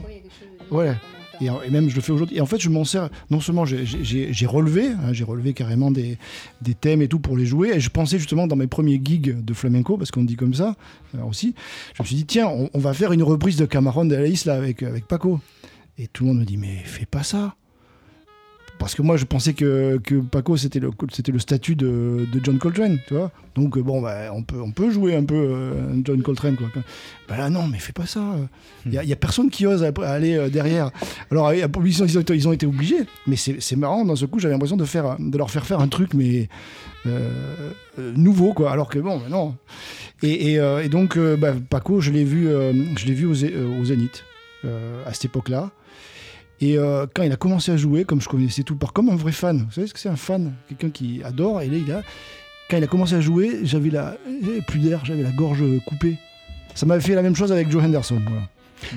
ouais. 0.72 0.92
Et, 1.40 1.70
même 1.70 1.88
je 1.88 1.94
le 1.96 2.00
fais 2.00 2.12
aujourd'hui. 2.12 2.36
Et 2.36 2.40
en 2.40 2.46
fait, 2.46 2.60
je 2.60 2.68
m'en 2.68 2.84
sers. 2.84 3.08
Non 3.30 3.40
seulement 3.40 3.64
j'ai- 3.64 4.46
relevé, 4.46 4.88
hein, 4.88 5.12
j'ai 5.12 5.24
relevé 5.24 5.52
carrément 5.52 5.90
des, 5.90 6.18
des 6.62 6.74
thèmes 6.74 7.02
et 7.02 7.08
tout 7.08 7.18
pour 7.20 7.36
les 7.36 7.46
jouer. 7.46 7.70
Et 7.74 7.80
je 7.80 7.90
pensais 7.90 8.18
justement 8.18 8.46
dans 8.46 8.56
mes 8.56 8.66
premiers 8.66 9.00
gigs 9.02 9.44
de 9.44 9.54
flamenco, 9.54 9.96
parce 9.96 10.10
qu'on 10.10 10.24
dit 10.24 10.36
comme 10.36 10.54
ça 10.54 10.74
euh, 11.16 11.22
aussi. 11.22 11.54
Je 11.94 12.02
me 12.02 12.06
suis 12.06 12.16
dit 12.16 12.24
tiens, 12.26 12.48
on, 12.48 12.70
on 12.74 12.78
va 12.78 12.92
faire 12.94 13.12
une 13.12 13.22
reprise 13.22 13.56
de 13.56 13.66
Camarón 13.66 14.06
de 14.08 14.14
la 14.16 14.26
Isla 14.26 14.54
avec 14.54 14.82
avec 14.82 15.06
Paco. 15.06 15.40
Et 15.98 16.06
tout 16.06 16.24
le 16.24 16.28
monde 16.28 16.40
me 16.40 16.44
dit 16.44 16.56
mais 16.56 16.76
fais 16.84 17.06
pas 17.06 17.22
ça. 17.22 17.54
Parce 18.78 18.94
que 18.94 19.02
moi, 19.02 19.16
je 19.16 19.24
pensais 19.24 19.54
que, 19.54 19.98
Paco, 20.30 20.56
c'était 20.56 20.80
le, 20.80 21.38
statut 21.38 21.74
de, 21.74 22.26
John 22.42 22.58
Coltrane, 22.58 22.98
tu 23.06 23.14
vois. 23.14 23.32
Donc, 23.56 23.76
euh, 23.76 23.82
bon, 23.82 24.00
bah, 24.00 24.32
on, 24.32 24.42
peut, 24.42 24.90
jouer 24.90 25.16
un 25.16 25.24
peu 25.24 25.34
euh, 25.34 26.00
John 26.04 26.22
Coltrane, 26.22 26.56
quoi. 26.56 26.68
Bah 27.28 27.36
là, 27.36 27.50
non, 27.50 27.66
mais 27.66 27.78
fais 27.78 27.92
pas 27.92 28.06
ça. 28.06 28.36
Il 28.86 28.92
n'y 28.92 29.12
a, 29.12 29.16
personne 29.16 29.50
qui 29.50 29.66
ose 29.66 29.82
aller 29.82 30.36
euh, 30.36 30.48
derrière. 30.48 30.90
Alors, 31.30 31.48
euh, 31.48 31.56
ils 31.56 32.02
ont, 32.02 32.52
été- 32.52 32.66
obligés, 32.66 33.00
mais 33.26 33.36
c'est 33.36 33.76
marrant, 33.76 34.04
dans 34.04 34.16
ce 34.16 34.26
coup, 34.26 34.38
j'avais 34.38 34.54
l'impression 34.54 34.76
de, 34.76 35.38
leur 35.38 35.50
faire 35.50 35.66
faire 35.66 35.80
un 35.80 35.88
truc, 35.88 36.14
mais 36.14 36.48
nouveau, 37.98 38.52
quoi. 38.52 38.70
Alors 38.70 38.88
que, 38.88 39.00
bon, 39.00 39.20
non. 39.28 39.56
Et, 40.22 40.58
donc, 40.88 41.18
bah, 41.18 41.54
Paco, 41.68 42.00
je 42.00 42.12
l'ai 42.12 42.24
vu, 42.24 42.48
je 42.96 43.06
l'ai 43.06 43.14
vu 43.14 43.26
au, 43.26 43.34
Zé- 43.34 43.54
au 43.56 43.84
Zénith, 43.84 44.24
à 44.64 45.12
cette 45.12 45.24
époque-là. 45.24 45.72
Et 46.60 46.76
euh, 46.76 47.06
quand 47.14 47.22
il 47.22 47.32
a 47.32 47.36
commencé 47.36 47.70
à 47.70 47.76
jouer, 47.76 48.04
comme 48.04 48.20
je 48.20 48.28
connaissais 48.28 48.62
tout 48.62 48.76
par, 48.76 48.92
comme 48.92 49.08
un 49.10 49.16
vrai 49.16 49.32
fan, 49.32 49.64
vous 49.66 49.72
savez 49.72 49.86
ce 49.86 49.94
que 49.94 50.00
c'est 50.00 50.08
un 50.08 50.16
fan 50.16 50.52
Quelqu'un 50.68 50.90
qui 50.90 51.22
adore, 51.22 51.60
et 51.62 51.68
là, 51.68 52.02
quand 52.68 52.76
il 52.76 52.84
a 52.84 52.88
commencé 52.88 53.14
à 53.14 53.20
jouer, 53.20 53.60
j'avais 53.62 53.90
la, 53.90 54.16
plus 54.66 54.80
d'air, 54.80 55.04
j'avais 55.04 55.22
la 55.22 55.30
gorge 55.30 55.62
coupée. 55.86 56.16
Ça 56.74 56.86
m'avait 56.86 57.00
fait 57.00 57.14
la 57.14 57.22
même 57.22 57.36
chose 57.36 57.52
avec 57.52 57.70
Joe 57.70 57.82
Henderson. 57.82 58.20
Voilà. 58.26 58.48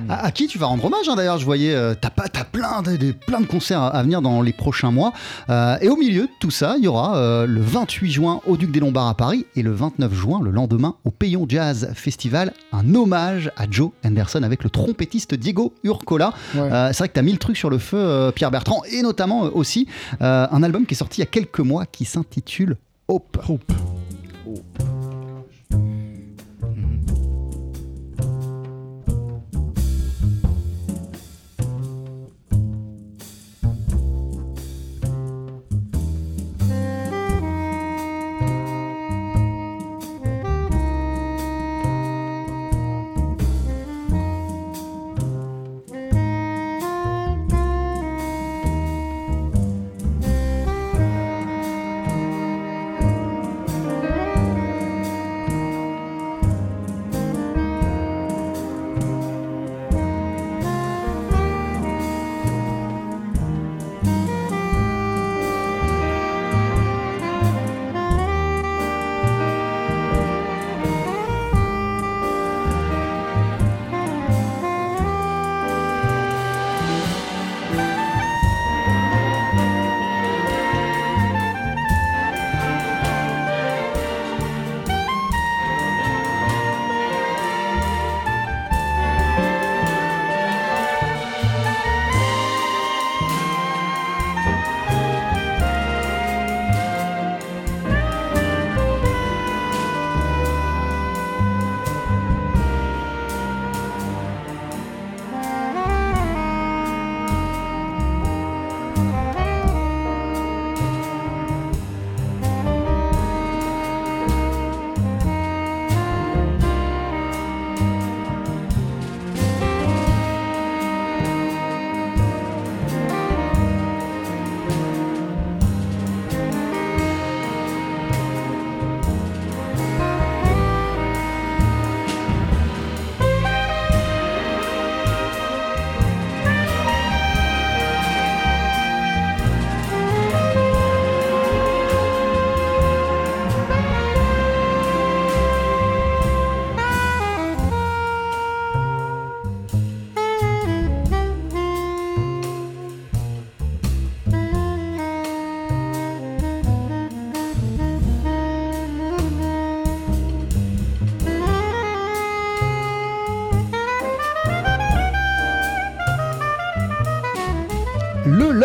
À, 0.10 0.26
à 0.26 0.32
qui 0.32 0.48
tu 0.48 0.58
vas 0.58 0.68
rendre 0.68 0.86
hommage 0.86 1.08
hein, 1.10 1.16
d'ailleurs 1.16 1.38
Je 1.38 1.46
voyais, 1.46 1.74
euh, 1.74 1.94
t'as 2.00 2.10
pas, 2.10 2.28
t'as 2.28 2.44
plein 2.44 2.82
de, 2.82 2.96
de- 2.98 3.12
plein 3.12 3.42
de 3.42 3.46
concerts 3.46 3.82
à, 3.82 3.88
à 3.90 4.04
venir 4.04 4.22
dans 4.22 4.42
les 4.42 4.54
prochains 4.54 4.92
mois. 4.92 5.14
Euh, 5.50 5.78
et 5.82 5.90
au 5.90 5.96
milieu 5.98 6.24
de 6.24 6.30
tout 6.40 6.52
ça, 6.52 6.76
il 6.78 6.84
y 6.84 6.88
aura 6.88 7.18
euh, 7.18 7.46
le 7.46 7.62
28 7.62 8.12
juin 8.12 8.42
au 8.46 8.58
Duc 8.58 8.72
des 8.72 8.80
Lombards 8.80 9.08
à 9.08 9.16
Paris 9.16 9.46
et 9.56 9.62
le 9.64 9.72
29 9.72 10.14
juin, 10.14 10.40
le 10.44 10.52
lendemain, 10.52 10.96
au 11.06 11.12
Payon 11.12 11.46
Jazz 11.48 11.92
Festival, 11.96 12.54
un 12.72 12.94
hommage 12.96 13.52
à 13.58 13.66
Joe 13.70 13.92
Henderson 14.06 14.44
avec 14.44 14.64
le 14.64 14.70
trompettiste 14.70 15.34
Diego 15.36 15.74
Urcola. 15.84 16.34
Ouais. 16.56 16.62
Euh, 16.62 16.88
c'est 16.94 17.00
vrai 17.00 17.10
que 17.10 17.14
t'as 17.14 17.22
mis 17.22 17.32
le 17.34 17.38
truc 17.38 17.58
sur 17.58 17.70
le 17.70 17.78
feu, 17.78 18.32
Pierre 18.36 18.52
Bertrand, 18.52 18.82
et 18.92 19.02
notamment 19.02 19.42
aussi 19.42 19.88
un 20.20 20.64
album 20.64 20.86
qui 20.86 20.94
est 20.94 20.98
sorti 20.98 21.22
il 21.22 21.24
y 21.24 21.28
a 21.28 21.30
quelques 21.30 21.60
mois 21.60 21.86
qui 21.86 22.06
s'intitule 22.06 22.78
Hope. 23.08 23.38
Hope. 23.50 23.72
Le 24.46 25.01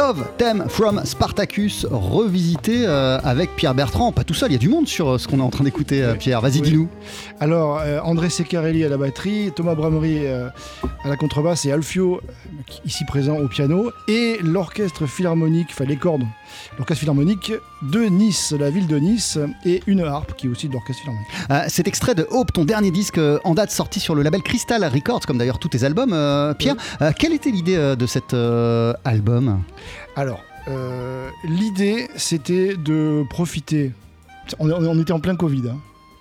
Love 0.07 0.29
Theme 0.39 0.67
from 0.69 1.01
Spartacus, 1.05 1.85
revisité 1.91 2.85
euh, 2.87 3.19
avec 3.25 3.57
Pierre 3.57 3.75
Bertrand. 3.75 4.13
Pas 4.13 4.23
tout 4.23 4.35
seul, 4.35 4.51
il 4.51 4.53
y 4.53 4.57
a 4.57 4.59
du 4.61 4.69
monde 4.69 4.87
sur 4.87 5.09
euh, 5.09 5.19
ce 5.19 5.27
qu'on 5.27 5.41
est 5.41 5.43
en 5.43 5.51
train 5.51 5.65
d'écouter, 5.65 6.01
euh, 6.01 6.15
Pierre. 6.15 6.41
Vas-y, 6.41 6.61
Oui. 6.61 6.71
dis-nous. 6.71 6.89
Alors, 7.41 7.83
André 8.05 8.31
Seccarelli 8.31 8.85
à 8.85 8.89
la 8.89 8.99
batterie, 8.99 9.51
Thomas 9.55 9.75
Bramery 9.75 10.27
à 10.29 10.53
la 11.09 11.17
contrebasse 11.17 11.67
et 11.67 11.73
Alfio, 11.73 12.21
ici 12.85 13.05
présent 13.05 13.37
au 13.37 13.49
piano, 13.49 13.91
et 14.09 14.39
l'orchestre 14.43 15.07
philharmonique, 15.07 15.69
enfin 15.73 15.85
les 15.85 15.97
cordes, 15.97 16.23
l'orchestre 16.79 17.01
philharmonique 17.01 17.53
de 17.83 18.05
Nice, 18.05 18.55
la 18.59 18.71
ville 18.71 18.87
de 18.87 18.99
Nice, 18.99 19.39
et 19.67 19.83
une 19.87 20.01
harpe 20.01 20.35
qui 20.37 20.47
est 20.47 20.51
aussi 20.51 20.69
de 20.69 20.73
l'orchestre 20.73 21.03
philharmonique. 21.03 21.71
Cet 21.71 21.89
extrait 21.89 22.15
de 22.15 22.27
Hope, 22.31 22.53
ton 22.53 22.65
dernier 22.65 22.91
disque 22.91 23.21
en 23.45 23.55
date 23.55 23.71
sorti 23.71 24.01
sur 24.01 24.15
le 24.15 24.23
label 24.23 24.43
Crystal 24.43 24.83
Records, 24.85 25.27
comme 25.27 25.37
d'ailleurs 25.37 25.59
tous 25.59 25.69
tes 25.69 25.85
albums, 25.85 26.55
Pierre. 26.59 26.77
quelle 27.19 27.35
était 27.35 27.51
l'idée 27.51 27.97
de 27.97 28.07
cet 28.07 28.35
album? 29.05 29.63
Alors, 30.17 30.43
euh, 30.69 31.29
l'idée, 31.45 32.09
c'était 32.17 32.75
de 32.77 33.25
profiter. 33.31 33.93
On, 34.59 34.71
on 34.71 35.01
était 35.01 35.13
en 35.13 35.21
plein 35.21 35.37
Covid, 35.37 35.63
hein. 35.71 35.77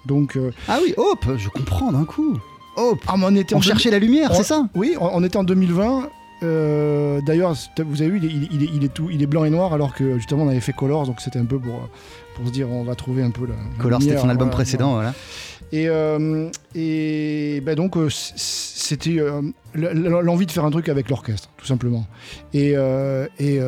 donc. 0.06 0.36
euh, 0.36 0.52
Ah 0.68 0.80
oui, 0.84 0.94
Hope, 0.98 1.26
je 1.38 1.50
comprends 1.50 1.92
d'un 1.92 2.06
coup. 2.06 2.38
Hope, 2.76 3.00
ah, 3.08 3.16
mais 3.18 3.26
on 3.28 3.36
était 3.36 3.56
en 3.56 3.60
on 3.60 3.62
cherchait 3.62 3.90
la 3.92 4.00
lumière, 4.00 4.36
c'est 4.36 4.44
ça? 4.44 4.68
Oui, 4.76 4.96
on, 5.00 5.10
on 5.14 5.24
était 5.24 5.38
en 5.38 5.44
2020. 5.46 6.10
euh, 6.44 7.22
D'ailleurs, 7.26 7.56
vous 7.86 8.02
avez 8.02 8.12
vu, 8.12 8.48
il 8.52 8.84
est 8.84 8.94
tout, 8.94 9.08
il 9.10 9.24
est 9.24 9.28
blanc 9.28 9.46
et 9.46 9.50
noir, 9.50 9.74
alors 9.74 9.94
que 9.96 10.18
justement 10.18 10.44
on 10.44 10.50
avait 10.50 10.60
fait 10.60 10.74
Colors, 10.74 11.06
donc 11.08 11.22
c'était 11.22 11.40
un 11.40 11.46
peu 11.46 11.58
pour, 11.58 11.88
pour 12.36 12.46
se 12.48 12.52
dire 12.52 12.70
on 12.70 12.84
va 12.84 12.94
trouver 12.96 13.24
un 13.24 13.32
peu 13.32 13.48
la. 13.48 13.56
Color, 13.80 14.02
c'était 14.02 14.16
ton 14.16 14.30
album 14.30 14.48
voilà, 14.50 14.52
précédent, 14.52 14.94
voilà. 14.94 15.14
Et, 15.72 15.88
euh, 15.90 16.50
et 16.76 17.60
ben 17.66 17.76
donc 17.76 17.98
euh, 17.98 18.08
c'était 18.10 19.18
euh, 19.20 19.42
l'envie 19.74 20.46
de 20.46 20.52
faire 20.52 20.64
un 20.64 20.70
truc 20.72 20.90
avec 20.90 21.10
l'orchestre, 21.10 21.50
tout 21.58 21.66
simplement, 21.66 22.06
et 22.54 22.74
et, 22.74 22.76
et, 23.40 23.60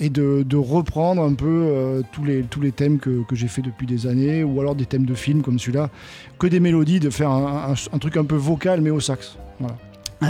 et 0.00 0.10
de, 0.10 0.42
de 0.42 0.56
reprendre 0.56 1.22
un 1.22 1.32
peu 1.34 2.02
tous 2.12 2.24
les 2.24 2.42
tous 2.42 2.60
les 2.60 2.72
thèmes 2.72 2.98
que, 2.98 3.22
que 3.26 3.34
j'ai 3.34 3.48
fait 3.48 3.62
depuis 3.62 3.86
des 3.86 4.06
années, 4.06 4.44
ou 4.44 4.60
alors 4.60 4.74
des 4.74 4.84
thèmes 4.86 5.06
de 5.06 5.14
films 5.14 5.40
comme 5.42 5.58
celui-là, 5.58 5.88
que 6.38 6.46
des 6.46 6.60
mélodies, 6.60 7.00
de 7.00 7.10
faire 7.10 7.30
un, 7.30 7.70
un- 7.72 7.94
un 7.96 7.98
truc 7.98 8.16
un 8.18 8.24
peu 8.24 8.36
vocal 8.36 8.80
mais 8.82 8.90
au 8.90 9.00
sax. 9.00 9.36
Voilà. 9.60 9.76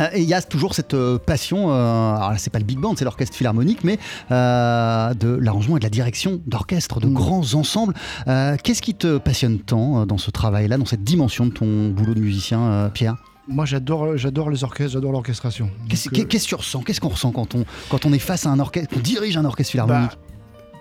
Euh, 0.00 0.08
Et 0.14 0.22
il 0.22 0.28
y 0.28 0.34
a 0.34 0.42
toujours 0.42 0.74
cette 0.74 0.94
euh, 0.94 1.18
passion, 1.18 1.70
euh, 1.70 2.14
alors 2.16 2.30
là 2.32 2.38
c'est 2.38 2.50
pas 2.50 2.58
le 2.58 2.64
big 2.64 2.78
band, 2.78 2.94
c'est 2.96 3.04
l'orchestre 3.04 3.36
philharmonique, 3.36 3.84
mais 3.84 3.98
euh, 4.30 5.14
de 5.14 5.28
l'arrangement 5.28 5.76
et 5.76 5.80
de 5.80 5.84
la 5.84 5.90
direction 5.90 6.40
d'orchestre, 6.46 7.00
de 7.00 7.06
Mm. 7.06 7.14
grands 7.14 7.54
ensembles. 7.54 7.94
Euh, 8.28 8.56
Qu'est-ce 8.62 8.82
qui 8.82 8.94
te 8.94 9.18
passionne 9.18 9.58
tant 9.60 10.06
dans 10.06 10.18
ce 10.18 10.30
travail-là, 10.30 10.78
dans 10.78 10.86
cette 10.86 11.04
dimension 11.04 11.46
de 11.46 11.50
ton 11.52 11.90
boulot 11.90 12.14
de 12.14 12.20
musicien, 12.20 12.90
Pierre? 12.94 13.16
Moi, 13.46 13.66
j'adore, 13.66 14.16
j'adore 14.16 14.48
les 14.50 14.64
orchestres, 14.64 14.92
j'adore 14.94 15.12
l'orchestration. 15.12 15.70
Qu'est-ce 15.88 16.08
que 16.08 16.46
tu 16.48 16.54
ressens? 16.54 16.80
Qu'est-ce 16.82 17.00
qu'on 17.00 17.08
ressent 17.10 17.30
quand 17.30 17.54
on, 17.54 17.64
quand 17.90 18.06
on 18.06 18.12
est 18.12 18.18
face 18.18 18.46
à 18.46 18.50
un 18.50 18.58
orchestre, 18.58 18.94
qu'on 18.94 19.00
dirige 19.00 19.36
un 19.36 19.44
orchestre 19.44 19.72
philharmonique? 19.72 20.12
Bah, 20.12 20.16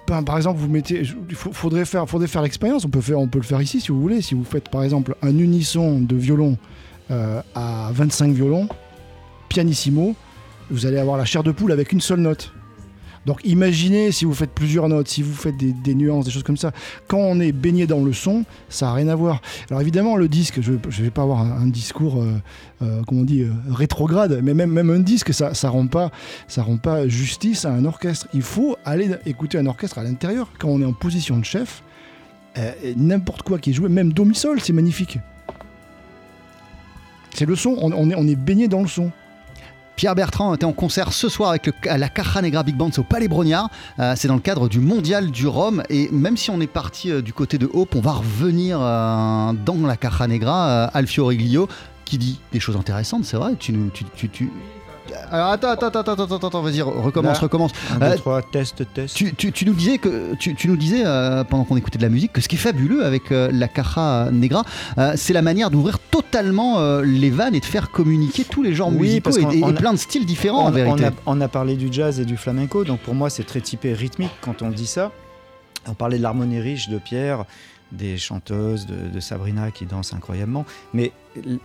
par, 0.08 0.24
par 0.24 0.38
exemple, 0.38 0.60
vous 0.60 0.70
mettez, 0.70 1.02
il 1.30 1.36
faudrait 1.36 1.86
faire, 1.86 2.08
faudrait 2.08 2.28
faire 2.28 2.42
l'expérience. 2.42 2.86
On 2.86 2.90
peut 2.90 3.02
faire, 3.02 3.20
on 3.20 3.28
peut 3.28 3.40
le 3.40 3.44
faire 3.46 3.62
ici 3.62 3.82
si 3.82 3.90
vous 3.90 4.02
voulez. 4.02 4.22
Si 4.22 4.34
vous 4.34 4.44
faites 4.46 4.70
par 4.70 4.84
exemple 4.84 5.16
un 5.22 5.38
unisson 5.38 6.00
de 6.00 6.16
violon 6.16 6.58
euh, 7.12 7.42
à 7.54 7.90
25 7.94 8.34
violons, 8.34 8.68
pianissimo, 9.54 10.16
vous 10.72 10.88
allez 10.88 10.98
avoir 10.98 11.16
la 11.16 11.26
chair 11.26 11.44
de 11.44 11.52
poule 11.52 11.72
avec 11.72 11.92
une 11.92 12.02
seule 12.02 12.22
note. 12.22 12.52
Donc 13.28 13.40
imaginez 13.44 14.12
si 14.12 14.26
vous 14.26 14.34
faites 14.34 14.50
plusieurs 14.50 14.90
notes, 14.90 15.08
si 15.08 15.22
vous 15.22 15.36
faites 15.36 15.56
des, 15.56 15.94
nuances, 15.94 16.26
des 16.26 16.32
choses 16.32 16.42
comme 16.42 16.58
ça. 16.58 16.72
Quand 17.08 17.20
on 17.20 17.40
est 17.40 17.52
baigné 17.52 17.86
dans 17.86 18.04
le 18.04 18.14
son, 18.14 18.46
ça 18.68 18.88
n'a 18.88 18.94
rien 18.94 19.10
à 19.10 19.16
voir. 19.16 19.44
Alors 19.70 19.80
évidemment, 19.80 20.18
le 20.18 20.28
disque, 20.28 20.60
je 20.60 20.72
ne 20.72 21.04
vais 21.04 21.12
pas 21.12 21.22
avoir 21.22 21.42
un, 21.42 21.68
discours, 21.68 22.20
euh, 22.20 22.34
euh, 22.82 23.04
comment 23.08 23.22
on 23.22 23.26
dit, 23.26 23.44
euh, 23.44 23.52
rétrograde, 23.70 24.40
mais 24.42 24.56
même, 24.56 24.90
un 24.90 25.00
disque, 25.00 25.32
ça 25.36 25.52
ne 25.52 25.68
rend, 25.70 25.86
pas, 25.86 26.10
ça 26.48 26.64
rend 26.64 26.78
pas 26.78 27.08
justice 27.08 27.64
à 27.66 27.72
un 27.72 27.86
orchestre. 27.86 28.28
Il 28.34 28.42
faut 28.42 28.76
aller 28.86 29.12
écouter 29.28 29.60
un 29.60 29.68
orchestre 29.68 30.00
à 30.00 30.04
l'intérieur. 30.04 30.50
Quand 30.58 30.70
on 30.70 30.82
est 30.82 30.86
en 30.86 30.94
position 30.94 31.38
de 31.38 31.46
chef, 31.46 31.84
n'importe 32.98 33.44
quoi 33.44 33.60
qui 33.60 33.70
est 33.70 33.74
joué, 33.74 33.88
même 33.88 34.14
do 34.14 34.26
mi 34.26 34.34
sol, 34.34 34.60
c'est 34.62 34.74
magnifique. 34.74 35.20
C'est 37.36 37.46
le 37.46 37.56
son, 37.56 37.78
on 37.80 38.28
est 38.28 38.36
baigné 38.36 38.68
dans 38.68 38.82
le 38.82 38.88
son. 38.88 39.12
Pierre 39.96 40.16
Bertrand 40.16 40.54
était 40.56 40.66
en 40.66 40.74
concert 40.74 41.14
ce 41.14 41.30
soir 41.30 41.52
avec 41.52 41.70
la 41.86 42.10
Caja 42.10 42.42
Negra 42.42 42.64
Big 42.64 42.76
Band 42.76 42.90
au 42.98 43.04
Palais 43.04 43.28
Brognard. 43.28 43.70
Euh, 44.00 44.14
c'est 44.18 44.28
dans 44.28 44.34
le 44.36 44.40
cadre 44.42 44.68
du 44.68 44.80
Mondial 44.80 45.30
du 45.30 45.48
Rhum. 45.48 45.84
Et 45.90 46.10
même 46.12 46.36
si 46.36 46.50
on 46.50 46.60
est 46.62 46.68
parti 46.68 47.12
euh, 47.12 47.22
du 47.22 47.32
côté 47.32 47.58
de 47.60 47.70
Hope, 47.72 47.96
on 47.96 48.02
va 48.02 48.14
revenir 48.14 48.80
euh, 48.82 49.54
dans 49.54 49.78
la 49.86 49.96
Caja 49.96 50.28
Negra. 50.28 50.86
Alfio 50.86 51.28
Riglio 51.28 51.68
qui 52.06 52.18
dit 52.18 52.40
des 52.52 52.60
choses 52.60 52.76
intéressantes, 52.76 53.24
c'est 53.26 53.38
vrai. 53.38 53.54
Tu 53.60 53.72
nous. 53.72 53.90
Tu, 53.92 54.04
tu- 54.16 54.30
tu- 54.30 54.52
Alors 55.32 55.48
attends, 55.50 55.70
attends, 55.70 55.88
attends, 55.88 56.00
attends, 56.14 56.24
attends, 56.24 56.48
attends, 56.48 56.62
vas-y, 56.62 56.82
recommence, 56.82 57.38
Là. 57.38 57.42
recommence. 57.44 57.72
1, 57.96 58.00
2, 58.00 58.06
Euh, 58.06 58.16
3, 58.18 58.42
test, 58.44 58.84
test. 58.94 59.16
Tu, 59.16 59.34
tu- 59.36 59.52
tu 59.52 59.66
nous 59.66 59.74
disais 59.74 59.98
que 59.98 60.34
tu, 60.36 60.56
tu 60.56 60.68
nous 60.68 60.78
disais 60.78 61.04
euh, 61.06 61.44
pendant 61.44 61.66
qu'on 61.66 61.76
écoutait 61.78 61.98
de 61.98 62.04
la 62.04 62.10
musique 62.10 62.32
que 62.34 62.42
ce 62.42 62.48
qui 62.48 62.56
est 62.56 62.60
fabuleux 62.60 63.06
avec 63.06 63.32
euh, 63.32 63.50
la 63.52 63.68
Caja 63.68 64.30
Negra, 64.32 64.64
euh, 64.98 65.14
c'est 65.16 65.34
la 65.34 65.42
manière 65.42 65.72
d'ouvrir 65.72 66.00
totalement 66.00 66.80
euh, 66.80 67.02
les 67.04 67.30
vannes 67.30 67.56
et 67.56 67.60
de 67.60 67.66
faire 67.66 67.92
communiquer 67.92 68.44
tous 68.46 68.64
les 68.64 68.74
genres 68.74 68.90
Oui, 68.90 69.22
musicaux 69.24 69.32
et, 69.52 69.74
plein 69.74 69.94
de 69.94 69.98
styles 70.00 70.26
différents 70.26 70.64
on, 70.64 70.68
en 70.68 70.72
vérité. 70.72 71.06
on 71.26 71.32
a, 71.34 71.38
on 71.38 71.42
a 71.42 71.48
parlé 71.48 71.76
du 71.76 71.90
jazz 71.92 72.20
et 72.20 72.26
du 72.26 72.38
flamenco, 72.38 72.84
donc 72.84 73.00
pour 73.02 73.14
moi 73.16 73.30
c'est 73.30 73.44
très 73.46 73.62
typé 73.62 73.94
rythmique 73.94 74.32
quand 74.42 74.62
on 74.62 74.70
dit 74.70 74.88
ça. 74.88 75.12
On 75.86 75.94
parlait 75.96 76.18
de 76.18 76.24
l'harmonie 76.24 76.62
riche 76.62 76.88
de 76.88 76.98
Pierre, 76.98 77.44
des 77.94 78.18
chanteuses, 78.18 78.86
de, 78.88 79.20
Sabrina 79.20 79.72
qui 79.72 79.86
dansent 79.86 80.14
incroyablement. 80.14 80.66
Mais 80.94 81.12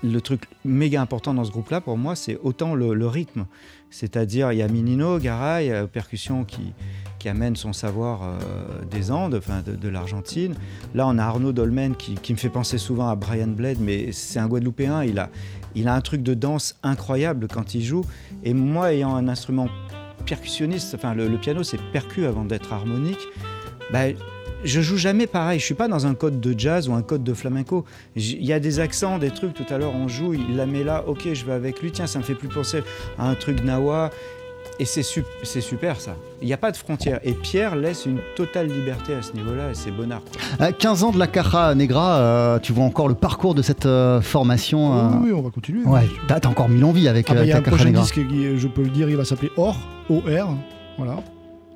le 0.03 0.21
truc 0.21 0.43
méga 0.65 1.01
important 1.01 1.35
dans 1.35 1.45
ce 1.45 1.51
groupe-là, 1.51 1.81
pour 1.81 1.97
moi, 1.97 2.15
c'est 2.15 2.39
autant 2.43 2.75
le, 2.75 3.07
rythme. 3.07 3.47
C'est-à-dire, 3.91 4.53
il 4.53 4.59
y 4.59 4.63
a 4.63 4.69
Minino, 4.69 5.19
Garay, 5.19 5.71
euh, 5.71 5.87
percussion 5.87 6.45
qui, 6.45 6.75
qui 7.19 7.29
amène 7.29 7.57
son 7.57 7.73
savoir 7.73 8.21
euh, 8.23 8.39
des 8.91 9.11
Andes, 9.11 9.35
enfin 9.35 9.63
de, 9.67 9.89
l'Argentine. 9.89 10.55
Là, 10.95 11.07
on 11.09 11.17
a 11.17 11.25
Arnaud 11.25 11.53
Dolmen 11.53 11.97
qui, 11.97 12.15
qui 12.15 12.35
me 12.35 12.39
fait 12.39 12.51
penser 12.51 12.77
souvent 12.77 13.09
à 13.09 13.17
Brian 13.17 13.49
Blade, 13.49 13.79
mais 13.81 14.13
c'est 14.13 14.39
un 14.39 14.47
Guadeloupéen. 14.47 15.05
Il 15.05 15.19
a, 15.19 15.31
il 15.75 15.89
a 15.89 15.95
un 15.95 16.01
truc 16.03 16.23
de 16.23 16.35
danse 16.35 16.77
incroyable 16.83 17.49
quand 17.49 17.75
il 17.75 17.83
joue. 17.83 18.05
Et 18.45 18.53
moi, 18.53 18.93
ayant 18.93 19.17
un 19.17 19.27
instrument 19.27 19.69
percussionniste, 20.27 20.95
enfin 20.95 21.15
le, 21.15 21.29
le 21.29 21.39
piano 21.39 21.63
c'est 21.63 21.81
percu 21.91 22.27
avant 22.27 22.45
d'être 22.45 22.75
harmonique, 22.75 23.27
bah, 23.91 24.09
je 24.65 24.81
joue 24.81 24.97
jamais 24.97 25.27
pareil. 25.27 25.59
Je 25.61 25.65
suis 25.65 25.75
pas 25.75 25.89
dans 25.89 26.07
un 26.07 26.15
code 26.15 26.41
de 26.41 26.59
jazz 26.59 26.89
ou 26.89 26.95
un 26.95 27.03
code 27.03 27.23
de 27.25 27.35
flamenco. 27.35 27.85
Il 28.17 28.45
y 28.45 28.53
a 28.53 28.61
des 28.61 28.81
accents, 28.81 29.19
des 29.19 29.31
trucs. 29.31 29.55
Tout 29.55 29.67
à 29.71 29.79
l'heure, 29.79 29.95
on 29.95 30.09
joue, 30.09 30.35
il 30.35 30.57
la 30.57 30.67
met 30.67 30.85
là. 30.85 31.05
Ok, 31.07 31.29
je 31.33 31.45
vais 31.45 31.53
avec 31.53 31.81
lui. 31.83 31.93
Tiens, 31.93 32.07
ça 32.07 32.19
me 32.19 32.25
fait 32.25 32.35
plus 32.35 32.49
penser 32.49 32.83
à 33.19 33.29
un 33.29 33.35
truc 33.35 33.63
nawa. 33.63 34.11
Et 34.81 34.85
c'est 34.85 35.03
sup- 35.03 35.25
c'est 35.43 35.61
super 35.61 36.01
ça. 36.01 36.15
Il 36.41 36.47
n'y 36.47 36.53
a 36.53 36.57
pas 36.57 36.71
de 36.71 36.77
frontières. 36.77 37.19
Et 37.25 37.33
Pierre 37.33 37.75
laisse 37.75 38.07
une 38.07 38.21
totale 38.37 38.69
liberté 38.69 39.13
à 39.15 39.23
ce 39.23 39.33
niveau-là. 39.33 39.71
Et 39.73 39.75
c'est 39.75 39.91
bonnard. 39.91 40.21
quoi. 40.23 40.67
À 40.67 40.71
15 40.71 41.03
ans 41.03 41.11
de 41.11 41.19
la 41.19 41.27
Caja 41.27 41.75
Negra, 41.75 42.19
euh, 42.19 42.59
tu 42.61 42.73
vois 42.73 42.85
encore 42.85 43.09
le 43.09 43.15
parcours 43.15 43.57
de 43.57 43.63
cette 43.63 43.87
euh, 43.87 44.21
formation. 44.21 44.97
euh, 44.97 45.09
Oui, 45.15 45.19
oui, 45.25 45.33
on 45.33 45.43
va 45.43 45.51
continuer. 45.51 45.85
Ouais, 45.85 46.07
t'as 46.29 46.39
t'as 46.39 46.49
encore 46.49 46.69
mille 46.69 46.85
envies 46.85 47.09
avec 47.09 47.27
Ah 47.29 47.35
bah, 47.35 47.41
euh, 47.41 47.45
il 47.45 47.49
y 47.49 47.53
a 47.53 47.55
ta 47.55 47.59
un 47.59 47.63
Caja 47.63 47.77
prochain 47.77 47.85
Negra. 47.91 48.03
disque 48.03 48.25
qui, 48.29 48.57
je 48.57 48.69
peux 48.69 48.83
le 48.83 48.91
dire, 48.91 49.11
il 49.11 49.17
va 49.17 49.25
s'appeler 49.25 49.51
Or, 49.57 49.77
O-R, 50.11 50.55
voilà. 50.97 51.17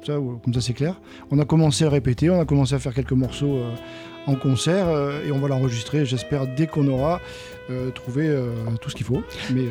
Comme 0.06 0.54
ça 0.54 0.60
c'est 0.60 0.72
clair. 0.72 1.00
On 1.30 1.38
a 1.38 1.44
commencé 1.44 1.84
à 1.84 1.90
répéter, 1.90 2.30
on 2.30 2.40
a 2.40 2.44
commencé 2.44 2.74
à 2.74 2.78
faire 2.78 2.94
quelques 2.94 3.12
morceaux 3.12 3.56
euh, 3.56 3.70
en 4.26 4.34
concert 4.34 4.88
euh, 4.88 5.24
et 5.26 5.32
on 5.32 5.38
va 5.38 5.48
l'enregistrer, 5.48 6.04
j'espère, 6.04 6.46
dès 6.46 6.66
qu'on 6.66 6.86
aura 6.88 7.20
euh, 7.70 7.90
trouvé 7.90 8.34
tout 8.80 8.90
ce 8.90 8.96
qu'il 8.96 9.06
faut. 9.06 9.22
Mais 9.54 9.66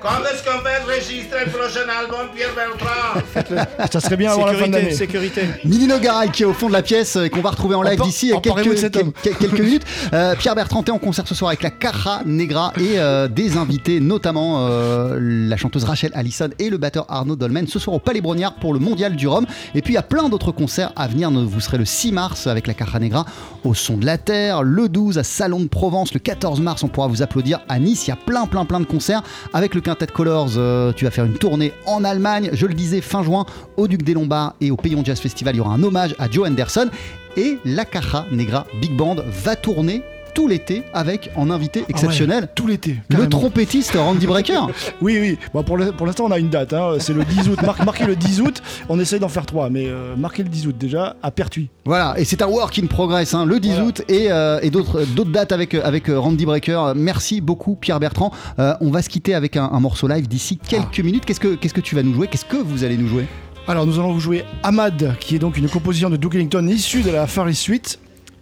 Quand 0.00 0.22
est-ce 0.32 0.42
qu'on 0.44 0.62
va 0.62 0.70
enregistrer 0.82 1.44
le 1.46 1.50
prochain 1.50 1.88
album, 2.00 2.28
Pierre 2.34 2.54
Bertrand 2.54 3.86
ça 3.90 4.00
serait 4.00 4.16
bien 4.16 4.32
avant 4.32 4.46
la 4.46 4.54
fin 4.54 4.68
de 4.68 4.72
Sécurité, 4.74 4.82
l'année. 4.82 4.94
sécurité. 4.94 5.42
Minino 5.64 5.98
Garay 5.98 6.30
qui 6.30 6.42
est 6.42 6.46
au 6.46 6.52
fond 6.52 6.68
de 6.68 6.72
la 6.72 6.82
pièce 6.82 7.16
euh, 7.16 7.24
et 7.24 7.30
qu'on 7.30 7.40
va 7.40 7.50
retrouver 7.50 7.74
en 7.74 7.82
live 7.82 8.00
d'ici 8.02 8.32
emparez-vous 8.32 8.74
quelques, 8.74 9.38
quelques 9.38 9.60
minutes. 9.60 9.84
Euh, 10.12 10.34
Pierre 10.36 10.54
Bertrand 10.54 10.82
est 10.84 10.90
en 10.90 10.98
concert 10.98 11.26
ce 11.26 11.34
soir 11.34 11.48
avec 11.50 11.62
la 11.62 11.70
Caja 11.70 12.22
Negra 12.26 12.72
et 12.78 12.98
euh, 12.98 13.28
des 13.28 13.56
invités, 13.56 14.00
notamment 14.00 14.66
euh, 14.68 15.18
la 15.20 15.56
chanteuse 15.56 15.84
Rachel 15.84 16.10
Allison 16.14 16.50
et 16.58 16.70
le 16.70 16.78
batteur 16.78 17.06
Arnaud 17.08 17.36
Dolmen 17.36 17.66
ce 17.66 17.78
soir 17.78 17.96
au 17.96 17.98
Palais 18.00 18.20
Brognard 18.20 18.54
pour 18.54 18.74
le 18.74 18.80
Mondial 18.80 19.16
du 19.16 19.28
Rhum. 19.28 19.46
Et 19.74 19.82
puis 19.82 19.92
il 19.92 19.96
y 19.96 19.98
a 19.98 20.02
plein 20.02 20.28
d'autres 20.28 20.52
concerts 20.52 20.92
à 20.96 21.06
venir. 21.08 21.30
Vous 21.30 21.60
serez 21.60 21.78
le 21.78 21.84
6 21.84 22.12
mars 22.12 22.46
avec 22.46 22.66
la 22.66 22.74
Caja 22.74 22.98
Negra 22.98 23.24
au 23.64 23.74
Son 23.74 23.96
de 23.96 24.06
la 24.06 24.18
Terre, 24.18 24.62
le 24.62 24.88
12 24.88 25.18
à 25.18 25.24
Salon 25.24 25.60
de 25.60 25.68
Provence, 25.68 26.12
le 26.14 26.20
14 26.20 26.60
mars 26.60 26.82
on 26.82 26.88
pourra 26.88 27.06
vous 27.08 27.22
applaudir 27.22 27.60
à 27.68 27.78
Nice. 27.78 28.06
Il 28.06 28.10
y 28.10 28.12
a 28.12 28.16
plein 28.16 28.46
plein 28.46 28.64
plein 28.64 28.80
de 28.80 28.86
concerts 28.86 29.22
avec 29.52 29.74
le 29.76 29.82
Quintet 29.82 30.06
Colors. 30.06 30.56
euh, 30.56 30.92
tu 30.92 31.04
vas 31.04 31.10
faire 31.10 31.26
une 31.26 31.36
tournée 31.36 31.72
en 31.86 32.02
Allemagne. 32.02 32.48
Je 32.52 32.66
le 32.66 32.72
disais 32.74 33.02
fin 33.02 33.22
juin 33.22 33.44
au 33.76 33.86
Duc 33.86 34.02
des 34.02 34.14
Lombards 34.14 34.54
et 34.60 34.70
au 34.70 34.76
Payon 34.76 35.04
Jazz 35.04 35.20
Festival. 35.20 35.54
Il 35.54 35.58
y 35.58 35.60
aura 35.60 35.74
un 35.74 35.82
hommage 35.82 36.14
à 36.18 36.30
Joe 36.30 36.48
Anderson 36.48 36.88
et 37.36 37.58
la 37.64 37.84
Caja 37.84 38.24
Negra 38.32 38.66
Big 38.80 38.96
Band 38.96 39.16
va 39.44 39.54
tourner 39.54 40.02
tout 40.36 40.46
l'été 40.48 40.82
avec 40.92 41.30
en 41.34 41.48
invité 41.48 41.82
exceptionnel 41.88 42.40
Ah 42.42 42.46
ouais, 42.46 42.52
tout 42.54 42.66
l'été. 42.66 42.96
le 43.08 43.26
trompettiste 43.26 43.94
Randy 43.96 44.26
Brecker. 44.26 44.60
Oui, 45.00 45.16
oui. 45.18 45.38
Bon, 45.54 45.62
pour 45.62 45.78
l'instant, 45.78 46.26
on 46.26 46.30
a 46.30 46.38
une 46.38 46.50
date. 46.50 46.74
hein. 46.74 46.96
C'est 46.98 47.14
le 47.14 47.24
10 47.24 47.48
août. 47.48 47.62
Mar- 47.62 47.82
marquez 47.86 48.04
le 48.04 48.14
10 48.16 48.42
août. 48.42 48.62
On 48.90 49.00
essaie 49.00 49.18
d'en 49.18 49.28
faire 49.30 49.46
trois, 49.46 49.70
mais 49.70 49.86
euh, 49.86 50.14
marquez 50.14 50.42
le 50.42 50.50
10 50.50 50.66
août 50.66 50.76
déjà 50.78 51.16
à 51.22 51.30
Pertuis. 51.30 51.70
Voilà, 51.86 52.14
et 52.18 52.24
c'est 52.26 52.42
un 52.42 52.48
work 52.48 52.78
in 52.78 52.84
progress, 52.86 53.32
hein, 53.32 53.46
le 53.46 53.58
10 53.58 53.68
Voilà. 53.70 53.84
août 53.86 54.02
et, 54.08 54.26
euh, 54.30 54.58
et 54.62 54.68
d'autres 54.70 55.04
dates 55.24 55.52
avec, 55.52 55.72
avec 55.74 56.10
euh, 56.10 56.18
Randy 56.20 56.44
Brecker. 56.44 56.92
Merci 56.94 57.40
beaucoup 57.40 57.74
Pierre 57.74 57.98
Bertrand. 57.98 58.30
Euh, 58.58 58.74
on 58.82 58.90
va 58.90 59.00
se 59.00 59.08
quitter 59.08 59.34
avec 59.34 59.56
un, 59.56 59.64
un 59.72 59.80
morceau 59.80 60.06
live 60.06 60.28
d'ici 60.28 60.58
quelques 60.58 61.00
minutes. 61.00 61.24
Qu'est-ce 61.24 61.40
que 61.40 61.80
tu 61.80 61.94
vas 61.94 62.02
nous 62.02 62.12
jouer? 62.14 62.26
Qu'est-ce 62.28 62.44
que 62.44 62.58
vous 62.58 62.84
allez 62.84 62.98
nous 62.98 63.08
jouer? 63.08 63.26
Alors, 63.68 63.86
nous 63.86 63.98
allons 63.98 64.12
vous 64.12 64.20
jouer 64.20 64.44
Ahmad, 64.62 65.16
qui 65.18 65.34
est 65.34 65.38
donc 65.40 65.56
une 65.56 65.68
composition 65.68 66.10
de 66.10 66.16
Duke 66.16 66.34
Ellington 66.36 66.66
issue 66.68 67.02
de 67.02 67.10
la 67.10 67.26
Far 67.26 67.48
East 67.48 67.62
Suite. 67.62 67.98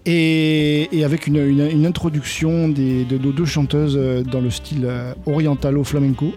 Et, 0.06 0.88
et 0.96 1.04
avec 1.04 1.26
une, 1.26 1.36
une- 1.36 1.70
une 1.70 1.86
introduction 1.86 2.68
des, 2.68 3.04
de 3.04 3.16
nos 3.18 3.32
deux 3.32 3.46
chanteuses 3.46 3.96
euh, 3.98 4.22
dans 4.22 4.40
le 4.40 4.50
style 4.50 4.84
euh, 4.84 5.14
orientalo-flamenco. 5.26 6.32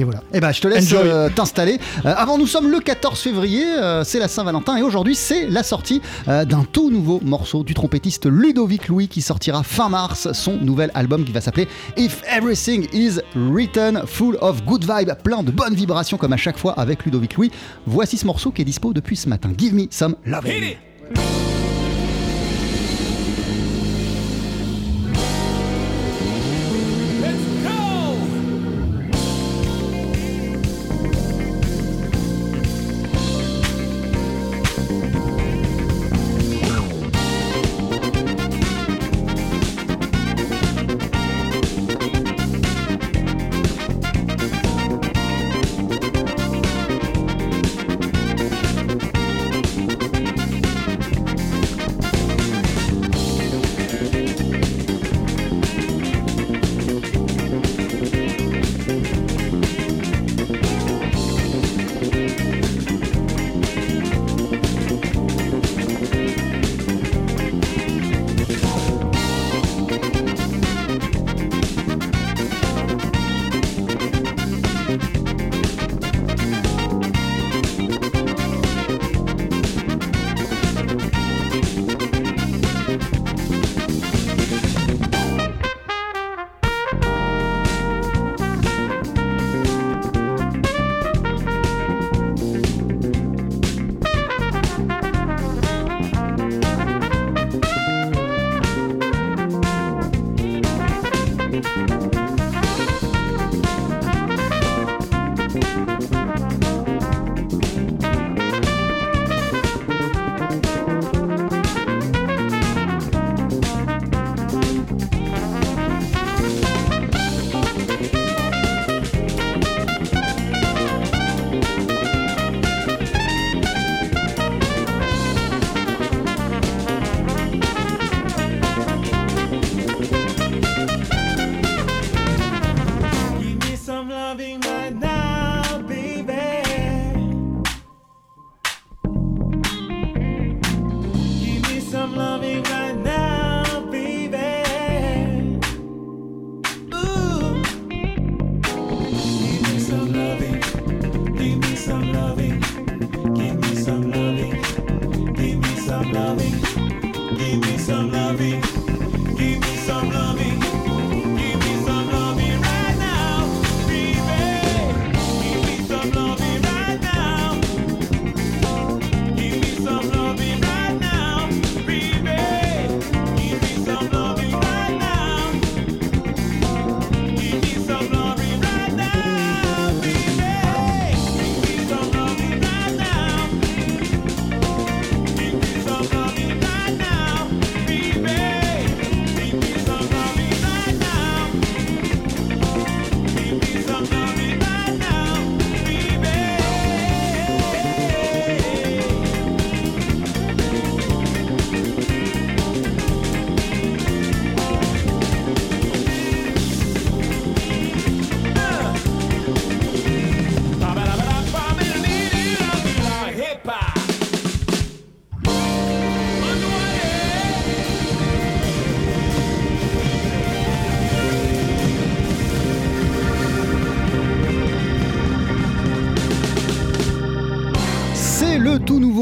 Et 0.00 0.04
voilà. 0.04 0.22
Eh 0.32 0.38
ben, 0.38 0.52
je 0.52 0.60
te 0.60 0.68
laisse 0.68 0.92
euh, 0.94 1.28
t'installer. 1.28 1.80
Euh, 2.06 2.14
avant, 2.16 2.38
nous 2.38 2.46
sommes 2.46 2.70
le 2.70 2.78
14 2.78 3.18
février, 3.18 3.64
euh, 3.64 4.04
c'est 4.04 4.20
la 4.20 4.28
Saint-Valentin, 4.28 4.76
et 4.76 4.82
aujourd'hui, 4.82 5.16
c'est 5.16 5.48
la 5.48 5.64
sortie 5.64 6.00
euh, 6.28 6.44
d'un 6.44 6.62
tout 6.62 6.88
nouveau 6.92 7.18
morceau 7.24 7.64
du 7.64 7.74
trompettiste 7.74 8.26
Ludovic 8.30 8.86
Louis 8.86 9.08
qui 9.08 9.20
sortira 9.20 9.64
fin 9.64 9.88
mars 9.88 10.30
son 10.34 10.56
nouvel 10.58 10.92
album 10.94 11.24
qui 11.24 11.32
va 11.32 11.40
s'appeler 11.40 11.66
If 11.96 12.22
Everything 12.32 12.86
Is 12.92 13.18
Written, 13.34 14.02
full 14.06 14.38
of 14.40 14.64
good 14.64 14.84
vibes, 14.84 15.16
plein 15.24 15.42
de 15.42 15.50
bonnes 15.50 15.74
vibrations 15.74 16.16
comme 16.16 16.32
à 16.32 16.36
chaque 16.36 16.58
fois 16.58 16.74
avec 16.78 17.04
Ludovic 17.04 17.34
Louis. 17.34 17.50
Voici 17.84 18.16
ce 18.16 18.24
morceau 18.26 18.52
qui 18.52 18.62
est 18.62 18.66
dispo 18.66 18.92
depuis 18.92 19.16
ce 19.16 19.28
matin. 19.28 19.50
Give 19.58 19.74
me 19.74 19.86
some 19.90 20.14
loving. 20.24 20.76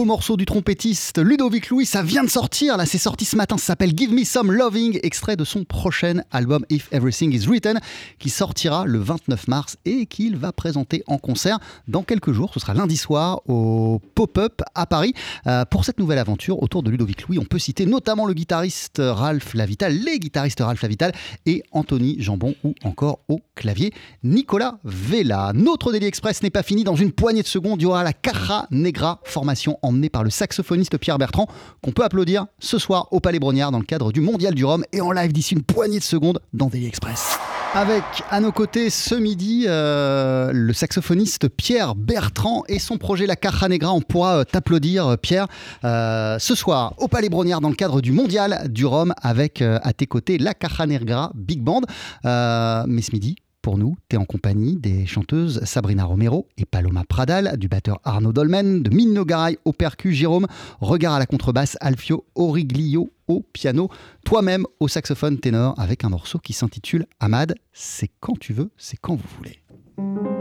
Morceau 0.07 0.37
du 0.37 0.47
trompettiste 0.47 1.19
Ludovic 1.19 1.69
Louis, 1.69 1.85
ça 1.85 2.03
vient 2.03 2.23
de 2.23 2.31
sortir, 2.31 2.77
là 2.77 2.87
c'est 2.87 2.97
sorti 2.97 3.25
ce 3.25 3.35
matin, 3.35 3.59
ça 3.59 3.67
s'appelle 3.67 3.93
Give 3.95 4.13
Me 4.13 4.23
Some 4.23 4.53
Loving, 4.53 5.01
extrait 5.03 5.35
de 5.35 5.45
son 5.45 5.65
prochain 5.65 6.21
album 6.31 6.65
If 6.71 6.89
Everything 6.93 7.35
Is 7.35 7.47
Written, 7.47 7.81
qui 8.21 8.31
sortira 8.31 8.87
le 8.87 9.01
29 9.01 9.49
mars 9.49 9.77
et 9.85 10.07
qu'il 10.07 10.37
va 10.37 10.53
présenter 10.53 11.03
en 11.09 11.19
concert 11.19 11.59
dans 11.89 12.05
quelques 12.05 12.31
jours, 12.31 12.53
ce 12.55 12.61
sera 12.61 12.73
lundi 12.73 12.97
soir 12.97 13.41
au 13.49 14.01
Pop-Up 14.15 14.63
à 14.77 14.87
Paris. 14.87 15.13
Euh, 15.49 15.65
pour 15.65 15.85
cette 15.85 15.99
nouvelle 15.99 16.19
aventure 16.19 16.63
autour 16.63 16.85
de 16.85 16.91
Ludovic 16.91 17.27
Louis, 17.27 17.39
on 17.41 17.45
peut 17.45 17.59
citer 17.59 17.85
notamment 17.85 18.27
le 18.27 18.35
guitariste 18.35 19.03
Ralph 19.05 19.55
Lavital, 19.55 19.93
les 19.93 20.21
guitaristes 20.21 20.61
Ralph 20.61 20.83
Lavital 20.83 21.13
et 21.47 21.65
Anthony 21.73 22.23
Jambon 22.23 22.55
ou 22.63 22.75
encore 22.85 23.19
au 23.29 23.41
clavier 23.57 23.93
Nicolas 24.23 24.79
Vella. 24.85 25.51
Notre 25.53 25.91
Daily 25.91 26.07
Express 26.07 26.45
n'est 26.45 26.51
pas 26.51 26.63
fini, 26.63 26.85
dans 26.85 26.95
une 26.95 27.11
poignée 27.11 27.43
de 27.43 27.49
secondes, 27.49 27.83
il 27.83 27.85
y 27.85 27.87
aura 27.87 28.05
la 28.05 28.13
Caja 28.13 28.69
Negra, 28.71 29.21
formation 29.25 29.79
emmenée 29.97 30.11
par 30.11 30.23
le 30.23 30.31
saxophoniste 30.31 30.99
Pierre 30.99 31.19
Bertrand, 31.19 31.49
qu'on 31.83 31.93
peut 31.93 32.05
applaudir 32.05 32.47
ce 32.59 32.79
soir 32.79 33.09
au 33.11 33.21
Palais 33.21 33.39
Brognard 33.39 33.73
dans 33.73 33.79
le 33.79 33.85
cadre 33.85 34.13
du 34.13 34.21
Mondial 34.21 34.55
du 34.55 34.65
Rhum 34.65 34.85
et 34.93 35.01
en 35.01 35.11
live 35.11 35.33
d'ici 35.33 35.55
une 35.55 35.63
poignée 35.63 35.99
de 35.99 36.05
secondes 36.05 36.39
dans 36.53 36.67
Daily 36.67 36.87
Express. 36.87 37.39
Avec 37.75 38.05
à 38.31 38.41
nos 38.41 38.53
côtés 38.53 38.91
ce 38.91 39.15
midi 39.15 39.65
euh, 39.67 40.51
le 40.53 40.73
saxophoniste 40.73 41.49
Pierre 41.49 41.95
Bertrand 41.95 42.65
et 42.69 42.79
son 42.79 42.97
projet 42.97 43.27
La 43.27 43.37
Caja 43.37 43.69
Negra. 43.69 43.93
On 43.93 44.01
pourra 44.01 44.39
euh, 44.39 44.45
t'applaudir, 44.45 45.07
euh, 45.07 45.17
Pierre, 45.17 45.47
ce 45.83 46.55
soir 46.55 46.95
au 46.99 47.09
Palais 47.09 47.29
Brognard 47.29 47.61
dans 47.61 47.69
le 47.69 47.75
cadre 47.75 48.01
du 48.01 48.13
Mondial 48.13 48.69
du 48.71 48.87
Rhum 48.87 49.13
avec 49.21 49.63
à 49.63 49.93
tes 49.93 50.07
côtés 50.07 50.39
La 50.39 50.55
Caja 50.55 50.87
Negra 50.87 51.33
Big 51.35 51.61
Band. 51.61 51.83
Mais 52.25 53.03
ce 53.03 53.13
midi, 53.13 53.37
pour 53.67 53.79
nous, 53.79 53.97
tu 54.09 54.15
es 54.15 54.19
en 54.21 54.25
compagnie 54.25 54.77
des 54.77 55.07
chanteuses 55.07 55.61
Sabrina 55.65 56.05
Romero 56.05 56.47
et 56.57 56.65
Paloma 56.65 57.03
Pradal, 57.03 57.57
du 57.57 57.67
batteur 57.67 57.99
Arnaud 58.05 58.33
Dolmen, 58.33 58.85
de 58.85 58.95
Mino 58.95 59.25
Garay 59.25 59.59
au 59.65 59.73
percu 59.73 60.13
Jérôme, 60.13 60.47
Regard 60.81 61.15
à 61.15 61.19
la 61.19 61.27
contrebasse 61.27 61.77
Alfio 61.81 62.25
Origlio 62.37 63.11
au 63.27 63.41
piano, 63.53 63.89
toi-même 64.25 64.67
au 64.79 64.87
saxophone 64.87 65.41
ténor 65.41 65.75
avec 65.79 66.05
un 66.05 66.11
morceau 66.11 66.39
qui 66.39 66.53
s'intitule 66.53 67.07
Ahmad, 67.19 67.57
c'est 67.73 68.13
quand 68.21 68.39
tu 68.39 68.53
veux, 68.53 68.71
c'est 68.77 68.99
quand 69.01 69.17
vous 69.17 69.29
voulez. 69.37 70.36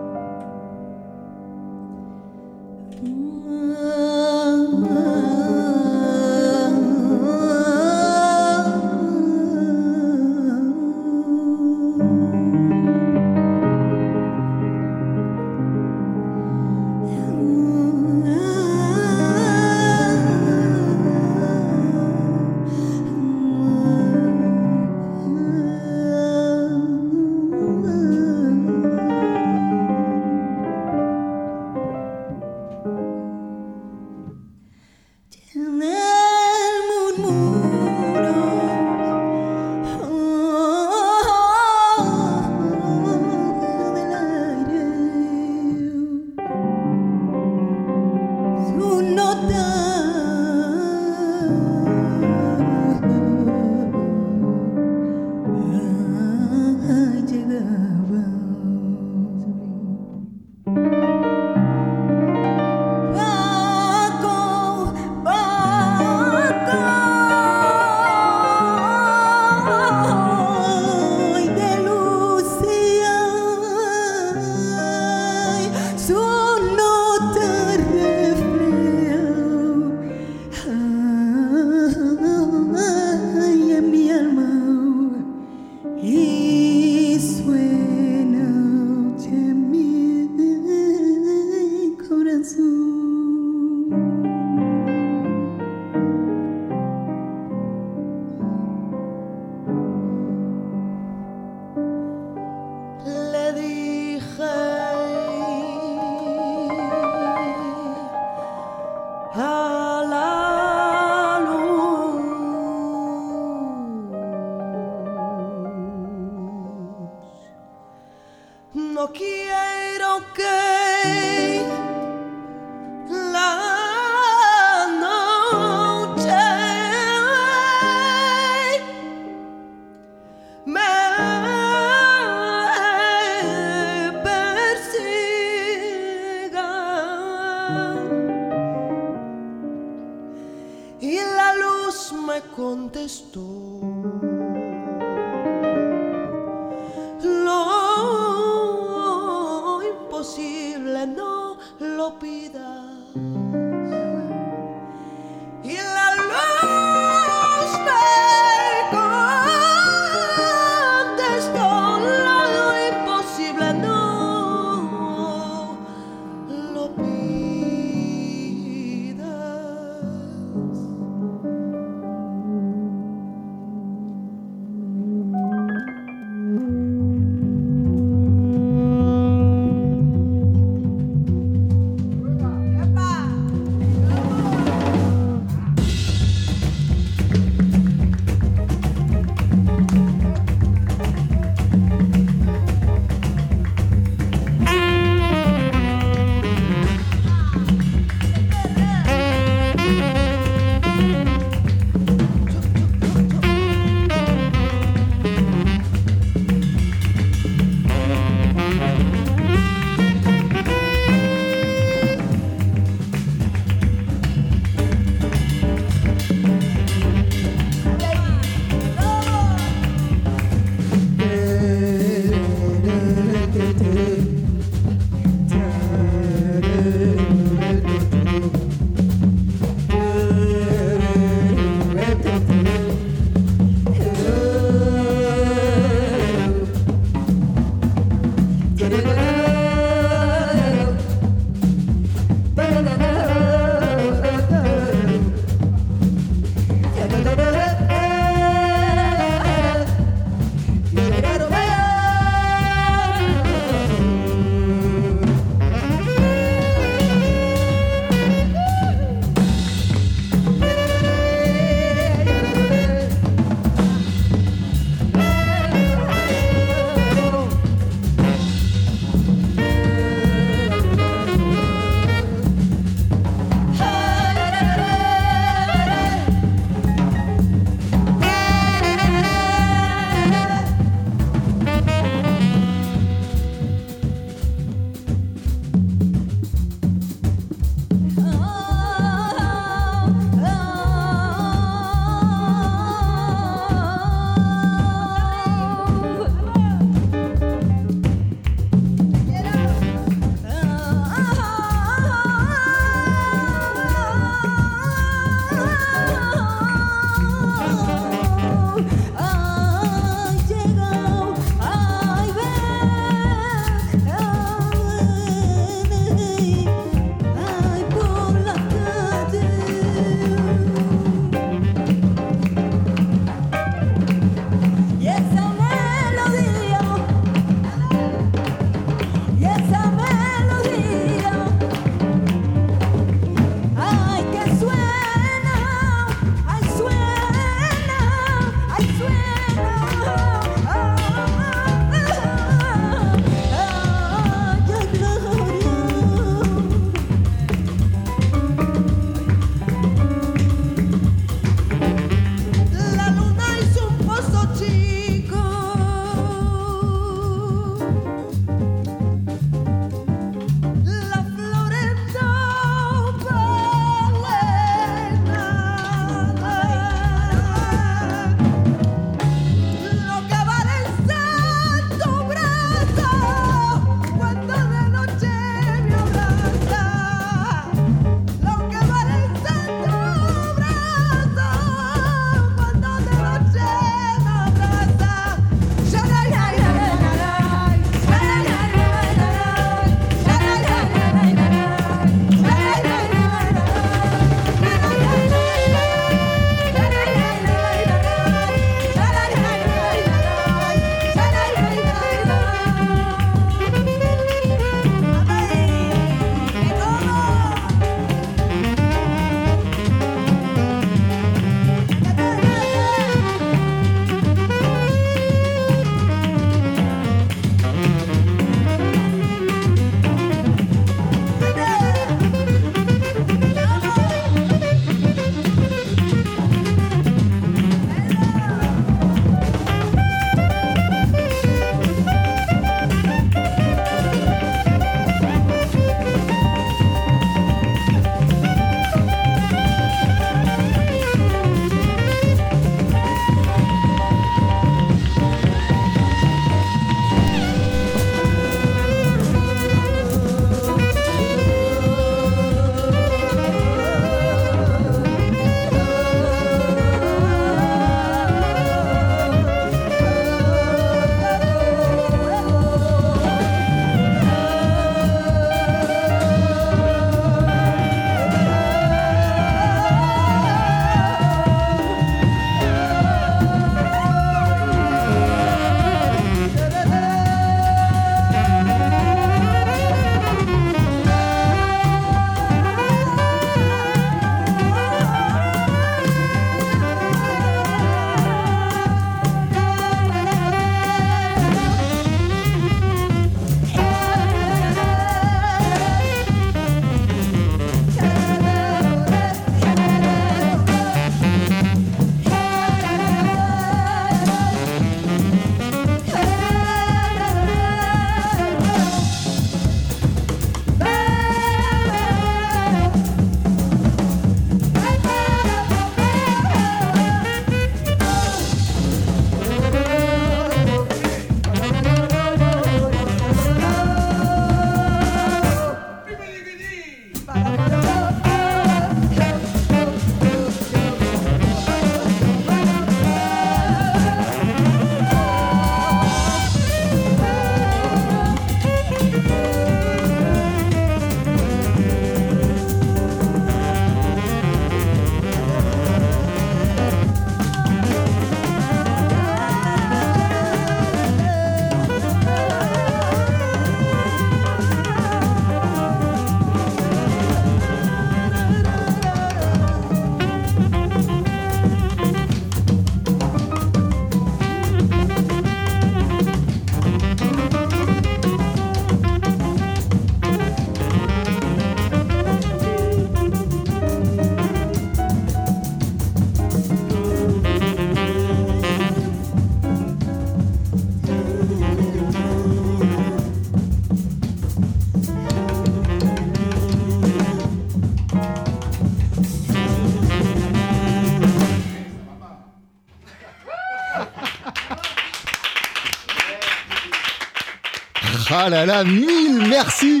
Ah 598.42 598.48
là 598.48 598.64
là, 598.64 598.84
mille 598.84 599.46
merci 599.50 600.00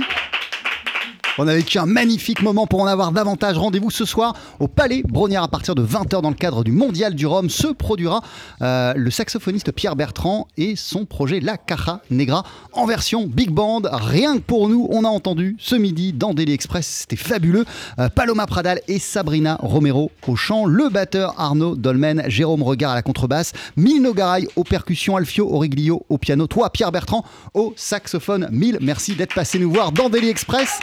on 1.42 1.48
a 1.48 1.54
vécu 1.54 1.78
un 1.78 1.86
magnifique 1.86 2.42
moment 2.42 2.66
pour 2.66 2.82
en 2.82 2.86
avoir 2.86 3.12
davantage. 3.12 3.56
Rendez-vous 3.56 3.90
ce 3.90 4.04
soir 4.04 4.34
au 4.58 4.68
Palais 4.68 5.02
Brognard 5.08 5.44
à 5.44 5.48
partir 5.48 5.74
de 5.74 5.82
20h 5.82 6.20
dans 6.20 6.28
le 6.28 6.34
cadre 6.34 6.64
du 6.64 6.70
Mondial 6.70 7.14
du 7.14 7.26
Rhum. 7.26 7.48
Se 7.48 7.68
produira 7.68 8.20
euh, 8.60 8.92
le 8.94 9.10
saxophoniste 9.10 9.72
Pierre 9.72 9.96
Bertrand 9.96 10.48
et 10.58 10.76
son 10.76 11.06
projet 11.06 11.40
La 11.40 11.56
Caja 11.56 12.02
Negra 12.10 12.44
en 12.80 12.86
version 12.86 13.26
big 13.26 13.50
band. 13.50 13.82
Rien 13.92 14.36
que 14.36 14.42
pour 14.42 14.70
nous, 14.70 14.86
on 14.90 15.04
a 15.04 15.08
entendu 15.08 15.54
ce 15.58 15.74
midi 15.74 16.14
dans 16.14 16.32
Daily 16.32 16.54
Express. 16.54 16.86
C'était 16.86 17.16
fabuleux. 17.16 17.66
Euh, 17.98 18.08
Paloma 18.08 18.46
Pradal 18.46 18.80
et 18.88 18.98
Sabrina 18.98 19.58
Romero 19.60 20.10
au 20.26 20.34
chant. 20.34 20.64
Le 20.64 20.88
batteur 20.88 21.34
Arnaud 21.38 21.76
Dolmen, 21.76 22.22
Jérôme 22.28 22.62
Regard 22.62 22.92
à 22.92 22.94
la 22.94 23.02
contrebasse, 23.02 23.52
Milno 23.76 24.14
Garay 24.14 24.48
aux 24.56 24.64
percussions, 24.64 25.16
Alfio 25.16 25.54
Origlio 25.54 26.06
au 26.08 26.16
piano. 26.16 26.46
Toi, 26.46 26.70
Pierre 26.70 26.90
Bertrand 26.90 27.22
au 27.52 27.74
saxophone. 27.76 28.48
Mille 28.50 28.78
merci 28.80 29.14
d'être 29.14 29.34
passé 29.34 29.58
nous 29.58 29.70
voir 29.70 29.92
dans 29.92 30.08
Daily 30.08 30.30
Express 30.30 30.80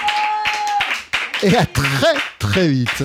et 1.42 1.56
à 1.56 1.66
très 1.66 2.16
très 2.38 2.68
vite. 2.68 3.04